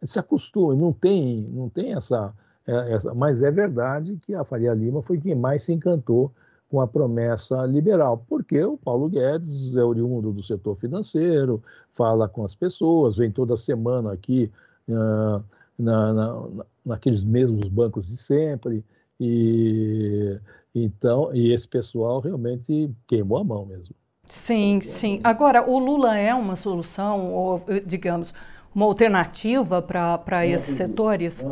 se 0.04 0.18
acostume, 0.18 0.76
não 0.76 0.92
tem, 0.92 1.42
não 1.50 1.68
tem 1.70 1.94
essa, 1.94 2.34
é, 2.66 2.94
essa. 2.94 3.14
Mas 3.14 3.42
é 3.42 3.50
verdade 3.50 4.18
que 4.22 4.34
a 4.34 4.44
Faria 4.44 4.74
Lima 4.74 5.02
foi 5.02 5.18
quem 5.18 5.34
mais 5.34 5.62
se 5.62 5.72
encantou 5.72 6.32
com 6.70 6.80
a 6.80 6.86
promessa 6.86 7.64
liberal, 7.66 8.24
porque 8.28 8.62
o 8.64 8.78
Paulo 8.78 9.08
Guedes 9.08 9.74
é 9.76 9.84
oriundo 9.84 10.32
do 10.32 10.42
setor 10.42 10.76
financeiro, 10.76 11.62
fala 11.94 12.28
com 12.28 12.44
as 12.44 12.54
pessoas, 12.54 13.16
vem 13.16 13.30
toda 13.30 13.56
semana 13.58 14.12
aqui 14.12 14.50
uh, 14.88 15.44
na, 15.78 16.12
na, 16.14 16.64
naqueles 16.84 17.22
mesmos 17.22 17.68
bancos 17.68 18.06
de 18.06 18.16
sempre, 18.16 18.82
e 19.20 20.38
então 20.74 21.34
e 21.34 21.52
esse 21.52 21.68
pessoal 21.68 22.20
realmente 22.20 22.90
queimou 23.06 23.38
a 23.38 23.44
mão 23.44 23.66
mesmo. 23.66 23.94
Sim, 24.33 24.80
sim. 24.80 25.20
Agora, 25.22 25.68
o 25.68 25.78
Lula 25.78 26.16
é 26.16 26.35
uma 26.35 26.57
solução, 26.57 27.33
ou, 27.35 27.62
digamos, 27.85 28.33
uma 28.74 28.87
alternativa 28.87 29.83
para 29.83 30.47
esses 30.47 30.74
setores? 30.74 31.45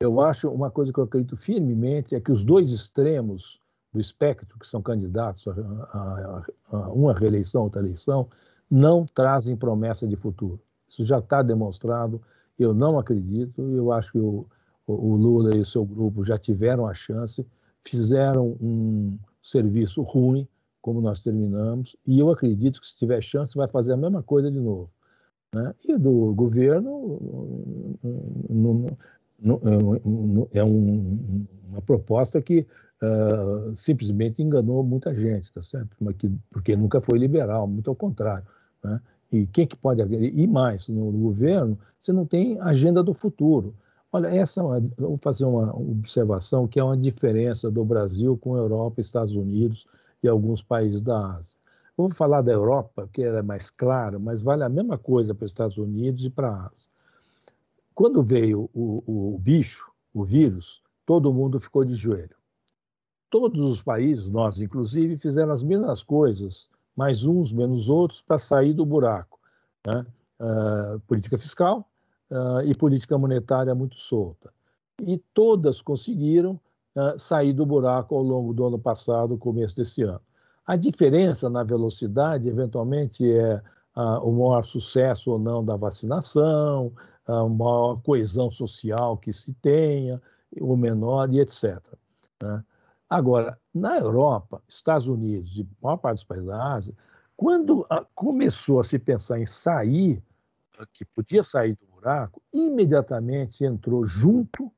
Eu 0.00 0.18
acho 0.18 0.48
uma 0.48 0.70
coisa 0.70 0.90
que 0.90 0.98
eu 0.98 1.04
acredito 1.04 1.36
firmemente 1.36 2.14
é 2.14 2.20
que 2.20 2.32
os 2.32 2.42
dois 2.42 2.70
extremos 2.70 3.60
do 3.92 4.00
espectro, 4.00 4.58
que 4.58 4.66
são 4.66 4.80
candidatos 4.80 5.46
a, 5.46 5.52
a, 5.52 6.42
a 6.72 6.88
uma 6.88 7.12
reeleição, 7.12 7.64
outra 7.64 7.82
eleição, 7.82 8.26
não 8.68 9.04
trazem 9.04 9.54
promessa 9.54 10.08
de 10.08 10.16
futuro. 10.16 10.58
Isso 10.88 11.04
já 11.04 11.18
está 11.18 11.42
demonstrado. 11.42 12.20
Eu 12.58 12.72
não 12.72 12.98
acredito. 12.98 13.60
Eu 13.60 13.92
acho 13.92 14.10
que 14.10 14.18
o, 14.18 14.46
o 14.86 15.16
Lula 15.16 15.54
e 15.54 15.60
o 15.60 15.66
seu 15.66 15.84
grupo 15.84 16.24
já 16.24 16.38
tiveram 16.38 16.86
a 16.86 16.94
chance, 16.94 17.46
fizeram 17.84 18.56
um 18.58 19.18
serviço 19.42 20.00
ruim 20.00 20.48
como 20.82 21.00
nós 21.00 21.20
terminamos, 21.20 21.96
e 22.04 22.18
eu 22.18 22.28
acredito 22.30 22.80
que 22.80 22.88
se 22.88 22.98
tiver 22.98 23.22
chance 23.22 23.54
vai 23.54 23.68
fazer 23.68 23.92
a 23.92 23.96
mesma 23.96 24.22
coisa 24.22 24.50
de 24.50 24.58
novo. 24.58 24.90
Né? 25.54 25.72
E 25.84 25.96
do 25.96 26.34
governo 26.34 27.96
é 30.52 30.64
um, 30.64 31.46
uma 31.70 31.80
proposta 31.82 32.42
que 32.42 32.66
uh, 33.00 33.74
simplesmente 33.74 34.42
enganou 34.42 34.82
muita 34.82 35.14
gente, 35.14 35.52
tá 35.52 35.62
certo? 35.62 35.96
Porque 36.50 36.76
nunca 36.76 37.00
foi 37.00 37.18
liberal, 37.18 37.66
muito 37.68 37.88
ao 37.88 37.96
contrário. 37.96 38.44
Né? 38.82 39.00
E 39.30 39.46
quem 39.46 39.66
que 39.66 39.76
pode 39.76 40.02
e 40.02 40.46
mais 40.46 40.88
no 40.88 41.12
governo 41.12 41.78
você 41.98 42.12
não 42.12 42.26
tem 42.26 42.60
agenda 42.60 43.02
do 43.02 43.14
futuro. 43.14 43.74
Olha, 44.10 44.26
essa 44.26 44.60
é 44.60 44.80
vou 44.98 45.16
fazer 45.18 45.44
uma 45.44 45.74
observação 45.74 46.66
que 46.66 46.80
é 46.80 46.84
uma 46.84 46.96
diferença 46.96 47.70
do 47.70 47.84
Brasil 47.84 48.36
com 48.36 48.56
a 48.56 48.58
Europa, 48.58 49.00
Estados 49.00 49.34
Unidos 49.34 49.86
e 50.22 50.28
alguns 50.28 50.62
países 50.62 51.00
da 51.00 51.36
Ásia. 51.36 51.56
Vou 51.96 52.12
falar 52.12 52.40
da 52.40 52.52
Europa, 52.52 53.08
que 53.12 53.22
é 53.22 53.42
mais 53.42 53.70
clara, 53.70 54.18
mas 54.18 54.40
vale 54.40 54.64
a 54.64 54.68
mesma 54.68 54.96
coisa 54.96 55.34
para 55.34 55.44
os 55.44 55.50
Estados 55.50 55.76
Unidos 55.76 56.24
e 56.24 56.30
para 56.30 56.48
a 56.48 56.66
Ásia. 56.66 56.88
Quando 57.94 58.22
veio 58.22 58.70
o, 58.72 59.02
o, 59.06 59.34
o 59.34 59.38
bicho, 59.38 59.90
o 60.14 60.24
vírus, 60.24 60.82
todo 61.04 61.32
mundo 61.32 61.60
ficou 61.60 61.84
de 61.84 61.94
joelho. 61.94 62.34
Todos 63.30 63.70
os 63.70 63.82
países, 63.82 64.28
nós 64.28 64.60
inclusive, 64.60 65.16
fizeram 65.18 65.52
as 65.52 65.62
mesmas 65.62 66.02
coisas, 66.02 66.70
mais 66.96 67.24
uns, 67.24 67.52
menos 67.52 67.88
outros, 67.88 68.22
para 68.22 68.38
sair 68.38 68.72
do 68.72 68.84
buraco. 68.84 69.38
Né? 69.86 70.06
Uh, 70.40 71.00
política 71.00 71.38
fiscal 71.38 71.88
uh, 72.30 72.62
e 72.64 72.74
política 72.74 73.16
monetária 73.16 73.74
muito 73.74 73.96
solta. 73.96 74.52
E 75.00 75.18
todas 75.32 75.80
conseguiram 75.80 76.58
uh, 76.96 77.18
sair 77.18 77.52
do 77.52 77.66
buraco 77.66 78.14
ao 78.14 78.22
longo 78.22 78.52
do 78.52 78.66
ano 78.66 78.78
passado, 78.78 79.36
começo 79.36 79.76
desse 79.76 80.02
ano. 80.02 80.20
A 80.66 80.76
diferença 80.76 81.50
na 81.50 81.62
velocidade, 81.62 82.48
eventualmente, 82.48 83.30
é 83.30 83.60
uh, 83.96 84.26
o 84.26 84.32
maior 84.32 84.64
sucesso 84.64 85.32
ou 85.32 85.38
não 85.38 85.64
da 85.64 85.76
vacinação, 85.76 86.92
a 87.26 87.48
maior 87.48 88.00
coesão 88.02 88.50
social 88.50 89.16
que 89.16 89.32
se 89.32 89.52
tenha, 89.54 90.20
o 90.60 90.76
menor 90.76 91.32
e 91.32 91.40
etc. 91.40 91.80
Né? 92.42 92.62
Agora, 93.08 93.58
na 93.74 93.98
Europa, 93.98 94.62
Estados 94.68 95.06
Unidos 95.06 95.56
e 95.56 95.66
maior 95.82 95.98
parte 95.98 96.16
dos 96.18 96.24
países 96.24 96.48
da 96.48 96.74
Ásia, 96.74 96.94
quando 97.36 97.86
começou 98.14 98.80
a 98.80 98.84
se 98.84 98.98
pensar 98.98 99.38
em 99.38 99.46
sair, 99.46 100.22
que 100.92 101.04
podia 101.04 101.42
sair 101.42 101.74
do 101.74 101.86
buraco, 101.94 102.40
imediatamente 102.52 103.64
entrou 103.64 104.06
junto 104.06 104.72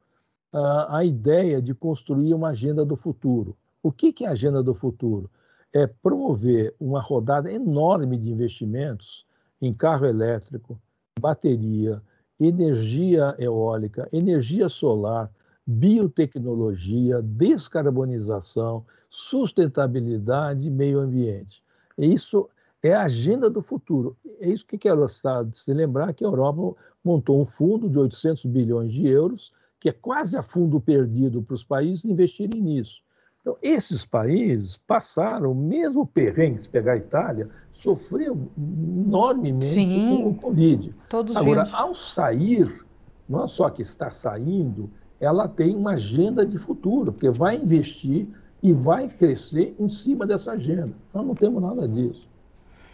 a 0.89 1.05
ideia 1.05 1.61
de 1.61 1.75
construir 1.75 2.33
uma 2.33 2.51
agenda 2.51 2.85
do 2.85 2.97
futuro. 2.97 3.57
O 3.83 3.91
que 3.91 4.15
é 4.25 4.29
a 4.29 4.33
agenda 4.33 4.63
do 4.63 4.73
futuro? 4.73 5.29
É 5.73 5.87
promover 5.87 6.75
uma 6.79 7.01
rodada 7.01 7.51
enorme 7.53 8.17
de 8.17 8.31
investimentos 8.31 9.27
em 9.61 9.75
carro 9.75 10.07
elétrico, 10.07 10.79
bateria, 11.19 12.01
energia 12.39 13.35
eólica, 13.39 14.09
energia 14.13 14.69
solar, 14.69 15.31
biotecnologia, 15.67 17.21
descarbonização, 17.21 18.85
sustentabilidade 19.11 20.69
e 20.69 20.71
meio 20.71 21.01
ambiente. 21.01 21.63
Isso 21.99 22.49
é 22.83 22.93
a 22.93 23.05
agenda 23.05 23.51
do 23.51 23.63
futuro. 23.63 24.17
É 24.39 24.49
isso 24.49 24.67
que 24.67 24.79
quero 24.79 25.07
se 25.09 25.73
lembrar 25.73 26.13
que 26.13 26.25
a 26.25 26.29
Europa 26.29 26.77
montou 27.03 27.41
um 27.41 27.47
fundo 27.47 27.89
de 27.89 27.99
800 27.99 28.45
bilhões 28.45 28.93
de 28.93 29.07
euros 29.07 29.53
que 29.85 29.91
é 29.91 29.93
quase 29.93 30.35
a 30.35 30.43
fundo 30.43 30.81
perdido 30.81 31.43
para 31.43 31.53
os 31.53 31.63
países 31.63 32.07
investirem 32.07 32.59
nisso. 32.59 33.03
Então, 33.43 33.55
esses 33.63 34.07
países 34.07 34.79
passaram, 34.79 35.55
mesmo 35.55 36.07
perrengue, 36.07 36.63
se 36.63 36.69
pegar 36.71 36.95
a 36.95 36.97
Itália, 36.97 37.51
sofreu 37.71 38.49
enormemente 38.57 39.67
Sim, 39.67 40.23
com 40.23 40.31
o 40.31 40.35
Covid. 40.37 40.95
Todos 41.11 41.37
Agora, 41.37 41.65
vimos. 41.65 41.79
ao 41.79 41.95
sair, 41.95 42.83
não 43.29 43.45
é 43.45 43.47
só 43.47 43.69
que 43.69 43.83
está 43.83 44.09
saindo, 44.11 44.89
ela 45.21 45.47
tem 45.47 45.77
uma 45.77 45.91
agenda 45.91 46.47
de 46.47 46.57
futuro, 46.57 47.13
porque 47.13 47.29
vai 47.29 47.57
investir 47.57 48.27
e 48.63 48.73
vai 48.73 49.07
crescer 49.07 49.77
em 49.79 49.87
cima 49.87 50.27
dessa 50.27 50.53
agenda. 50.53 50.95
Nós 51.13 51.27
não 51.27 51.35
temos 51.35 51.63
nada 51.63 51.87
disso. 51.87 52.27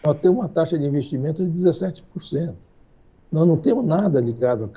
Nós 0.04 0.18
temos 0.18 0.38
uma 0.38 0.48
taxa 0.48 0.76
de 0.76 0.84
investimento 0.84 1.48
de 1.48 1.56
17%. 1.56 2.52
Nós 3.30 3.46
não 3.46 3.56
temos 3.56 3.84
nada 3.84 4.20
ligado 4.20 4.70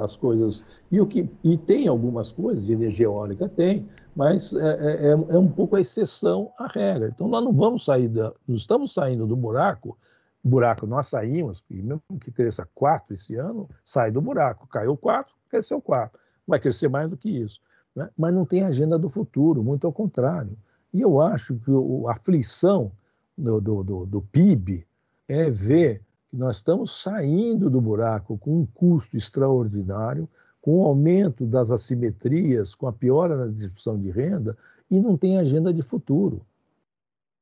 às 0.00 0.14
coisas. 0.14 0.64
E, 0.90 1.00
o 1.00 1.06
que, 1.06 1.28
e 1.42 1.58
tem 1.58 1.88
algumas 1.88 2.30
coisas, 2.30 2.66
de 2.66 2.72
energia 2.72 3.06
eólica 3.06 3.48
tem, 3.48 3.88
mas 4.14 4.52
é, 4.52 4.58
é, 4.58 5.06
é, 5.06 5.10
é, 5.10 5.38
um 5.38 5.48
pouco 5.48 5.76
a 5.76 5.80
exceção 5.80 6.52
à 6.58 6.66
regra. 6.66 7.08
Então 7.08 7.28
nós 7.28 7.44
não 7.44 7.52
vamos 7.52 7.84
sair 7.84 8.08
da. 8.08 8.32
Estamos 8.48 8.94
saindo 8.94 9.26
do 9.26 9.36
buraco. 9.36 9.96
Buraco 10.42 10.86
nós 10.86 11.08
saímos, 11.08 11.64
e 11.68 11.82
mesmo 11.82 12.02
que 12.20 12.30
cresça 12.30 12.68
4 12.74 13.14
esse 13.14 13.34
ano, 13.34 13.68
sai 13.84 14.10
do 14.10 14.20
buraco. 14.20 14.66
Caiu 14.68 14.96
4, 14.96 15.34
cresceu 15.50 15.80
4. 15.80 16.18
Vai 16.46 16.60
crescer 16.60 16.88
mais 16.88 17.10
do 17.10 17.16
que 17.16 17.28
isso. 17.28 17.60
Né? 17.94 18.08
Mas 18.16 18.32
não 18.32 18.46
tem 18.46 18.62
agenda 18.62 18.98
do 18.98 19.10
futuro, 19.10 19.62
muito 19.62 19.86
ao 19.86 19.92
contrário. 19.92 20.56
E 20.94 21.00
eu 21.00 21.20
acho 21.20 21.56
que 21.56 21.70
a 22.06 22.12
aflição 22.12 22.90
do, 23.36 23.60
do, 23.60 23.82
do, 23.82 24.06
do 24.06 24.22
PIB 24.22 24.86
é 25.28 25.50
ver 25.50 26.02
que 26.30 26.36
nós 26.36 26.56
estamos 26.56 27.02
saindo 27.02 27.70
do 27.70 27.80
buraco 27.80 28.38
com 28.38 28.60
um 28.60 28.66
custo 28.66 29.16
extraordinário, 29.16 30.28
com 30.60 30.80
o 30.80 30.84
aumento 30.84 31.46
das 31.46 31.70
assimetrias, 31.70 32.74
com 32.74 32.86
a 32.86 32.92
piora 32.92 33.36
na 33.36 33.46
distribuição 33.46 33.98
de 33.98 34.10
renda, 34.10 34.56
e 34.90 35.00
não 35.00 35.16
tem 35.16 35.38
agenda 35.38 35.72
de 35.72 35.82
futuro. 35.82 36.44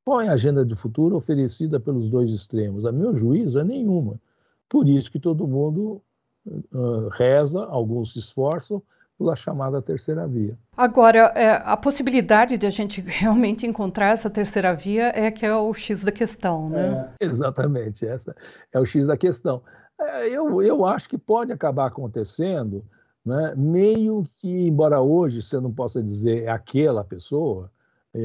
Qual 0.05 0.21
é 0.21 0.29
a 0.29 0.35
agenda 0.35 0.65
de 0.65 0.77
futuro 0.77 1.17
oferecida 1.17 1.81
pelos 1.81 2.09
dois 2.09 2.31
extremos? 2.31 2.87
A 2.87 2.93
meu 2.93 3.17
juízo 3.17 3.59
é 3.59 3.65
nenhuma. 3.65 4.21
Por 4.69 4.89
isso 4.89 5.11
que 5.11 5.19
todo 5.19 5.49
mundo 5.49 6.01
uh, 6.47 7.09
reza, 7.11 7.65
alguns 7.65 8.13
se 8.13 8.21
esforçam 8.21 8.83
pela 9.19 9.35
chamada 9.35 9.81
terceira 9.81 10.27
via. 10.27 10.57
Agora, 10.77 11.33
é, 11.35 11.63
a 11.65 11.77
possibilidade 11.77 12.59
de 12.59 12.67
a 12.67 12.71
gente 12.71 13.01
realmente 13.07 13.67
encontrar 13.67 14.09
essa 14.09 14.29
terceira 14.29 14.75
via 14.75 15.13
é 15.15 15.31
que 15.31 15.45
é 15.45 15.55
o 15.55 15.73
X 15.73 16.05
da 16.05 16.13
questão, 16.13 16.69
né? 16.69 17.13
É, 17.21 17.25
exatamente, 17.25 18.07
essa 18.07 18.35
é 18.73 18.79
o 18.79 18.85
X 18.85 19.07
da 19.07 19.17
questão. 19.17 19.63
É, 19.99 20.29
eu, 20.29 20.63
eu 20.63 20.85
acho 20.85 21.09
que 21.09 21.17
pode 21.17 21.53
acabar 21.53 21.87
acontecendo, 21.87 22.85
né, 23.25 23.55
meio 23.57 24.25
que, 24.37 24.69
embora 24.69 25.01
hoje 25.01 25.43
você 25.43 25.59
não 25.59 25.73
possa 25.73 26.03
dizer 26.03 26.45
é 26.45 26.49
aquela 26.49 27.03
pessoa, 27.03 27.71
é, 28.15 28.21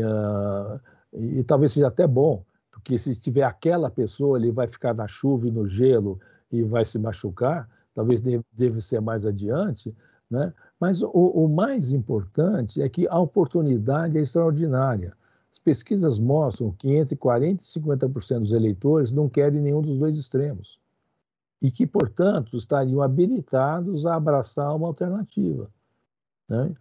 e, 1.13 1.39
e 1.39 1.43
talvez 1.43 1.73
seja 1.73 1.87
até 1.87 2.05
bom, 2.05 2.43
porque 2.71 2.97
se 2.97 3.19
tiver 3.19 3.43
aquela 3.43 3.89
pessoa, 3.89 4.37
ele 4.37 4.51
vai 4.51 4.67
ficar 4.67 4.93
na 4.93 5.07
chuva 5.07 5.47
e 5.47 5.51
no 5.51 5.67
gelo 5.67 6.19
e 6.51 6.61
vai 6.63 6.83
se 6.83 6.99
machucar, 6.99 7.69
talvez 7.95 8.19
deve, 8.19 8.43
deve 8.51 8.81
ser 8.81 8.99
mais 8.99 9.25
adiante, 9.25 9.95
né? 10.29 10.53
Mas 10.82 11.03
o, 11.03 11.09
o, 11.09 11.47
mais 11.47 11.91
importante 11.91 12.82
é 12.82 12.89
que 12.89 13.07
a 13.07 13.19
oportunidade 13.19 14.17
é 14.17 14.21
extraordinária. 14.21 15.13
As 15.51 15.59
pesquisas 15.59 16.17
mostram 16.17 16.71
que 16.71 16.91
entre 16.91 17.15
40% 17.15 17.59
e 17.61 17.79
50% 17.79 18.39
dos 18.39 18.51
eleitores 18.51 19.11
não 19.11 19.29
querem 19.29 19.61
nenhum 19.61 19.84
dos 19.84 19.99
dois 19.99 20.17
extremos. 20.17 20.79
E 21.61 21.69
que, 21.69 21.86
portanto, 21.86 22.57
estariam 22.57 22.99
habilitados 23.03 24.07
a 24.07 24.15
abraçar 24.15 24.75
uma 24.75 24.88
alternativa. 24.88 25.69
Né? 26.49 26.73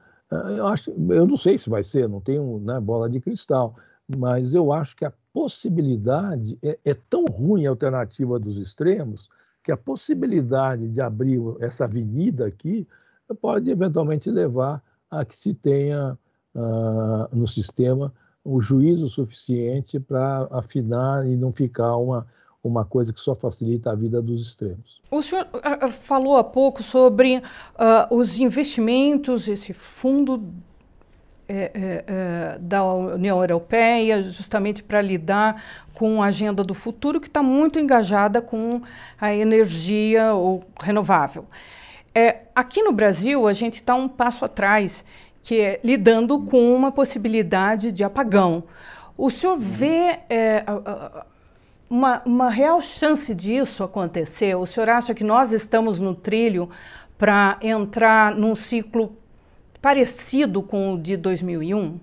Eu, 0.56 0.66
acho, 0.68 0.90
eu 0.90 1.26
não 1.26 1.36
sei 1.36 1.58
se 1.58 1.68
vai 1.68 1.82
ser, 1.82 2.08
não 2.08 2.22
tenho 2.22 2.58
né, 2.60 2.80
bola 2.80 3.10
de 3.10 3.20
cristal, 3.20 3.76
mas 4.16 4.54
eu 4.54 4.72
acho 4.72 4.96
que 4.96 5.04
a 5.04 5.12
possibilidade 5.30 6.58
é, 6.62 6.78
é 6.86 6.94
tão 6.94 7.26
ruim 7.26 7.66
a 7.66 7.70
alternativa 7.70 8.38
dos 8.38 8.56
extremos 8.56 9.28
que 9.62 9.70
a 9.70 9.76
possibilidade 9.76 10.88
de 10.88 11.02
abrir 11.02 11.38
essa 11.60 11.84
avenida 11.84 12.46
aqui 12.46 12.88
pode 13.34 13.70
eventualmente 13.70 14.30
levar 14.30 14.82
a 15.10 15.24
que 15.24 15.36
se 15.36 15.54
tenha 15.54 16.16
uh, 16.54 17.36
no 17.36 17.46
sistema 17.46 18.12
o 18.44 18.60
juízo 18.60 19.08
suficiente 19.08 20.00
para 20.00 20.48
afinar 20.50 21.26
e 21.26 21.36
não 21.36 21.52
ficar 21.52 21.96
uma, 21.96 22.26
uma 22.62 22.84
coisa 22.84 23.12
que 23.12 23.20
só 23.20 23.34
facilita 23.34 23.90
a 23.90 23.94
vida 23.94 24.22
dos 24.22 24.46
extremos. 24.46 25.00
O 25.10 25.22
senhor 25.22 25.46
uh, 25.54 25.90
falou 25.90 26.36
há 26.36 26.44
pouco 26.44 26.82
sobre 26.82 27.38
uh, 27.38 28.14
os 28.14 28.38
investimentos, 28.38 29.48
esse 29.48 29.72
fundo 29.72 30.42
é, 31.52 31.72
é, 31.74 32.04
é, 32.06 32.58
da 32.60 32.84
União 32.84 33.40
Europeia, 33.40 34.22
justamente 34.22 34.84
para 34.84 35.02
lidar 35.02 35.60
com 35.92 36.22
a 36.22 36.26
agenda 36.26 36.62
do 36.62 36.74
futuro, 36.74 37.20
que 37.20 37.26
está 37.26 37.42
muito 37.42 37.76
engajada 37.80 38.40
com 38.40 38.80
a 39.20 39.34
energia 39.34 40.30
renovável. 40.80 41.46
É, 42.14 42.42
aqui 42.54 42.82
no 42.82 42.92
Brasil, 42.92 43.46
a 43.46 43.52
gente 43.52 43.74
está 43.74 43.94
um 43.94 44.08
passo 44.08 44.44
atrás, 44.44 45.04
que 45.42 45.60
é 45.60 45.80
lidando 45.82 46.40
com 46.40 46.74
uma 46.74 46.90
possibilidade 46.90 47.92
de 47.92 48.02
apagão. 48.02 48.64
O 49.16 49.30
senhor 49.30 49.58
vê 49.58 50.20
é, 50.28 50.64
uma, 51.88 52.22
uma 52.24 52.50
real 52.50 52.80
chance 52.80 53.34
disso 53.34 53.82
acontecer? 53.82 54.54
O 54.54 54.66
senhor 54.66 54.88
acha 54.88 55.14
que 55.14 55.24
nós 55.24 55.52
estamos 55.52 56.00
no 56.00 56.14
trilho 56.14 56.68
para 57.18 57.58
entrar 57.60 58.34
num 58.34 58.54
ciclo 58.54 59.12
parecido 59.80 60.62
com 60.62 60.94
o 60.94 60.98
de 60.98 61.16
2001? 61.16 61.98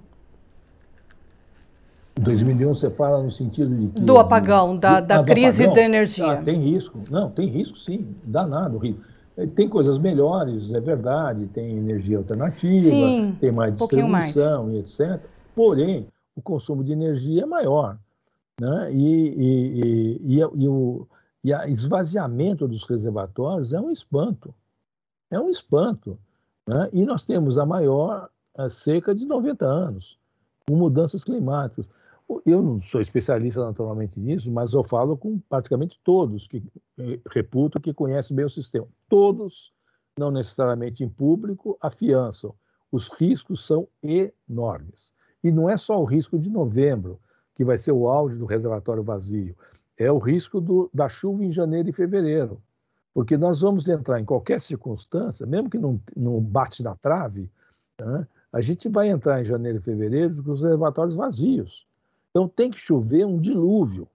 2001 2.19 2.73
você 2.73 2.89
fala 2.89 3.21
no 3.21 3.29
sentido 3.29 3.75
de 3.75 3.87
que... 3.89 4.01
Do 4.01 4.17
apagão, 4.17 4.75
da, 4.75 4.99
da 4.99 5.19
ah, 5.19 5.23
crise 5.23 5.63
apagão? 5.63 5.75
da 5.75 5.81
energia. 5.83 6.31
Ah, 6.31 6.37
tem 6.37 6.59
risco. 6.59 6.99
Não, 7.09 7.29
tem 7.29 7.47
risco 7.47 7.77
sim, 7.77 8.15
danado 8.23 8.77
risco. 8.77 9.01
Tem 9.55 9.69
coisas 9.69 9.99
melhores, 9.99 10.73
é 10.73 10.79
verdade, 10.79 11.47
tem 11.47 11.77
energia 11.77 12.17
alternativa, 12.17 12.89
Sim, 12.89 13.37
tem 13.39 13.51
mais 13.51 13.77
distribuição 13.77 14.63
um 14.63 14.73
mais. 14.73 14.99
e 14.99 15.03
etc. 15.03 15.21
Porém, 15.55 16.07
o 16.35 16.41
consumo 16.41 16.83
de 16.83 16.91
energia 16.91 17.43
é 17.43 17.45
maior. 17.45 17.97
Né? 18.59 18.91
E, 18.91 19.27
e, 19.37 20.21
e, 20.23 20.39
e, 20.39 20.67
o 20.67 21.07
e 21.43 21.53
a 21.53 21.67
esvaziamento 21.67 22.67
dos 22.67 22.83
reservatórios 22.83 23.71
é 23.71 23.79
um 23.79 23.91
espanto. 23.91 24.53
É 25.29 25.39
um 25.39 25.49
espanto. 25.49 26.17
Né? 26.67 26.89
E 26.91 27.05
nós 27.05 27.23
temos 27.23 27.57
a 27.57 27.65
maior 27.65 28.29
a 28.57 28.69
seca 28.69 29.13
de 29.13 29.25
90 29.25 29.65
anos, 29.65 30.17
com 30.67 30.75
mudanças 30.75 31.23
climáticas. 31.23 31.91
Eu 32.45 32.61
não 32.61 32.81
sou 32.81 32.99
especialista 32.99 33.65
naturalmente 33.65 34.19
nisso, 34.19 34.51
mas 34.51 34.73
eu 34.73 34.83
falo 34.83 35.15
com 35.15 35.39
praticamente 35.49 35.99
todos 36.03 36.45
que 36.45 36.61
eh, 36.99 37.19
reputo 37.29 37.79
que 37.79 37.93
conhecem 37.93 38.35
bem 38.35 38.45
o 38.45 38.49
sistema. 38.49 38.87
Todos, 39.07 39.71
não 40.17 40.29
necessariamente 40.29 41.03
em 41.03 41.09
público, 41.09 41.77
afiançam. 41.81 42.53
Os 42.91 43.07
riscos 43.09 43.65
são 43.65 43.87
enormes. 44.03 45.13
E 45.43 45.51
não 45.51 45.69
é 45.69 45.77
só 45.77 45.99
o 46.01 46.03
risco 46.03 46.37
de 46.37 46.49
novembro, 46.49 47.19
que 47.55 47.63
vai 47.63 47.77
ser 47.77 47.91
o 47.91 48.07
auge 48.07 48.35
do 48.35 48.45
reservatório 48.45 49.03
vazio, 49.03 49.55
é 49.97 50.11
o 50.11 50.19
risco 50.19 50.61
do, 50.61 50.89
da 50.93 51.09
chuva 51.09 51.43
em 51.43 51.51
janeiro 51.51 51.89
e 51.89 51.93
fevereiro. 51.93 52.61
Porque 53.13 53.35
nós 53.35 53.61
vamos 53.61 53.87
entrar 53.87 54.19
em 54.19 54.25
qualquer 54.25 54.61
circunstância, 54.61 55.45
mesmo 55.45 55.69
que 55.69 55.79
não, 55.79 55.99
não 56.15 56.39
bate 56.39 56.83
na 56.83 56.95
trave, 56.95 57.49
né, 57.99 58.27
a 58.53 58.61
gente 58.61 58.87
vai 58.87 59.09
entrar 59.09 59.41
em 59.41 59.45
janeiro 59.45 59.79
e 59.79 59.81
fevereiro 59.81 60.43
com 60.43 60.51
os 60.51 60.61
reservatórios 60.61 61.15
vazios. 61.15 61.86
Então 62.37 62.47
tem 62.47 62.69
que 62.69 62.79
chover 62.79 63.25
um 63.25 63.39
dilúvio. 63.39 64.07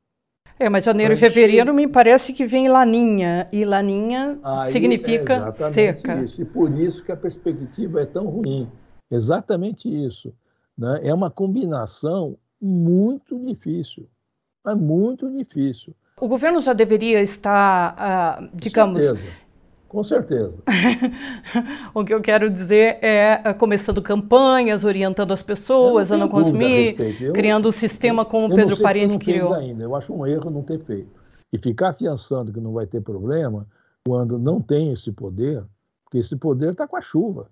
É, 0.57 0.69
mas 0.69 0.85
janeiro 0.85 1.13
e 1.13 1.17
fevereiro 1.17 1.75
me 1.75 1.89
parece 1.89 2.33
que 2.33 2.47
vem 2.47 2.69
laninha, 2.69 3.49
e 3.51 3.65
laninha 3.65 4.39
Aí, 4.45 4.71
significa 4.71 5.53
é 5.59 5.73
seca. 5.73 6.23
Isso. 6.23 6.41
E 6.41 6.45
por 6.45 6.71
isso 6.71 7.05
que 7.05 7.11
a 7.11 7.17
perspectiva 7.17 8.01
é 8.01 8.07
tão 8.07 8.29
ruim. 8.29 8.71
Exatamente 9.11 9.89
isso. 9.89 10.33
Né? 10.79 11.01
É 11.03 11.13
uma 11.13 11.33
combinação 11.33 12.39
muito 12.61 13.37
difícil. 13.45 14.09
É 14.65 14.73
muito 14.73 15.29
difícil. 15.29 15.93
O 16.21 16.29
governo 16.29 16.61
já 16.61 16.73
deveria 16.73 17.21
estar, 17.21 18.41
uh, 18.41 18.51
digamos, 18.55 19.03
com 19.93 20.03
certeza. 20.03 20.59
o 21.95 22.03
que 22.03 22.15
eu 22.15 22.23
quero 22.23 22.49
dizer 22.49 22.99
é, 23.03 23.43
é 23.45 23.53
começando 23.53 24.01
campanhas, 24.01 24.85
orientando 24.85 25.33
as 25.33 25.43
pessoas 25.43 26.11
a 26.11 26.17
não 26.17 26.31
consumir, 26.31 26.97
eu, 27.21 27.35
criando 27.35 27.69
um 27.69 27.73
sistema 27.73 28.25
como 28.25 28.47
o 28.47 28.57
Pedro 28.57 28.81
Parente 28.81 29.19
criou. 29.19 29.53
Ainda. 29.53 29.85
Eu 29.85 29.95
acho 29.95 30.15
um 30.15 30.27
erro 30.27 30.51
não 30.51 30.63
ter 30.63 30.83
feito. 30.83 31.11
E 31.53 31.59
ficar 31.59 31.91
afiançando 31.91 32.51
que 32.51 32.59
não 32.59 32.73
vai 32.73 32.87
ter 32.87 33.03
problema 33.03 33.67
quando 34.07 34.39
não 34.39 34.63
tem 34.63 34.91
esse 34.93 35.13
poder, 35.13 35.63
porque 36.05 36.19
esse 36.19 36.35
poder 36.37 36.71
está 36.71 36.89
com 36.89 36.97
a 36.97 37.03
chuva, 37.03 37.51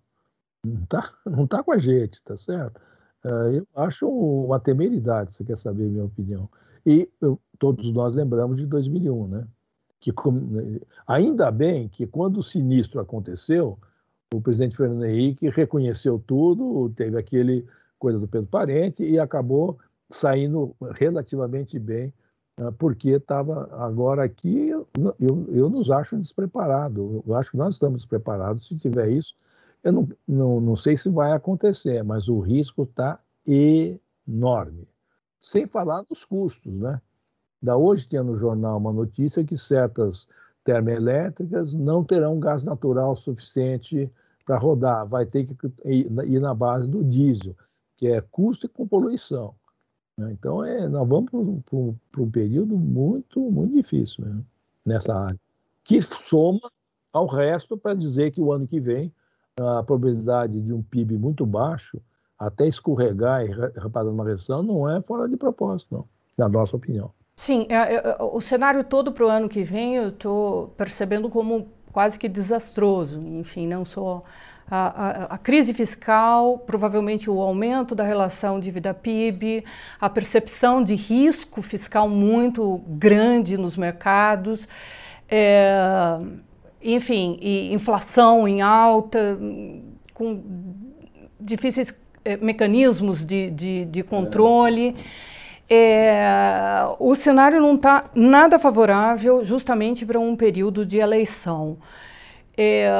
não 0.64 0.82
está 0.82 1.12
não 1.26 1.46
tá 1.46 1.62
com 1.62 1.72
a 1.72 1.78
gente, 1.78 2.22
tá 2.24 2.38
certo? 2.38 2.80
Uh, 3.22 3.52
eu 3.52 3.66
acho 3.76 4.08
uma 4.08 4.58
temeridade, 4.58 5.34
você 5.34 5.44
quer 5.44 5.58
saber 5.58 5.84
a 5.84 5.90
minha 5.90 6.04
opinião. 6.04 6.48
E 6.86 7.06
eu, 7.20 7.38
todos 7.58 7.92
nós 7.92 8.14
lembramos 8.14 8.56
de 8.56 8.64
2001, 8.64 9.28
né? 9.28 9.46
Que 10.00 10.12
ainda 11.06 11.50
bem 11.50 11.88
que 11.88 12.06
quando 12.06 12.38
o 12.38 12.42
sinistro 12.42 13.00
aconteceu, 13.00 13.78
o 14.32 14.40
presidente 14.40 14.76
Fernando 14.76 15.04
Henrique 15.04 15.48
reconheceu 15.50 16.22
tudo, 16.26 16.90
teve 16.96 17.18
aquele 17.18 17.66
coisa 17.98 18.18
do 18.18 18.26
Pedro 18.26 18.48
Parente 18.48 19.04
e 19.04 19.18
acabou 19.18 19.78
saindo 20.08 20.74
relativamente 20.94 21.78
bem, 21.78 22.12
ah, 22.56 22.72
porque 22.72 23.10
estava 23.10 23.68
agora 23.84 24.24
aqui, 24.24 24.68
eu, 24.68 24.88
eu, 25.48 25.68
nos 25.68 25.90
acho 25.90 26.16
despreparado, 26.16 27.22
eu 27.26 27.34
acho 27.34 27.50
que 27.50 27.56
nós 27.56 27.74
estamos 27.74 28.00
despreparados, 28.00 28.66
se 28.66 28.76
tiver 28.76 29.10
isso, 29.10 29.34
eu 29.82 29.92
não, 29.92 30.08
não, 30.26 30.60
não 30.60 30.76
sei 30.76 30.96
se 30.96 31.08
vai 31.08 31.32
acontecer, 31.32 32.02
mas 32.02 32.28
o 32.28 32.40
risco 32.40 32.82
está 32.82 33.20
enorme, 33.46 34.88
sem 35.40 35.66
falar 35.66 36.02
dos 36.02 36.24
custos, 36.24 36.72
né? 36.72 37.00
Da 37.62 37.76
hoje 37.76 38.08
tinha 38.08 38.22
no 38.22 38.36
jornal 38.36 38.78
uma 38.78 38.92
notícia 38.92 39.44
que 39.44 39.56
certas 39.56 40.28
termoelétricas 40.64 41.74
não 41.74 42.04
terão 42.04 42.38
gás 42.38 42.62
natural 42.62 43.14
suficiente 43.16 44.10
para 44.44 44.58
rodar, 44.58 45.06
vai 45.06 45.26
ter 45.26 45.46
que 45.46 45.54
ir 45.84 46.40
na 46.40 46.54
base 46.54 46.88
do 46.88 47.04
diesel, 47.04 47.54
que 47.96 48.08
é 48.08 48.20
custo 48.20 48.66
e 48.66 48.68
com 48.68 48.86
poluição. 48.86 49.54
Né? 50.16 50.32
Então, 50.32 50.64
é, 50.64 50.88
nós 50.88 51.08
vamos 51.08 51.30
para 51.30 52.22
um 52.22 52.30
período 52.30 52.76
muito, 52.76 53.40
muito 53.50 53.74
difícil 53.74 54.24
né? 54.24 54.42
nessa 54.84 55.14
área, 55.14 55.38
que 55.84 56.00
soma 56.00 56.70
ao 57.12 57.26
resto 57.26 57.76
para 57.76 57.94
dizer 57.94 58.32
que 58.32 58.40
o 58.40 58.52
ano 58.52 58.66
que 58.66 58.80
vem 58.80 59.12
a 59.60 59.82
probabilidade 59.82 60.60
de 60.60 60.72
um 60.72 60.82
PIB 60.82 61.18
muito 61.18 61.44
baixo, 61.44 62.00
até 62.38 62.66
escorregar 62.66 63.44
e 63.44 63.50
reparar 63.78 64.08
uma 64.08 64.24
recessão, 64.24 64.62
não 64.62 64.88
é 64.88 65.00
fora 65.02 65.28
de 65.28 65.36
propósito, 65.36 65.94
não, 65.94 66.08
na 66.38 66.48
nossa 66.48 66.76
opinião. 66.76 67.12
Sim, 67.40 67.64
é, 67.70 67.74
é, 67.74 67.94
é, 67.94 68.16
o 68.20 68.38
cenário 68.38 68.84
todo 68.84 69.12
para 69.12 69.24
o 69.24 69.28
ano 69.30 69.48
que 69.48 69.62
vem 69.62 69.96
eu 69.96 70.10
estou 70.10 70.74
percebendo 70.76 71.30
como 71.30 71.68
quase 71.90 72.18
que 72.18 72.28
desastroso. 72.28 73.18
Enfim, 73.18 73.66
não 73.66 73.82
só 73.82 74.22
a, 74.70 74.76
a, 74.76 75.24
a, 75.36 75.38
crise 75.38 75.72
fiscal, 75.72 76.58
provavelmente 76.58 77.30
o 77.30 77.40
aumento 77.40 77.94
da 77.94 78.04
relação 78.04 78.60
dívida-PIB, 78.60 79.64
a 79.98 80.10
percepção 80.10 80.84
de 80.84 80.94
risco 80.94 81.62
fiscal 81.62 82.10
muito 82.10 82.82
grande 82.86 83.56
nos 83.56 83.74
mercados, 83.74 84.68
é, 85.26 86.18
enfim, 86.82 87.38
inflação 87.72 88.46
em 88.46 88.60
alta, 88.60 89.38
com 90.12 90.42
difíceis 91.40 91.94
é, 92.22 92.36
mecanismos 92.36 93.24
de, 93.24 93.50
de, 93.50 93.86
de 93.86 94.02
controle. 94.02 94.88
É, 94.90 95.30
o 96.98 97.14
cenário 97.14 97.60
não 97.60 97.76
está 97.76 98.10
nada 98.14 98.58
favorável 98.58 99.44
justamente 99.44 100.04
para 100.04 100.18
um 100.18 100.34
período 100.34 100.84
de 100.84 100.98
eleição. 100.98 101.78
É, 102.56 102.90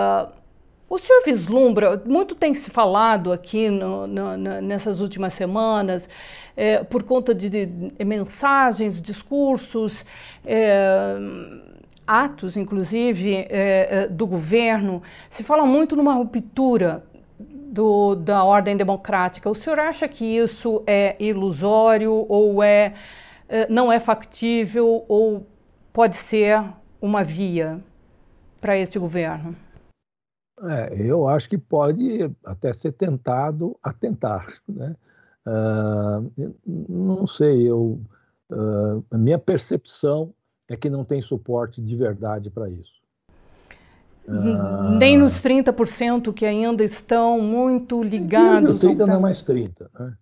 o 0.91 0.99
senhor 0.99 1.23
vislumbra, 1.25 2.03
muito 2.05 2.35
tem 2.35 2.53
se 2.53 2.69
falado 2.69 3.33
aqui 3.33 3.71
no, 3.71 4.09
no, 4.09 4.37
nessas 4.61 5.01
últimas 5.01 5.35
semanas, 5.35 6.09
é, 6.57 6.83
por 6.83 7.05
conta 7.05 7.33
de, 7.33 7.49
de, 7.49 8.05
mensagens, 8.05 9.01
discursos, 9.01 10.05
é, 10.45 11.15
atos, 12.05 12.57
inclusive, 12.57 13.37
é, 13.37 13.47
é, 13.51 14.09
do 14.09 14.27
governo, 14.27 15.01
se 15.31 15.45
fala 15.45 15.65
muito 15.65 15.95
numa 15.95 16.13
ruptura 16.13 17.05
do, 17.71 18.17
da 18.17 18.43
ordem 18.43 18.77
democrática. 18.77 19.49
O 19.49 19.55
senhor 19.55 19.79
acha 19.79 20.09
que 20.09 20.25
isso 20.25 20.83
é 20.87 21.17
ilusório 21.23 22.27
ou 22.29 22.63
é, 22.63 22.95
é 23.49 23.69
não 23.69 23.93
é 23.93 24.01
factível 24.01 25.05
ou 25.09 25.47
pode 25.93 26.17
ser 26.17 26.63
uma 27.01 27.23
via 27.23 27.81
para 28.61 28.77
esse 28.77 28.99
governo? 28.99 29.55
É, 30.63 30.95
eu 31.01 31.27
acho 31.27 31.49
que 31.49 31.57
pode 31.57 32.31
até 32.45 32.73
ser 32.73 32.93
tentado 32.93 33.79
a 33.83 33.93
tentar. 33.93 34.47
Né? 34.69 34.95
Uh, 35.47 36.55
não 36.67 37.27
sei, 37.27 37.63
eu, 37.63 37.99
uh, 38.51 39.05
a 39.11 39.17
minha 39.17 39.39
percepção 39.39 40.35
é 40.69 40.77
que 40.77 40.91
não 40.91 41.05
tem 41.05 41.23
suporte 41.23 41.81
de 41.81 41.97
verdade 41.97 42.51
para 42.51 42.69
isso. 42.69 43.00
Ah. 44.29 44.97
Nem 44.99 45.19
nos 45.19 45.43
30% 45.43 46.33
que 46.33 46.47
ainda 46.47 46.85
estão 46.85 47.41
muito 47.41 48.03
ligados. 48.03 48.81
30 48.81 49.07
não 49.07 49.15
é 49.15 49.19
mais 49.19 49.43
30, 49.43 49.91
né? 49.99 50.15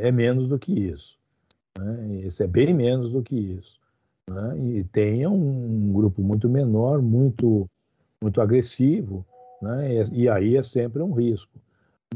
é 0.00 0.12
menos 0.12 0.48
do 0.48 0.58
que 0.58 0.72
isso. 0.72 1.16
Né? 1.78 2.20
Isso 2.26 2.42
é 2.42 2.46
bem 2.46 2.74
menos 2.74 3.10
do 3.10 3.22
que 3.22 3.36
isso. 3.36 3.78
Né? 4.28 4.58
E 4.58 4.84
tem 4.84 5.26
um 5.26 5.92
grupo 5.92 6.20
muito 6.20 6.48
menor, 6.48 7.00
muito, 7.00 7.68
muito 8.20 8.40
agressivo, 8.40 9.24
né? 9.62 9.94
e, 9.94 10.22
e 10.22 10.28
aí 10.28 10.56
é 10.56 10.62
sempre 10.62 11.02
um 11.02 11.12
risco. 11.12 11.58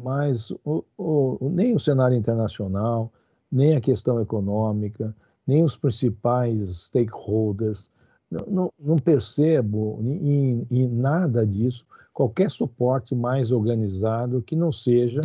Mas 0.03 0.51
o, 0.65 0.85
o, 0.97 1.51
nem 1.51 1.75
o 1.75 1.81
cenário 1.81 2.17
internacional, 2.17 3.13
nem 3.51 3.77
a 3.77 3.81
questão 3.81 4.21
econômica, 4.21 5.15
nem 5.47 5.65
os 5.65 5.77
principais 5.77 6.63
stakeholders 6.87 7.91
não, 8.31 8.73
não 8.79 8.97
percebo 8.97 9.99
em, 10.03 10.67
em, 10.71 10.89
nada 10.89 11.45
disso 11.45 11.85
qualquer 12.13 12.51
suporte 12.51 13.15
mais 13.15 13.51
organizado 13.51 14.43
que 14.43 14.55
não 14.55 14.71
seja 14.71 15.21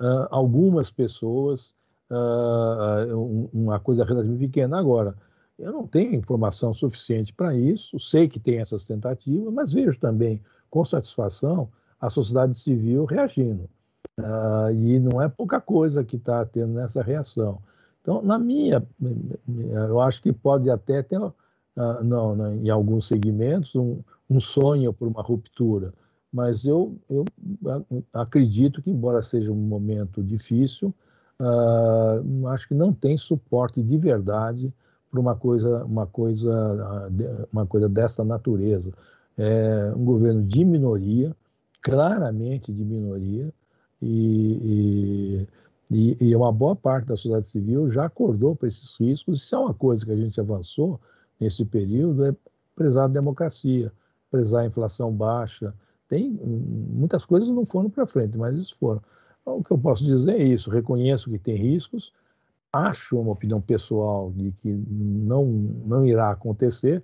uh, 0.00 0.28
algumas 0.30 0.90
pessoas, 0.90 1.74
uh, 2.10 3.50
uma 3.52 3.80
coisa 3.80 4.04
relativamente 4.04 4.46
pequena. 4.46 4.78
Agora, 4.78 5.16
eu 5.58 5.72
não 5.72 5.86
tenho 5.86 6.14
informação 6.14 6.72
suficiente 6.72 7.32
para 7.32 7.56
isso, 7.56 7.98
sei 7.98 8.28
que 8.28 8.38
tem 8.38 8.58
essas 8.58 8.84
tentativas, 8.84 9.52
mas 9.52 9.72
vejo 9.72 9.98
também 9.98 10.40
com 10.70 10.84
satisfação 10.84 11.68
a 12.00 12.10
sociedade 12.10 12.58
civil 12.58 13.04
reagindo. 13.04 13.68
Uh, 14.18 14.70
e 14.72 15.00
não 15.00 15.20
é 15.20 15.28
pouca 15.28 15.60
coisa 15.60 16.04
que 16.04 16.16
está 16.16 16.44
tendo 16.44 16.74
nessa 16.74 17.02
reação. 17.02 17.60
Então, 18.00 18.20
na 18.20 18.38
minha, 18.38 18.86
eu 19.88 20.00
acho 20.00 20.20
que 20.20 20.32
pode 20.32 20.68
até 20.68 21.02
ter 21.02 21.18
uh, 21.76 22.02
não, 22.02 22.34
né, 22.36 22.56
em 22.56 22.70
alguns 22.70 23.08
segmentos, 23.08 23.74
um, 23.74 24.00
um, 24.28 24.40
sonho 24.40 24.92
por 24.92 25.08
uma 25.08 25.22
ruptura. 25.22 25.92
Mas 26.32 26.64
eu, 26.64 26.96
eu 27.08 27.24
acredito 28.12 28.82
que, 28.82 28.90
embora 28.90 29.22
seja 29.22 29.52
um 29.52 29.54
momento 29.54 30.22
difícil, 30.22 30.92
uh, 31.40 32.48
acho 32.48 32.68
que 32.68 32.74
não 32.74 32.92
tem 32.92 33.16
suporte 33.16 33.82
de 33.82 33.96
verdade 33.96 34.72
para 35.10 35.20
uma 35.20 35.36
coisa, 35.36 35.84
uma 35.84 36.06
coisa, 36.06 36.52
ah, 36.52 37.08
uma 37.52 37.64
coisa 37.64 37.88
desta 37.88 38.24
natureza. 38.24 38.92
É 39.38 39.92
um 39.96 40.04
governo 40.04 40.42
de 40.42 40.64
minoria, 40.64 41.34
claramente 41.80 42.72
de 42.72 42.84
minoria, 42.84 43.52
e, 44.02 45.46
e, 45.90 46.16
e, 46.20 46.36
uma 46.36 46.52
boa 46.52 46.74
parte 46.74 47.06
da 47.06 47.16
sociedade 47.16 47.48
civil 47.48 47.90
já 47.90 48.06
acordou 48.06 48.56
para 48.56 48.68
esses 48.68 48.96
riscos. 48.98 49.42
Isso 49.42 49.54
é 49.54 49.58
uma 49.58 49.72
coisa 49.72 50.04
que 50.04 50.10
a 50.10 50.16
gente 50.16 50.38
avançou 50.40 51.00
nesse 51.44 51.64
período 51.64 52.24
é 52.24 52.34
prezar 52.74 53.04
a 53.04 53.08
democracia, 53.08 53.92
prezar 54.30 54.62
a 54.62 54.66
inflação 54.66 55.12
baixa. 55.12 55.74
Tem 56.08 56.30
muitas 56.30 57.24
coisas 57.24 57.48
não 57.48 57.66
foram 57.66 57.90
para 57.90 58.06
frente, 58.06 58.36
mas 58.36 58.58
isso 58.58 58.76
foram. 58.78 59.02
Então, 59.42 59.58
o 59.58 59.64
que 59.64 59.70
eu 59.70 59.78
posso 59.78 60.04
dizer 60.04 60.32
é 60.32 60.42
isso: 60.42 60.70
reconheço 60.70 61.30
que 61.30 61.38
tem 61.38 61.56
riscos, 61.56 62.12
acho 62.72 63.20
uma 63.20 63.32
opinião 63.32 63.60
pessoal 63.60 64.32
de 64.32 64.52
que 64.52 64.68
não 64.88 65.44
não 65.44 66.06
irá 66.06 66.30
acontecer, 66.30 67.02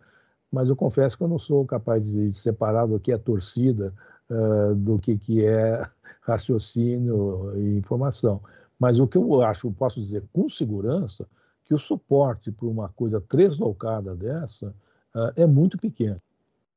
mas 0.51 0.69
eu 0.69 0.77
confesso 0.77 1.17
que 1.17 1.23
eu 1.23 1.29
não 1.29 1.39
sou 1.39 1.65
capaz 1.67 2.05
de 2.05 2.33
separar 2.33 2.87
do 2.87 2.99
que 2.99 3.13
é 3.13 3.19
torcida 3.19 3.93
uh, 4.31 4.75
do 4.75 4.99
que 4.99 5.19
que 5.19 5.45
é 5.45 5.87
raciocínio 6.23 7.53
e 7.57 7.79
informação. 7.79 8.41
Mas 8.79 8.99
o 8.99 9.07
que 9.07 9.19
eu 9.19 9.43
acho, 9.43 9.71
posso 9.73 10.01
dizer 10.01 10.25
com 10.33 10.49
segurança, 10.49 11.27
que 11.71 11.75
o 11.75 11.79
suporte 11.79 12.51
para 12.51 12.67
uma 12.67 12.89
coisa 12.89 13.23
deslocada 13.33 14.13
dessa 14.17 14.75
uh, 15.15 15.31
é 15.37 15.47
muito 15.47 15.79
pequeno. 15.79 16.21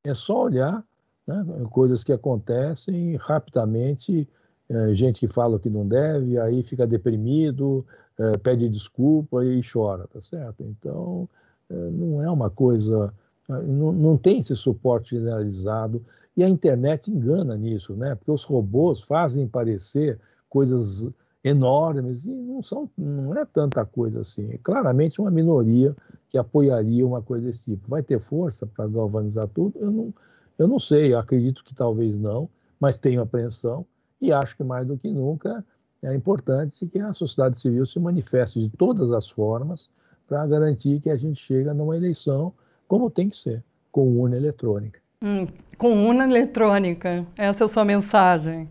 É 0.03 0.13
só 0.13 0.43
olhar 0.43 0.85
né, 1.25 1.43
coisas 1.71 2.03
que 2.03 2.13
acontecem 2.13 3.15
rapidamente, 3.15 4.29
uh, 4.69 4.93
gente 4.93 5.19
que 5.21 5.27
fala 5.27 5.57
que 5.57 5.67
não 5.67 5.87
deve, 5.87 6.37
aí 6.37 6.61
fica 6.61 6.85
deprimido, 6.85 7.83
uh, 8.19 8.37
pede 8.37 8.69
desculpa 8.69 9.43
e 9.43 9.61
chora, 9.63 10.05
tá 10.13 10.21
certo? 10.21 10.61
Então, 10.61 11.27
não 11.67 12.21
é 12.21 12.29
uma 12.29 12.51
coisa, 12.51 13.11
não, 13.49 13.91
não 13.91 14.15
tem 14.15 14.41
esse 14.41 14.55
suporte 14.55 15.17
generalizado 15.17 16.05
e 16.37 16.43
a 16.43 16.49
internet 16.49 17.09
engana 17.09 17.57
nisso, 17.57 17.95
né? 17.95 18.13
Porque 18.13 18.29
os 18.29 18.43
robôs 18.43 19.01
fazem 19.01 19.47
parecer 19.47 20.19
coisas 20.47 21.09
enormes 21.43 22.25
e 22.25 22.29
não 22.29 22.63
são 22.63 22.89
não 22.97 23.35
é 23.37 23.45
tanta 23.45 23.85
coisa 23.85 24.21
assim. 24.21 24.49
É 24.51 24.57
claramente 24.57 25.19
uma 25.19 25.29
minoria 25.29 25.95
que 26.29 26.37
apoiaria 26.37 27.05
uma 27.05 27.21
coisa 27.21 27.45
desse 27.45 27.63
tipo. 27.63 27.87
Vai 27.87 28.01
ter 28.01 28.19
força 28.19 28.65
para 28.65 28.87
galvanizar 28.87 29.47
tudo? 29.49 29.77
Eu 29.79 29.91
não 29.91 30.13
eu 30.57 30.67
não 30.67 30.79
sei 30.79 31.13
eu 31.13 31.19
acredito 31.19 31.63
que 31.63 31.75
talvez 31.75 32.17
não 32.17 32.47
mas 32.79 32.97
tenho 32.97 33.21
apreensão 33.21 33.85
e 34.21 34.31
acho 34.31 34.55
que 34.55 34.63
mais 34.63 34.87
do 34.87 34.97
que 34.97 35.09
nunca 35.09 35.63
é 36.01 36.13
importante 36.13 36.85
que 36.87 36.99
a 36.99 37.13
sociedade 37.13 37.59
civil 37.59 37.85
se 37.85 37.99
manifeste 37.99 38.59
de 38.59 38.69
todas 38.69 39.11
as 39.11 39.29
formas 39.29 39.89
para 40.27 40.45
garantir 40.47 40.99
que 41.01 41.09
a 41.09 41.15
gente 41.15 41.41
chega 41.41 41.73
numa 41.73 41.95
eleição 41.95 42.53
como 42.87 43.09
tem 43.09 43.29
que 43.29 43.37
ser 43.37 43.63
com 43.91 44.17
urna 44.17 44.35
eletrônica. 44.35 44.99
Hum, 45.21 45.47
com 45.77 46.07
urna 46.07 46.25
eletrônica. 46.25 47.25
Essa 47.37 47.63
é 47.63 47.65
a 47.65 47.67
sua 47.67 47.85
mensagem. 47.85 48.69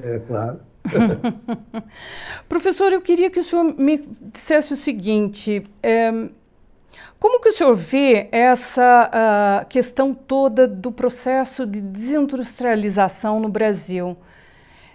É 0.00 0.18
claro 0.20 0.60
Professor, 2.48 2.92
eu 2.92 3.00
queria 3.00 3.30
que 3.30 3.40
o 3.40 3.44
senhor 3.44 3.64
me 3.78 4.06
dissesse 4.32 4.72
o 4.72 4.76
seguinte: 4.76 5.62
é, 5.82 6.10
como 7.18 7.40
que 7.40 7.48
o 7.48 7.52
senhor 7.52 7.74
vê 7.74 8.28
essa 8.30 9.66
questão 9.68 10.14
toda 10.14 10.66
do 10.66 10.92
processo 10.92 11.66
de 11.66 11.80
desindustrialização 11.80 13.40
no 13.40 13.48
Brasil? 13.48 14.16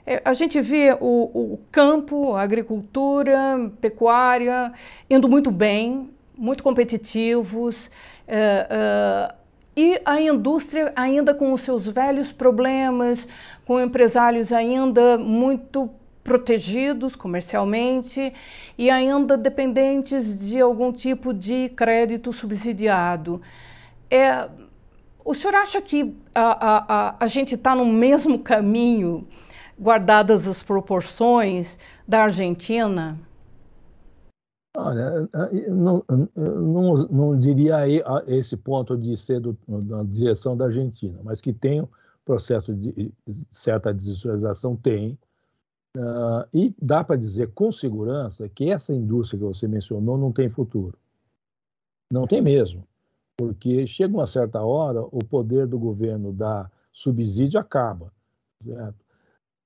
É, 0.05 0.21
a 0.25 0.33
gente 0.33 0.59
vê 0.59 0.95
o, 0.99 1.53
o, 1.53 1.59
campo, 1.71 2.35
a 2.35 2.41
agricultura, 2.41 3.71
pecuária 3.79 4.73
indo 5.09 5.29
muito 5.29 5.49
bem, 5.49 6.09
muito 6.37 6.63
competitivos. 6.63 7.87
Uh, 8.27 9.31
uh, 9.31 9.42
e 9.75 9.99
a 10.05 10.21
indústria 10.21 10.93
ainda 10.95 11.33
com 11.33 11.51
os 11.51 11.61
seus 11.61 11.87
velhos 11.87 12.31
problemas, 12.31 13.27
com 13.65 13.79
empresários 13.79 14.51
ainda 14.51 15.17
muito 15.17 15.89
protegidos 16.23 17.15
comercialmente 17.15 18.33
e 18.77 18.89
ainda 18.89 19.35
dependentes 19.35 20.47
de 20.47 20.59
algum 20.61 20.91
tipo 20.91 21.33
de 21.33 21.69
crédito 21.69 22.31
subsidiado. 22.31 23.41
É, 24.09 24.47
o 25.25 25.33
senhor 25.33 25.55
acha 25.55 25.81
que 25.81 26.15
a, 26.33 26.41
a, 26.41 26.85
a, 26.87 27.15
a 27.19 27.27
gente 27.27 27.55
está 27.55 27.75
no 27.75 27.85
mesmo 27.85 28.39
caminho, 28.39 29.27
guardadas 29.79 30.47
as 30.47 30.61
proporções, 30.61 31.77
da 32.07 32.23
Argentina? 32.23 33.17
Olha, 34.75 35.29
não, 35.69 36.03
não, 36.35 36.95
não 37.07 37.39
diria 37.39 37.77
a 37.77 38.23
esse 38.25 38.57
ponto 38.57 38.97
de 38.97 39.15
ser 39.15 39.39
do, 39.39 39.55
na 39.67 40.03
direção 40.03 40.57
da 40.57 40.65
Argentina, 40.65 41.19
mas 41.23 41.39
que 41.39 41.53
tem 41.53 41.81
um 41.81 41.87
processo 42.25 42.73
de 42.73 43.13
certa 43.51 43.93
desindustrialização, 43.93 44.75
tem. 44.75 45.17
Uh, 45.95 46.47
e 46.51 46.75
dá 46.81 47.03
para 47.03 47.15
dizer 47.15 47.51
com 47.51 47.71
segurança 47.71 48.49
que 48.49 48.71
essa 48.71 48.91
indústria 48.91 49.39
que 49.39 49.45
você 49.45 49.67
mencionou 49.67 50.17
não 50.17 50.31
tem 50.31 50.49
futuro. 50.49 50.97
Não 52.11 52.25
tem 52.25 52.41
mesmo. 52.41 52.87
Porque 53.37 53.85
chega 53.85 54.13
uma 54.13 54.25
certa 54.25 54.61
hora, 54.63 55.01
o 55.01 55.19
poder 55.19 55.67
do 55.67 55.77
governo 55.77 56.33
dar 56.33 56.71
subsídio 56.91 57.59
acaba. 57.59 58.11
Certo? 58.59 58.95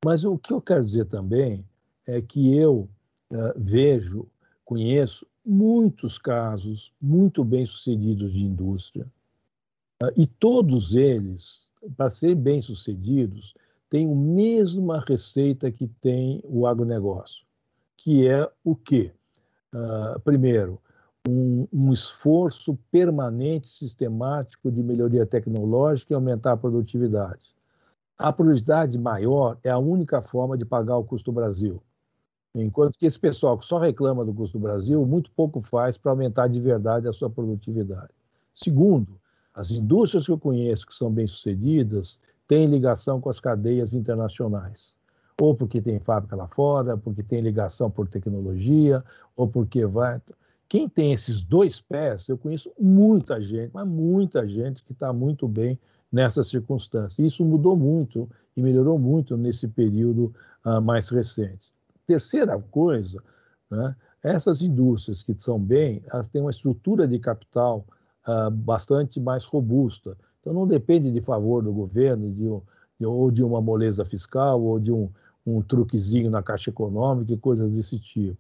Mas 0.04 0.26
o 0.26 0.38
que 0.38 0.52
eu 0.52 0.62
quero 0.62 0.84
dizer 0.84 1.06
também 1.06 1.66
é 2.06 2.22
que 2.22 2.58
eu 2.58 2.90
uh, 3.32 3.54
vejo, 3.56 4.28
conheço 4.68 5.26
muitos 5.46 6.18
casos 6.18 6.92
muito 7.02 7.42
bem 7.42 7.66
sucedidos 7.66 8.34
de 8.34 8.44
indústria, 8.44 9.08
uh, 10.04 10.12
e 10.16 10.28
todos 10.28 10.94
eles, 10.94 11.70
para 11.96 12.10
serem 12.10 12.36
bem 12.36 12.62
sucedidos, 12.62 13.56
têm 13.90 14.12
a 14.12 14.16
mesma 14.16 15.02
receita 15.08 15.72
que 15.72 15.88
tem 15.88 16.42
o 16.44 16.68
agronegócio, 16.68 17.46
que 17.96 18.28
é 18.28 18.52
o 18.62 18.76
quê? 18.76 19.14
Uh, 19.74 20.20
primeiro, 20.20 20.82
um, 21.26 21.66
um, 21.72 21.94
esforço 21.94 22.78
permanente, 22.92 23.70
sistemático 23.70 24.70
de 24.70 24.84
melhoria 24.84 25.26
tecnológica 25.26 26.12
e 26.12 26.16
aumentar 26.16 26.52
a 26.52 26.58
produtividade. 26.58 27.56
A 28.18 28.34
produtividade 28.34 28.98
maior 28.98 29.58
é 29.64 29.70
a 29.70 29.78
única 29.78 30.22
forma 30.22 30.58
de 30.58 30.66
pagar 30.66 30.98
o 30.98 31.06
custo 31.06 31.32
Brasil. 31.32 31.82
Enquanto 32.62 32.98
que 32.98 33.06
esse 33.06 33.20
pessoal 33.20 33.58
que 33.58 33.66
só 33.66 33.78
reclama 33.78 34.26
do 34.26 34.34
custo 34.34 34.58
do 34.58 34.62
Brasil, 34.64 35.06
muito 35.06 35.30
pouco 35.32 35.62
faz 35.62 35.98
para 35.98 36.12
aumentar 36.12 36.48
de 36.48 36.60
verdade 36.60 37.08
a 37.08 37.14
sua 37.14 37.30
produtividade. 37.30 38.10
Segundo, 38.56 39.20
as 39.54 39.72
indústrias 39.72 40.26
que 40.26 40.32
eu 40.32 40.40
conheço 40.40 40.86
que 40.86 40.96
são 40.96 41.12
bem-sucedidas 41.12 42.20
têm 42.48 42.66
ligação 42.66 43.20
com 43.20 43.30
as 43.30 43.40
cadeias 43.40 43.94
internacionais. 43.94 44.98
Ou 45.40 45.54
porque 45.54 45.82
tem 45.82 46.00
fábrica 46.00 46.36
lá 46.36 46.48
fora, 46.48 46.98
porque 46.98 47.22
tem 47.22 47.42
ligação 47.42 47.92
por 47.92 48.08
tecnologia, 48.08 49.04
ou 49.36 49.48
porque 49.48 49.86
vai. 49.86 50.20
Quem 50.68 50.90
tem 50.90 51.14
esses 51.14 51.42
dois 51.42 51.80
pés, 51.80 52.28
eu 52.28 52.38
conheço 52.38 52.72
muita 52.80 53.42
gente, 53.42 53.72
mas 53.74 53.88
muita 53.88 54.48
gente 54.48 54.84
que 54.84 54.94
está 54.94 55.14
muito 55.14 55.48
bem 55.48 55.80
nessas 56.12 56.48
circunstâncias. 56.48 57.20
Isso 57.20 57.46
mudou 57.46 57.76
muito 57.76 58.30
e 58.56 58.62
melhorou 58.62 58.98
muito 58.98 59.38
nesse 59.38 59.68
período 59.68 60.34
uh, 60.66 60.82
mais 60.82 61.10
recente. 61.10 61.72
Terceira 62.08 62.58
coisa, 62.72 63.22
né, 63.70 63.96
essas 64.24 64.62
indústrias 64.62 65.22
que 65.22 65.36
são 65.40 65.60
bem, 65.60 66.02
elas 66.12 66.30
têm 66.30 66.42
uma 66.42 66.52
estrutura 66.52 67.08
de 67.08 67.20
capital 67.20 67.86
uh, 68.28 68.50
bastante 68.50 69.20
mais 69.20 69.44
robusta. 69.44 70.18
Então 70.42 70.54
não 70.54 70.66
depende 70.66 71.12
de 71.12 71.22
favor 71.22 71.62
do 71.62 71.72
governo, 71.72 72.32
de, 72.32 72.50
de, 73.00 73.06
ou 73.06 73.30
de 73.30 73.44
uma 73.44 73.62
moleza 73.62 74.06
fiscal, 74.06 74.62
ou 74.62 74.80
de 74.80 74.92
um, 74.92 75.10
um 75.46 75.62
truquezinho 75.62 76.32
na 76.32 76.42
Caixa 76.42 76.70
Econômica 76.70 77.34
e 77.34 77.38
coisas 77.38 77.72
desse 77.72 78.00
tipo. 78.00 78.38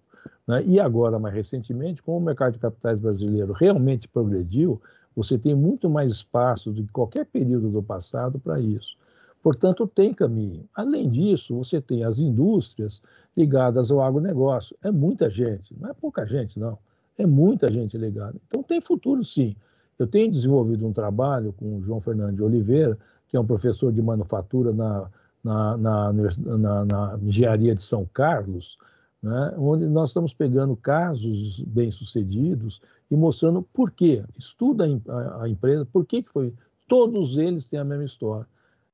Né? 0.47 0.63
E 0.65 0.79
agora, 0.79 1.19
mais 1.19 1.33
recentemente, 1.33 2.01
como 2.01 2.17
o 2.17 2.21
mercado 2.21 2.53
de 2.53 2.59
capitais 2.59 2.99
brasileiro 2.99 3.53
realmente 3.53 4.07
progrediu, 4.07 4.81
você 5.15 5.37
tem 5.37 5.55
muito 5.55 5.89
mais 5.89 6.11
espaço 6.11 6.71
do 6.71 6.83
que 6.83 6.91
qualquer 6.91 7.25
período 7.25 7.69
do 7.69 7.81
passado 7.81 8.39
para 8.39 8.59
isso. 8.59 8.95
Portanto, 9.41 9.87
tem 9.87 10.13
caminho. 10.13 10.67
Além 10.75 11.09
disso, 11.09 11.55
você 11.55 11.79
tem 11.79 12.03
as 12.03 12.19
indústrias 12.19 13.01
ligadas 13.35 13.91
ao 13.91 14.01
agronegócio. 14.01 14.75
É 14.83 14.91
muita 14.91 15.29
gente, 15.29 15.75
não 15.79 15.89
é 15.89 15.93
pouca 15.93 16.25
gente, 16.25 16.59
não. 16.59 16.77
É 17.17 17.25
muita 17.25 17.71
gente 17.71 17.97
ligada. 17.97 18.35
Então, 18.47 18.61
tem 18.61 18.81
futuro, 18.81 19.23
sim. 19.23 19.55
Eu 19.97 20.05
tenho 20.05 20.31
desenvolvido 20.31 20.85
um 20.85 20.93
trabalho 20.93 21.53
com 21.53 21.77
o 21.77 21.81
João 21.81 21.99
Fernando 21.99 22.35
de 22.35 22.43
Oliveira, 22.43 22.97
que 23.27 23.35
é 23.35 23.39
um 23.39 23.45
professor 23.45 23.91
de 23.91 24.01
manufatura 24.01 24.71
na, 24.71 25.09
na, 25.43 25.77
na, 25.77 26.13
na, 26.13 26.85
na 26.85 27.19
engenharia 27.21 27.73
de 27.73 27.81
São 27.81 28.05
Carlos, 28.13 28.77
né, 29.21 29.53
onde 29.57 29.87
nós 29.87 30.09
estamos 30.09 30.33
pegando 30.33 30.75
casos 30.75 31.59
bem-sucedidos 31.61 32.81
e 33.09 33.15
mostrando 33.15 33.61
por 33.61 33.91
quê. 33.91 34.23
Estuda 34.37 34.85
a, 35.07 35.43
a, 35.43 35.49
empresa, 35.49 35.85
por 35.85 36.05
que, 36.05 36.21
que 36.21 36.31
foi. 36.31 36.53
Todos 36.87 37.37
eles 37.37 37.67
têm 37.67 37.79
a 37.79 37.83
mesma 37.83 38.05
história. 38.05 38.47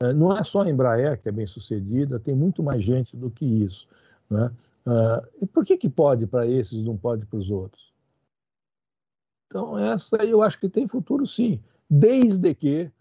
É, 0.04 0.12
não 0.12 0.36
é 0.36 0.44
só 0.44 0.64
a 0.64 0.70
Embraer 0.70 1.22
que 1.22 1.30
é 1.30 1.32
bem-sucedida, 1.32 2.20
tem 2.20 2.36
muito 2.36 2.62
mais 2.62 2.84
gente 2.84 3.16
do 3.16 3.30
que 3.30 3.46
isso. 3.46 3.88
Né? 4.30 4.52
Uh, 4.86 5.28
e 5.42 5.46
por 5.46 5.64
que, 5.64 5.78
que 5.78 5.90
pode 5.90 6.28
para 6.28 6.46
esses 6.46 6.74
e 6.74 6.84
não 6.84 6.98
pode 6.98 7.26
para 7.26 7.40
os 7.40 7.50
outros? 7.50 7.94
Então, 9.48 9.78
essa 9.80 10.18
eu 10.18 10.42
acho 10.42 10.60
que 10.60 10.68
tem 10.68 10.88
futuro 10.88 11.26
sim, 11.26 11.62
desde 11.90 12.54
que 12.54 12.92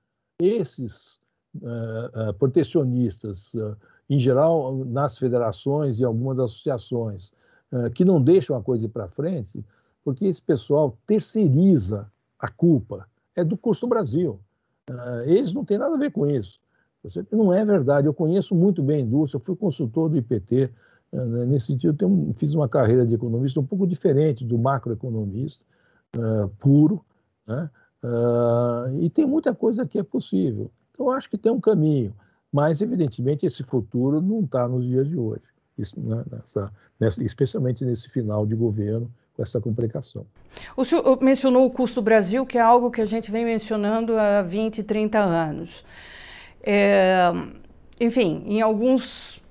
esses 0.40 1.20
uh, 1.56 2.32
protecionistas 2.38 3.52
em 4.08 4.20
geral, 4.20 4.84
nas 4.84 5.18
federações 5.18 5.98
e 5.98 6.04
algumas 6.04 6.38
associações, 6.38 7.32
que 7.94 8.04
não 8.04 8.22
deixam 8.22 8.54
a 8.54 8.62
coisa 8.62 8.84
ir 8.84 8.90
para 8.90 9.08
frente, 9.08 9.64
porque 10.04 10.26
esse 10.26 10.42
pessoal 10.42 10.98
terceiriza 11.06 12.06
a 12.38 12.48
culpa. 12.48 13.08
É 13.34 13.42
do 13.42 13.56
custo 13.56 13.86
Brasil. 13.86 14.38
Eles 15.24 15.54
não 15.54 15.64
têm 15.64 15.78
nada 15.78 15.94
a 15.94 15.98
ver 15.98 16.12
com 16.12 16.26
isso. 16.26 16.60
Não 17.30 17.52
é 17.52 17.64
verdade. 17.64 18.06
Eu 18.06 18.14
conheço 18.14 18.54
muito 18.54 18.82
bem 18.82 18.98
a 18.98 19.00
indústria, 19.00 19.40
fui 19.40 19.56
consultor 19.56 20.08
do 20.08 20.16
IPT. 20.16 20.70
Eh, 21.12 21.24
nesse 21.46 21.66
sentido, 21.66 21.96
eu 22.00 22.34
fiz 22.34 22.54
uma 22.54 22.68
carreira 22.68 23.06
de 23.06 23.14
economista 23.14 23.60
um 23.60 23.66
pouco 23.66 23.86
diferente 23.86 24.44
do 24.44 24.58
macroeconomista, 24.58 25.64
puro, 26.58 27.04
né? 27.46 27.70
e 29.00 29.08
tem 29.08 29.26
muita 29.26 29.54
coisa 29.54 29.86
que 29.86 29.98
é 29.98 30.02
possível. 30.02 30.70
Então, 30.92 31.10
acho 31.10 31.28
que 31.28 31.38
tem 31.38 31.50
um 31.50 31.60
caminho. 31.60 32.14
Mas, 32.52 32.82
evidentemente, 32.82 33.46
esse 33.46 33.62
futuro 33.62 34.20
não 34.20 34.40
está 34.40 34.68
nos 34.68 34.84
dias 34.84 35.08
de 35.08 35.16
hoje, 35.16 35.42
né, 35.96 36.22
nessa, 36.30 36.70
nessa, 37.00 37.24
especialmente 37.24 37.82
nesse 37.84 38.10
final 38.10 38.44
de 38.44 38.54
governo, 38.54 39.10
com 39.34 39.42
essa 39.42 39.58
complicação. 39.58 40.26
O 40.76 40.84
senhor 40.84 41.18
mencionou 41.22 41.64
o 41.64 41.70
custo 41.70 42.02
Brasil, 42.02 42.44
que 42.44 42.58
é 42.58 42.60
algo 42.60 42.90
que 42.90 43.00
a 43.00 43.06
gente 43.06 43.30
vem 43.30 43.46
mencionando 43.46 44.18
há 44.18 44.42
20, 44.42 44.82
30 44.82 45.18
anos. 45.18 45.82
É, 46.62 47.32
enfim, 48.00 48.44
em 48.46 48.60
alguns, 48.60 49.42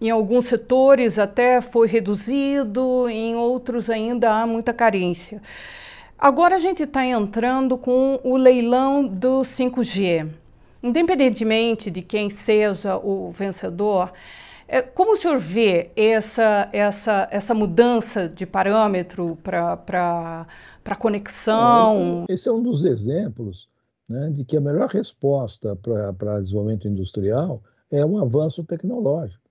em 0.00 0.10
alguns 0.10 0.46
setores 0.46 1.18
até 1.18 1.60
foi 1.60 1.86
reduzido, 1.86 3.08
em 3.08 3.36
outros 3.36 3.90
ainda 3.90 4.30
há 4.30 4.46
muita 4.46 4.72
carência. 4.72 5.42
Agora 6.18 6.56
a 6.56 6.58
gente 6.58 6.82
está 6.82 7.04
entrando 7.04 7.76
com 7.76 8.18
o 8.24 8.36
leilão 8.36 9.06
do 9.06 9.40
5G. 9.40 10.28
Independentemente 10.82 11.90
de 11.90 12.00
quem 12.00 12.30
seja 12.30 12.96
o 12.96 13.30
vencedor, 13.30 14.12
é, 14.68 14.80
como 14.80 15.12
o 15.12 15.16
senhor 15.16 15.38
vê 15.38 15.90
essa, 15.94 16.68
essa, 16.72 17.28
essa 17.30 17.54
mudança 17.54 18.28
de 18.28 18.46
parâmetro 18.46 19.36
para 19.42 20.46
conexão? 20.98 22.24
Esse 22.28 22.48
é 22.48 22.52
um 22.52 22.62
dos 22.62 22.84
exemplos 22.84 23.68
né, 24.08 24.30
de 24.30 24.44
que 24.44 24.56
a 24.56 24.60
melhor 24.60 24.88
resposta 24.88 25.76
para 25.76 26.40
desenvolvimento 26.40 26.86
industrial 26.86 27.62
é 27.90 28.04
um 28.04 28.18
avanço 28.18 28.62
tecnológico. 28.64 29.42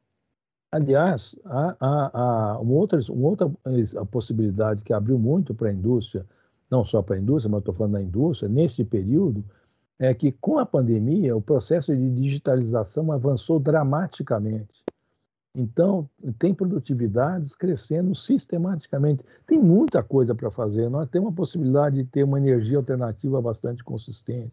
Aliás, 0.72 1.38
há, 1.46 1.76
há, 1.80 2.20
há 2.20 2.60
uma, 2.60 2.74
outra, 2.74 3.00
uma 3.10 3.30
outra 3.30 3.50
possibilidade 4.12 4.84
que 4.84 4.92
abriu 4.92 5.18
muito 5.18 5.54
para 5.54 5.70
a 5.70 5.74
indústria, 5.74 6.26
não 6.70 6.84
só 6.84 7.02
para 7.02 7.16
a 7.16 7.20
indústria, 7.20 7.50
mas 7.50 7.60
estou 7.60 7.74
falando 7.74 7.94
da 7.94 8.02
indústria, 8.02 8.50
nesse 8.50 8.84
período, 8.84 9.44
é 9.98 10.14
que 10.14 10.32
com 10.34 10.60
a 10.60 10.66
pandemia 10.66 11.36
o 11.36 11.42
processo 11.42 11.96
de 11.96 12.10
digitalização 12.16 13.12
avançou 13.12 13.60
dramaticamente. 13.60 14.84
Então, 15.56 16.08
tem 16.38 16.54
produtividades 16.54 17.56
crescendo 17.56 18.14
sistematicamente. 18.14 19.24
Tem 19.48 19.58
muita 19.58 20.04
coisa 20.04 20.36
para 20.36 20.52
fazer. 20.52 20.90
Nós 20.90 21.10
temos 21.10 21.30
a 21.30 21.36
possibilidade 21.36 21.96
de 21.96 22.04
ter 22.04 22.24
uma 22.24 22.38
energia 22.38 22.78
alternativa 22.78 23.42
bastante 23.42 23.84
consistente. 23.84 24.52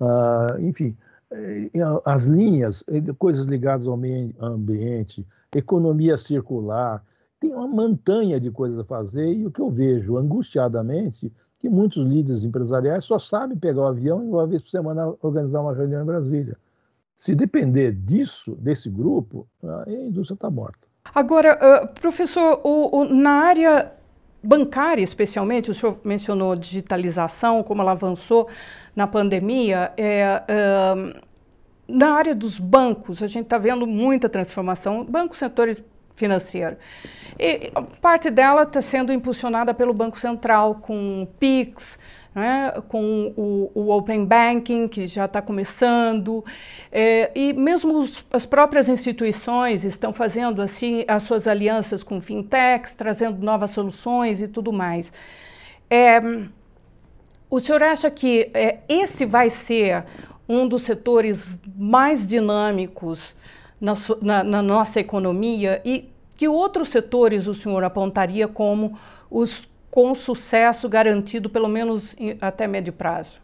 Ah, 0.00 0.56
enfim, 0.58 0.96
eh, 1.30 1.70
as 2.06 2.24
linhas, 2.24 2.82
eh, 2.88 3.02
coisas 3.18 3.46
ligadas 3.46 3.86
ao 3.86 3.96
meio 3.96 4.34
ambiente, 4.40 5.26
economia 5.54 6.16
circular, 6.16 7.04
tem 7.38 7.52
uma 7.52 7.68
montanha 7.68 8.40
de 8.40 8.50
coisas 8.50 8.78
a 8.78 8.84
fazer 8.84 9.32
e 9.32 9.46
o 9.46 9.50
que 9.50 9.60
eu 9.60 9.70
vejo 9.70 10.16
angustiadamente 10.16 11.32
que 11.58 11.68
muitos 11.68 12.02
líderes 12.06 12.44
empresariais 12.44 13.04
só 13.04 13.18
sabem 13.18 13.56
pegar 13.56 13.82
o 13.82 13.86
avião 13.86 14.24
e 14.24 14.28
uma 14.28 14.46
vez 14.46 14.62
por 14.62 14.70
semana 14.70 15.14
organizar 15.20 15.60
uma 15.60 15.74
reunião 15.74 16.02
em 16.02 16.06
Brasília. 16.06 16.56
Se 17.20 17.34
depender 17.34 17.92
disso, 17.92 18.56
desse 18.58 18.88
grupo, 18.88 19.46
a 19.62 19.90
indústria 19.90 20.34
está 20.34 20.48
morta. 20.48 20.78
Agora, 21.14 21.58
uh, 21.84 22.00
professor, 22.00 22.62
o, 22.64 23.00
o, 23.00 23.04
na 23.04 23.42
área 23.42 23.92
bancária, 24.42 25.02
especialmente, 25.02 25.70
o 25.70 25.74
senhor 25.74 26.00
mencionou 26.02 26.56
digitalização, 26.56 27.62
como 27.62 27.82
ela 27.82 27.92
avançou 27.92 28.48
na 28.96 29.06
pandemia. 29.06 29.92
É, 29.98 30.42
na 31.86 32.14
área 32.14 32.34
dos 32.34 32.58
bancos, 32.58 33.22
a 33.22 33.26
gente 33.26 33.44
está 33.44 33.58
vendo 33.58 33.86
muita 33.86 34.26
transformação. 34.26 35.04
Bancos, 35.04 35.36
setores 35.36 35.84
financeiro. 36.14 36.76
E 37.38 37.72
parte 38.00 38.30
dela 38.30 38.62
está 38.62 38.82
sendo 38.82 39.12
impulsionada 39.12 39.72
pelo 39.72 39.94
Banco 39.94 40.18
Central, 40.18 40.76
com 40.76 41.26
PIX, 41.38 41.98
né, 42.34 42.72
com 42.88 43.32
o, 43.36 43.70
o, 43.74 43.90
Open 43.90 44.24
Banking, 44.24 44.86
que 44.86 45.06
já 45.06 45.24
está 45.24 45.42
começando, 45.42 46.44
é, 46.90 47.30
e 47.34 47.52
mesmo 47.52 47.98
os, 47.98 48.24
as 48.32 48.46
próprias 48.46 48.88
instituições 48.88 49.84
estão 49.84 50.12
fazendo 50.12 50.62
assim 50.62 51.04
as 51.08 51.24
suas 51.24 51.48
alianças 51.48 52.02
com 52.02 52.20
fintechs, 52.20 52.94
trazendo 52.94 53.44
novas 53.44 53.70
soluções 53.70 54.40
e 54.40 54.48
tudo 54.48 54.72
mais. 54.72 55.12
É, 55.88 56.20
o 57.50 57.58
senhor 57.58 57.82
acha 57.82 58.10
que 58.10 58.50
é, 58.54 58.78
esse 58.88 59.26
vai 59.26 59.50
ser 59.50 60.04
um 60.48 60.66
dos 60.66 60.82
setores 60.82 61.58
mais 61.76 62.28
dinâmicos 62.28 63.34
na, 63.80 63.94
na, 64.20 64.44
na 64.44 64.62
nossa 64.62 65.00
economia 65.00 65.80
e 65.84 66.08
que 66.36 66.48
outros 66.48 66.88
setores 66.88 67.46
o 67.46 67.54
senhor 67.54 67.84
apontaria 67.84 68.48
como 68.48 68.98
os 69.30 69.68
com 69.90 70.14
sucesso 70.14 70.88
garantido, 70.88 71.50
pelo 71.50 71.68
menos 71.68 72.14
até 72.40 72.66
médio 72.66 72.92
prazo? 72.92 73.40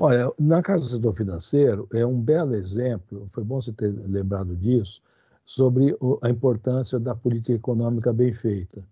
Olha, 0.00 0.32
na 0.38 0.62
casa 0.62 0.80
do 0.80 0.90
setor 0.90 1.14
financeiro, 1.14 1.86
é 1.92 2.04
um 2.04 2.20
belo 2.20 2.54
exemplo, 2.54 3.28
foi 3.32 3.44
bom 3.44 3.62
você 3.62 3.72
ter 3.72 3.92
lembrado 4.06 4.56
disso, 4.56 5.00
sobre 5.44 5.96
a 6.22 6.30
importância 6.30 6.98
da 6.98 7.14
política 7.14 7.52
econômica 7.52 8.12
bem 8.12 8.32
feita. 8.32 8.82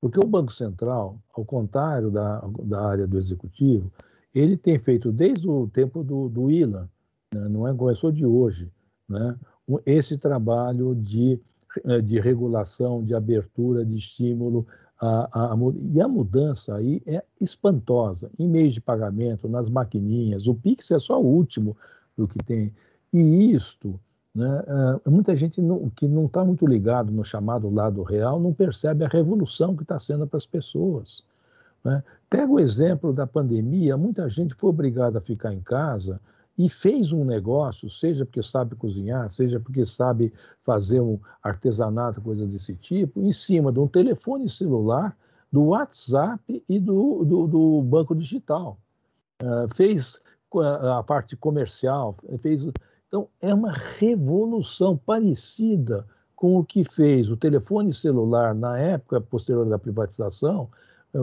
Porque 0.00 0.18
o 0.18 0.26
Banco 0.26 0.52
Central, 0.52 1.18
ao 1.34 1.44
contrário 1.44 2.10
da, 2.10 2.42
da 2.62 2.86
área 2.86 3.06
do 3.06 3.18
executivo, 3.18 3.90
ele 4.34 4.56
tem 4.56 4.78
feito 4.78 5.10
desde 5.10 5.48
o 5.48 5.68
tempo 5.68 6.02
do, 6.04 6.28
do 6.28 6.50
ILA, 6.50 6.88
né, 7.34 7.48
não 7.48 7.66
é, 7.66 7.74
começou 7.74 8.12
de 8.12 8.24
hoje, 8.24 8.70
né, 9.08 9.36
esse 9.84 10.16
trabalho 10.16 10.94
de, 10.94 11.38
eh, 11.84 12.00
de 12.00 12.18
regulação, 12.18 13.04
de 13.04 13.14
abertura, 13.14 13.84
de 13.84 13.96
estímulo 13.96 14.66
a, 15.00 15.52
a, 15.54 15.56
e 15.92 16.00
a 16.00 16.06
mudança 16.06 16.76
aí 16.76 17.02
é 17.06 17.22
espantosa. 17.40 18.30
Em 18.38 18.46
meios 18.46 18.74
de 18.74 18.80
pagamento, 18.80 19.48
nas 19.48 19.70
maquininhas, 19.70 20.46
o 20.46 20.54
Pix 20.54 20.90
é 20.90 20.98
só 20.98 21.20
o 21.20 21.24
último 21.24 21.76
do 22.16 22.28
que 22.28 22.38
tem. 22.38 22.72
E 23.12 23.52
isto, 23.52 23.98
né, 24.34 24.62
uh, 25.04 25.10
muita 25.10 25.34
gente 25.34 25.60
não, 25.60 25.88
que 25.90 26.06
não 26.06 26.26
está 26.26 26.44
muito 26.44 26.66
ligado 26.66 27.10
no 27.10 27.24
chamado 27.24 27.70
lado 27.70 28.02
real 28.02 28.38
não 28.38 28.52
percebe 28.52 29.04
a 29.04 29.08
revolução 29.08 29.74
que 29.74 29.82
está 29.82 29.98
sendo 29.98 30.26
para 30.26 30.36
as 30.36 30.46
pessoas. 30.46 31.24
Né? 31.82 32.02
Pega 32.28 32.52
o 32.52 32.60
exemplo 32.60 33.12
da 33.12 33.26
pandemia, 33.26 33.96
muita 33.96 34.28
gente 34.28 34.54
foi 34.54 34.68
obrigada 34.68 35.18
a 35.18 35.22
ficar 35.22 35.54
em 35.54 35.60
casa 35.60 36.20
e 36.60 36.68
fez 36.68 37.10
um 37.10 37.24
negócio, 37.24 37.88
seja 37.88 38.26
porque 38.26 38.42
sabe 38.42 38.76
cozinhar, 38.76 39.30
seja 39.30 39.58
porque 39.58 39.86
sabe 39.86 40.30
fazer 40.62 41.00
um 41.00 41.18
artesanato, 41.42 42.20
coisas 42.20 42.46
desse 42.48 42.74
tipo, 42.74 43.22
em 43.22 43.32
cima 43.32 43.72
de 43.72 43.78
um 43.78 43.88
telefone 43.88 44.46
celular, 44.46 45.16
do 45.50 45.68
WhatsApp 45.68 46.62
e 46.68 46.78
do, 46.78 47.24
do, 47.24 47.46
do 47.46 47.82
banco 47.82 48.14
digital. 48.14 48.78
Uh, 49.42 49.74
fez 49.74 50.20
a 50.94 51.02
parte 51.02 51.34
comercial, 51.34 52.14
fez. 52.42 52.68
Então, 53.08 53.26
é 53.40 53.54
uma 53.54 53.72
revolução 53.72 54.98
parecida 54.98 56.06
com 56.36 56.58
o 56.58 56.64
que 56.64 56.84
fez 56.84 57.30
o 57.30 57.38
telefone 57.38 57.94
celular 57.94 58.54
na 58.54 58.78
época 58.78 59.18
posterior 59.18 59.66
da 59.66 59.78
privatização, 59.78 60.68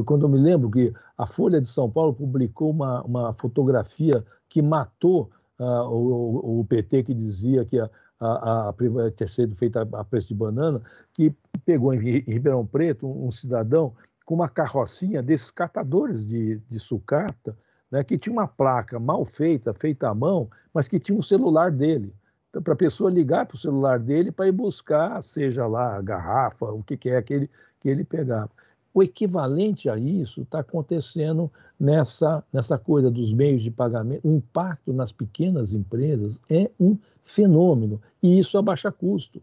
quando 0.06 0.26
eu 0.26 0.30
me 0.30 0.40
lembro 0.40 0.70
que 0.70 0.94
a 1.18 1.26
Folha 1.26 1.62
de 1.62 1.70
São 1.70 1.90
Paulo 1.90 2.14
publicou 2.14 2.72
uma, 2.72 3.02
uma 3.04 3.34
fotografia 3.34 4.24
que 4.50 4.62
matou 4.62 5.30
uh, 5.60 5.90
o, 5.90 6.60
o, 6.60 6.66
PT, 6.66 7.04
que 7.04 7.14
dizia 7.14 7.66
que 7.66 7.80
a, 7.80 7.90
a, 8.20 8.70
a, 8.70 8.74
tinha 9.16 9.28
sido 9.28 9.56
feita 9.56 9.88
a 9.94 10.04
preço 10.04 10.28
de 10.30 10.36
banana, 10.36 10.82
que 11.14 11.34
pegou 11.66 11.94
em, 11.94 12.00
Ribeirão 12.00 12.66
Preto 12.66 13.08
um, 13.08 13.28
um, 13.28 13.32
cidadão 13.32 13.94
com 14.26 14.36
uma 14.36 14.50
carrocinha 14.50 15.22
desses 15.22 15.52
catadores 15.52 16.26
de, 16.26 16.58
de 16.70 16.80
sucata, 16.80 17.58
né, 17.90 18.04
que 18.04 18.18
tinha 18.18 18.34
uma 18.34 18.48
placa 18.48 19.00
mal 19.00 19.26
feita, 19.26 19.74
feita 19.74 20.10
à 20.10 20.14
mão, 20.14 20.50
mas 20.74 20.88
que 20.88 21.00
tinha 21.00 21.18
um 21.18 21.22
celular 21.22 21.72
dele. 21.72 22.14
Então, 22.50 22.62
para 22.62 22.74
a 22.74 22.78
pessoa 22.78 23.10
ligar 23.10 23.46
para 23.46 23.56
o 23.56 23.60
celular 23.60 24.00
dele 24.00 24.32
para 24.32 24.48
ir 24.48 24.52
buscar, 24.52 25.22
seja 25.22 25.66
lá 25.68 25.98
a 25.98 26.02
garrafa, 26.02 26.66
o 26.66 26.84
que, 26.84 26.98
que 26.98 27.10
é 27.10 27.22
que 27.22 27.34
ele, 27.34 27.50
que 27.80 27.90
ele 27.90 28.04
pegava. 28.04 28.50
O 28.98 29.04
equivalente 29.04 29.88
a 29.92 29.96
isso 29.96 30.42
está 30.42 30.62
acontecendo 30.62 31.52
nessa, 31.80 32.44
nessa 32.52 32.80
coisa 32.80 33.12
dos 33.12 33.32
meios 33.32 33.62
de 33.62 33.70
pagamento. 33.70 34.28
O 34.28 34.36
impacto 34.36 34.92
nas 34.92 35.12
pequenas 35.12 35.72
empresas 35.72 36.42
é 36.50 36.72
um 36.80 36.98
fenômeno, 37.24 38.02
e 38.24 38.40
isso 38.40 38.58
abaixa 38.58 38.92
custo, 38.92 39.40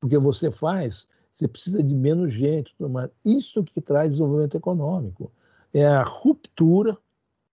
porque 0.00 0.16
você 0.16 0.50
faz, 0.50 1.06
você 1.36 1.46
precisa 1.46 1.82
de 1.82 1.94
menos 1.94 2.32
gente. 2.32 2.74
Mas 2.78 3.10
isso 3.22 3.62
que 3.62 3.78
traz 3.78 4.12
desenvolvimento 4.12 4.56
econômico. 4.56 5.30
É 5.74 5.86
a 5.86 6.02
ruptura 6.02 6.96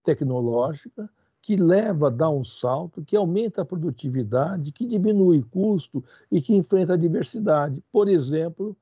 tecnológica 0.02 1.06
que 1.42 1.56
leva 1.56 2.06
a 2.06 2.10
dar 2.10 2.30
um 2.30 2.44
salto, 2.44 3.04
que 3.04 3.14
aumenta 3.14 3.60
a 3.60 3.66
produtividade, 3.66 4.72
que 4.72 4.86
diminui 4.86 5.42
custo 5.50 6.02
e 6.30 6.40
que 6.40 6.56
enfrenta 6.56 6.94
a 6.94 6.96
diversidade. 6.96 7.84
Por 7.92 8.08
exemplo, 8.08 8.74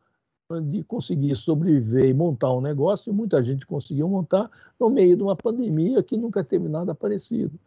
de 0.58 0.82
conseguir 0.82 1.36
sobreviver 1.36 2.06
e 2.06 2.14
montar 2.14 2.52
um 2.52 2.60
negócio, 2.60 3.10
e 3.10 3.14
muita 3.14 3.42
gente 3.42 3.66
conseguiu 3.66 4.08
montar 4.08 4.50
no 4.78 4.90
meio 4.90 5.16
de 5.16 5.22
uma 5.22 5.36
pandemia 5.36 6.02
que 6.02 6.16
nunca 6.16 6.42
teve 6.42 6.68
nada 6.68 6.94
parecido. 6.94 7.58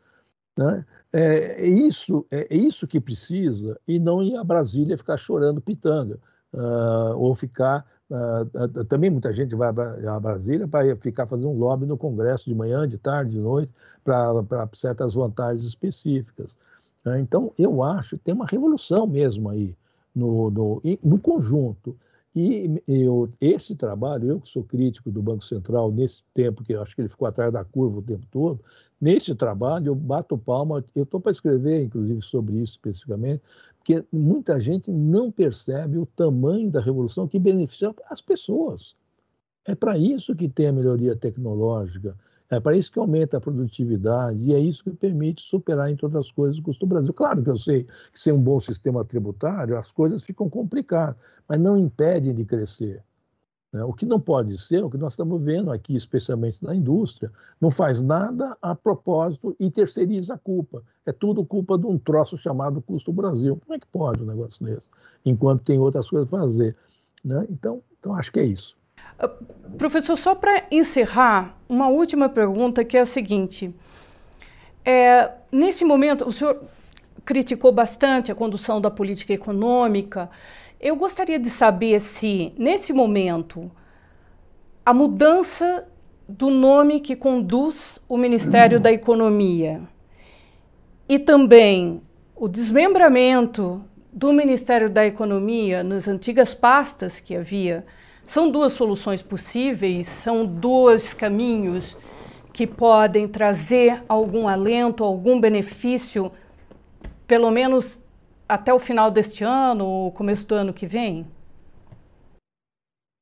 Né? 0.57 0.86
É, 1.11 1.65
é, 1.65 1.67
isso, 1.67 2.25
é, 2.31 2.47
é, 2.49 2.57
isso 2.57 2.88
que 2.88 2.99
precisa, 2.99 3.79
e 3.88 3.99
não 3.99 4.23
ir 4.23 4.36
a 4.36 4.43
Brasília 4.43 4.97
ficar 4.97 5.17
chorando 5.17 5.61
pitanga, 5.61 6.19
uh, 6.53 7.15
ou 7.15 7.34
ficar. 7.36 7.86
Uh, 8.09 8.84
também 8.86 9.09
muita 9.09 9.34
gente 9.34 9.55
vai 9.55 9.69
a 9.69 10.19
Brasília 10.19 10.67
para 10.67 10.95
ficar 10.97 11.25
fazendo 11.25 11.49
um 11.49 11.57
lobby 11.57 11.86
no 11.86 11.97
Congresso 11.97 12.45
de 12.45 12.53
manhã, 12.53 12.88
de 12.88 12.97
tarde, 12.97 13.31
de 13.31 13.39
noite, 13.39 13.71
para 14.03 14.69
certas 14.75 15.13
vantagens 15.13 15.65
específicas. 15.65 16.55
Né? 17.03 17.19
Então, 17.21 17.51
eu 17.57 17.81
acho 17.81 18.17
que 18.17 18.25
tem 18.25 18.34
uma 18.34 18.45
revolução 18.45 19.07
mesmo 19.07 19.49
aí 19.49 19.75
no, 20.15 20.51
no, 20.51 20.81
no 21.03 21.19
conjunto. 21.19 21.95
E 22.36 22.81
eu, 22.88 23.29
esse 23.39 23.75
trabalho, 23.75 24.27
eu 24.27 24.39
que 24.39 24.49
sou 24.49 24.63
crítico 24.63 25.11
do 25.11 25.21
Banco 25.21 25.45
Central 25.45 25.91
nesse 25.91 26.23
tempo, 26.34 26.63
que 26.63 26.73
eu 26.73 26.81
acho 26.81 26.95
que 26.95 27.01
ele 27.01 27.09
ficou 27.09 27.27
atrás 27.27 27.53
da 27.53 27.63
curva 27.63 27.99
o 27.99 28.01
tempo 28.01 28.25
todo, 28.31 28.59
nesse 28.99 29.36
trabalho 29.36 29.88
eu 29.88 29.95
bato 29.95 30.36
palma, 30.36 30.84
eu 30.95 31.03
estou 31.03 31.19
para 31.19 31.31
escrever, 31.31 31.84
inclusive, 31.84 32.21
sobre 32.23 32.55
isso 32.55 32.73
especificamente, 32.73 33.43
porque 33.77 34.03
muita 34.11 34.59
gente 34.59 34.89
não 34.91 35.31
percebe 35.31 35.97
o 35.99 36.05
tamanho 36.05 36.71
da 36.71 36.81
revolução 36.81 37.27
que 37.27 37.38
beneficia 37.38 37.93
as 38.09 38.19
pessoas. 38.19 38.95
É 39.65 39.75
para 39.75 39.97
isso 39.97 40.36
que 40.36 40.49
tem 40.49 40.67
a 40.67 40.73
melhoria 40.73 41.15
tecnológica, 41.15 42.17
é 42.49 42.59
para 42.59 42.75
isso 42.77 42.91
que 42.91 42.99
aumenta 42.99 43.37
a 43.37 43.41
produtividade 43.41 44.39
e 44.41 44.53
é 44.53 44.59
isso 44.59 44.83
que 44.83 44.91
permite 44.91 45.41
superar, 45.41 45.89
entre 45.89 46.05
outras 46.05 46.31
coisas, 46.31 46.57
o 46.57 46.63
custo 46.63 46.85
do 46.85 46.89
Brasil. 46.89 47.13
Claro 47.13 47.41
que 47.43 47.49
eu 47.49 47.57
sei 47.57 47.83
que 48.11 48.19
sem 48.19 48.33
um 48.33 48.41
bom 48.41 48.59
sistema 48.59 49.03
tributário 49.03 49.77
as 49.77 49.91
coisas 49.91 50.23
ficam 50.23 50.49
complicadas, 50.49 51.15
mas 51.47 51.59
não 51.59 51.77
impedem 51.77 52.33
de 52.33 52.45
crescer. 52.45 53.01
Né? 53.71 53.83
O 53.83 53.91
que 53.91 54.05
não 54.05 54.19
pode 54.19 54.55
ser, 54.57 54.83
o 54.83 54.89
que 54.89 54.97
nós 54.97 55.13
estamos 55.13 55.41
vendo 55.41 55.71
aqui, 55.71 55.95
especialmente 55.95 56.63
na 56.63 56.75
indústria, 56.75 57.31
não 57.59 57.71
faz 57.71 58.01
nada 58.01 58.55
a 58.61 58.75
propósito 58.75 59.55
e 59.59 59.71
terceiriza 59.71 60.35
a 60.35 60.37
culpa. 60.37 60.83
É 61.05 61.11
tudo 61.11 61.43
culpa 61.43 61.77
de 61.77 61.87
um 61.87 61.97
troço 61.97 62.37
chamado 62.37 62.81
custo 62.81 63.11
Brasil. 63.11 63.59
Como 63.65 63.73
é 63.73 63.79
que 63.79 63.87
pode 63.87 64.21
um 64.21 64.27
negócio 64.27 64.63
desse? 64.63 64.87
Enquanto 65.25 65.63
tem 65.63 65.79
outras 65.79 66.07
coisas 66.07 66.31
a 66.31 66.37
fazer. 66.37 66.75
Né? 67.25 67.47
Então, 67.49 67.81
então, 67.99 68.13
acho 68.15 68.31
que 68.31 68.39
é 68.39 68.45
isso. 68.45 68.75
Ah, 69.18 69.30
professor, 69.78 70.18
só 70.18 70.36
para 70.36 70.64
encerrar, 70.72 71.57
uma 71.68 71.88
última 71.88 72.30
pergunta 72.30 72.84
que 72.84 72.97
é 72.97 73.01
a 73.01 73.05
seguinte. 73.05 73.74
É, 74.86 75.32
nesse 75.51 75.86
momento, 75.86 76.28
o 76.28 76.32
senhor 76.32 76.61
criticou 77.26 77.72
bastante 77.72 78.32
a 78.32 78.36
condução 78.36 78.82
da 78.82 78.91
política 78.91 79.34
econômica. 79.34 80.30
Eu 80.80 80.95
gostaria 80.95 81.39
de 81.39 81.49
saber 81.49 81.99
se, 81.99 82.53
nesse 82.57 82.91
momento, 82.91 83.72
a 84.86 84.93
mudança 84.93 85.88
do 86.28 86.49
nome 86.49 86.99
que 86.99 87.16
conduz 87.16 87.99
o 88.07 88.18
Ministério 88.18 88.80
da 88.80 88.91
Economia 88.91 89.82
e 91.07 91.20
também 91.20 92.01
o 92.36 92.47
desmembramento 92.47 93.84
do 94.11 94.32
Ministério 94.34 94.89
da 94.89 95.05
Economia 95.05 95.84
nas 95.84 96.07
antigas 96.07 96.53
pastas 96.53 97.20
que 97.20 97.36
havia 97.36 97.86
são 98.26 98.49
duas 98.49 98.71
soluções 98.71 99.21
possíveis, 99.21 100.07
são 100.07 100.45
dois 100.45 101.13
caminhos 101.13 101.97
que 102.51 102.67
podem 102.67 103.28
trazer 103.28 104.03
algum 104.07 104.47
alento, 104.47 105.03
algum 105.03 105.41
benefício, 105.41 106.32
pelo 107.28 107.49
menos 107.49 108.01
até 108.47 108.74
o 108.74 108.80
final 108.80 109.09
deste 109.09 109.43
ano 109.43 110.11
começo 110.11 110.47
do 110.47 110.55
ano 110.55 110.74
que 110.74 110.86
vem? 110.86 111.26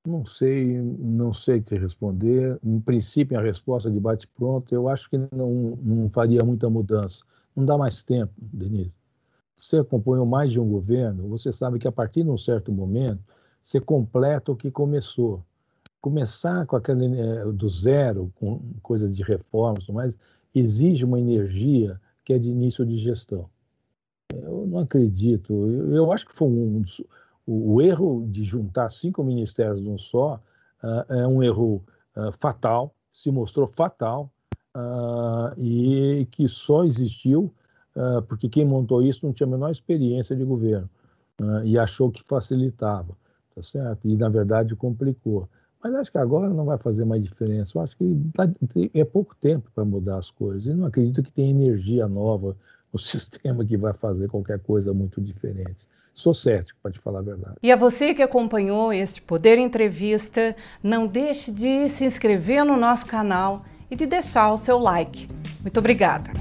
Não 0.06 0.26
sei, 0.26 0.66
não 1.00 1.32
sei 1.32 1.62
te 1.62 1.76
responder. 1.76 2.60
Em 2.64 2.80
princípio, 2.80 3.38
a 3.38 3.42
resposta 3.42 3.90
de 3.90 4.00
bate-pronto, 4.00 4.74
eu 4.74 4.90
acho 4.90 5.10
que 5.10 5.18
não, 5.18 5.78
não 5.82 6.10
faria 6.10 6.44
muita 6.44 6.70
mudança. 6.70 7.24
Não 7.56 7.64
dá 7.64 7.78
mais 7.78 8.02
tempo, 8.02 8.34
Denise. 8.38 8.96
Você 9.56 9.78
acompanhou 9.78 10.26
mais 10.26 10.52
de 10.52 10.60
um 10.60 10.68
governo, 10.68 11.28
você 11.28 11.52
sabe 11.52 11.78
que 11.78 11.88
a 11.88 11.92
partir 11.92 12.24
de 12.24 12.30
um 12.30 12.38
certo 12.38 12.72
momento, 12.72 13.22
você 13.62 13.80
completa 13.80 14.52
o 14.52 14.56
que 14.56 14.72
começou. 14.72 15.44
Começar 16.02 16.66
com 16.66 16.76
aquele 16.76 17.20
é, 17.20 17.46
do 17.46 17.70
zero, 17.70 18.32
com 18.36 18.60
coisas 18.82 19.16
de 19.16 19.22
reformas, 19.22 19.88
mas 19.88 20.18
exige 20.54 21.06
uma 21.06 21.20
energia 21.20 22.00
que 22.26 22.34
é 22.34 22.40
de 22.40 22.50
início 22.50 22.86
de 22.86 22.98
gestão. 22.98 23.50
Eu 24.34 24.66
não 24.68 24.80
acredito. 24.80 25.54
Eu, 25.54 25.94
eu 25.94 26.12
acho 26.12 26.26
que 26.26 26.34
foi 26.34 26.48
um 26.48 26.84
o, 27.46 27.74
o, 27.74 27.82
erro 27.82 28.26
de 28.30 28.44
juntar 28.44 28.90
cinco 28.90 29.24
ministérios 29.24 29.80
num 29.80 29.98
só 29.98 30.40
uh, 30.84 31.14
é 31.14 31.28
um 31.28 31.42
erro 31.42 31.84
uh, 32.16 32.32
fatal, 32.40 32.94
se 33.12 33.32
mostrou 33.32 33.68
fatal 33.68 34.32
uh, 34.76 35.60
e 35.60 36.28
que 36.32 36.48
só 36.48 36.84
existiu 36.84 37.54
porque 38.30 38.48
quem 38.48 38.64
montou 38.64 39.04
isso 39.04 39.26
não 39.26 39.34
tinha 39.34 39.46
a 39.46 39.50
menor 39.50 39.70
experiência 39.70 40.34
de 40.34 40.46
governo. 40.46 40.90
e 41.66 41.78
achou 41.78 42.10
que 42.10 42.24
facilitava, 42.24 43.18
tá 43.62 43.64
certo? 43.64 44.08
E 44.08 44.16
na 44.16 44.30
verdade 44.30 44.76
complicou. 44.76 45.48
Mas 45.84 45.96
acho 45.96 46.12
que 46.12 46.18
agora 46.18 46.50
não 46.50 46.66
vai 46.66 46.78
fazer 46.78 47.06
mais 47.06 47.24
diferença. 47.24 47.72
Eu 47.76 47.82
acho 47.82 47.96
que 47.98 48.92
é 48.94 49.04
pouco 49.04 49.36
tempo 49.36 49.70
para 49.74 49.84
mudar 49.84 50.18
as 50.18 50.30
coisas. 50.30 50.66
E 50.66 50.76
não 50.76 50.86
acredito 50.86 51.24
que 51.24 51.32
tenha 51.32 51.50
energia 51.50 52.08
nova 52.08 52.56
no 52.94 53.00
sistema 53.00 53.66
que 53.66 53.78
vai 53.78 53.94
fazer 53.94 54.28
qualquer 54.28 54.60
coisa 54.60 54.94
muito 54.94 55.20
diferente. 55.20 55.78
Sou 56.14 56.34
cético, 56.34 56.78
pode 56.84 57.00
falar 57.00 57.20
a 57.20 57.24
verdade. 57.24 57.56
E 57.64 57.72
a 57.72 57.76
você 57.76 58.14
que 58.14 58.22
acompanhou 58.22 58.92
este 58.92 59.22
Poder 59.22 59.58
Entrevista, 59.58 60.56
não 60.84 61.08
deixe 61.08 61.52
de 61.52 61.88
se 61.90 62.04
inscrever 62.04 62.66
no 62.66 62.78
nosso 62.78 63.08
canal 63.08 63.64
e 63.90 63.96
de 63.96 64.06
deixar 64.06 64.52
o 64.54 64.58
seu 64.58 64.78
like. 64.78 65.28
Muito 65.62 65.80
obrigada. 65.80 66.32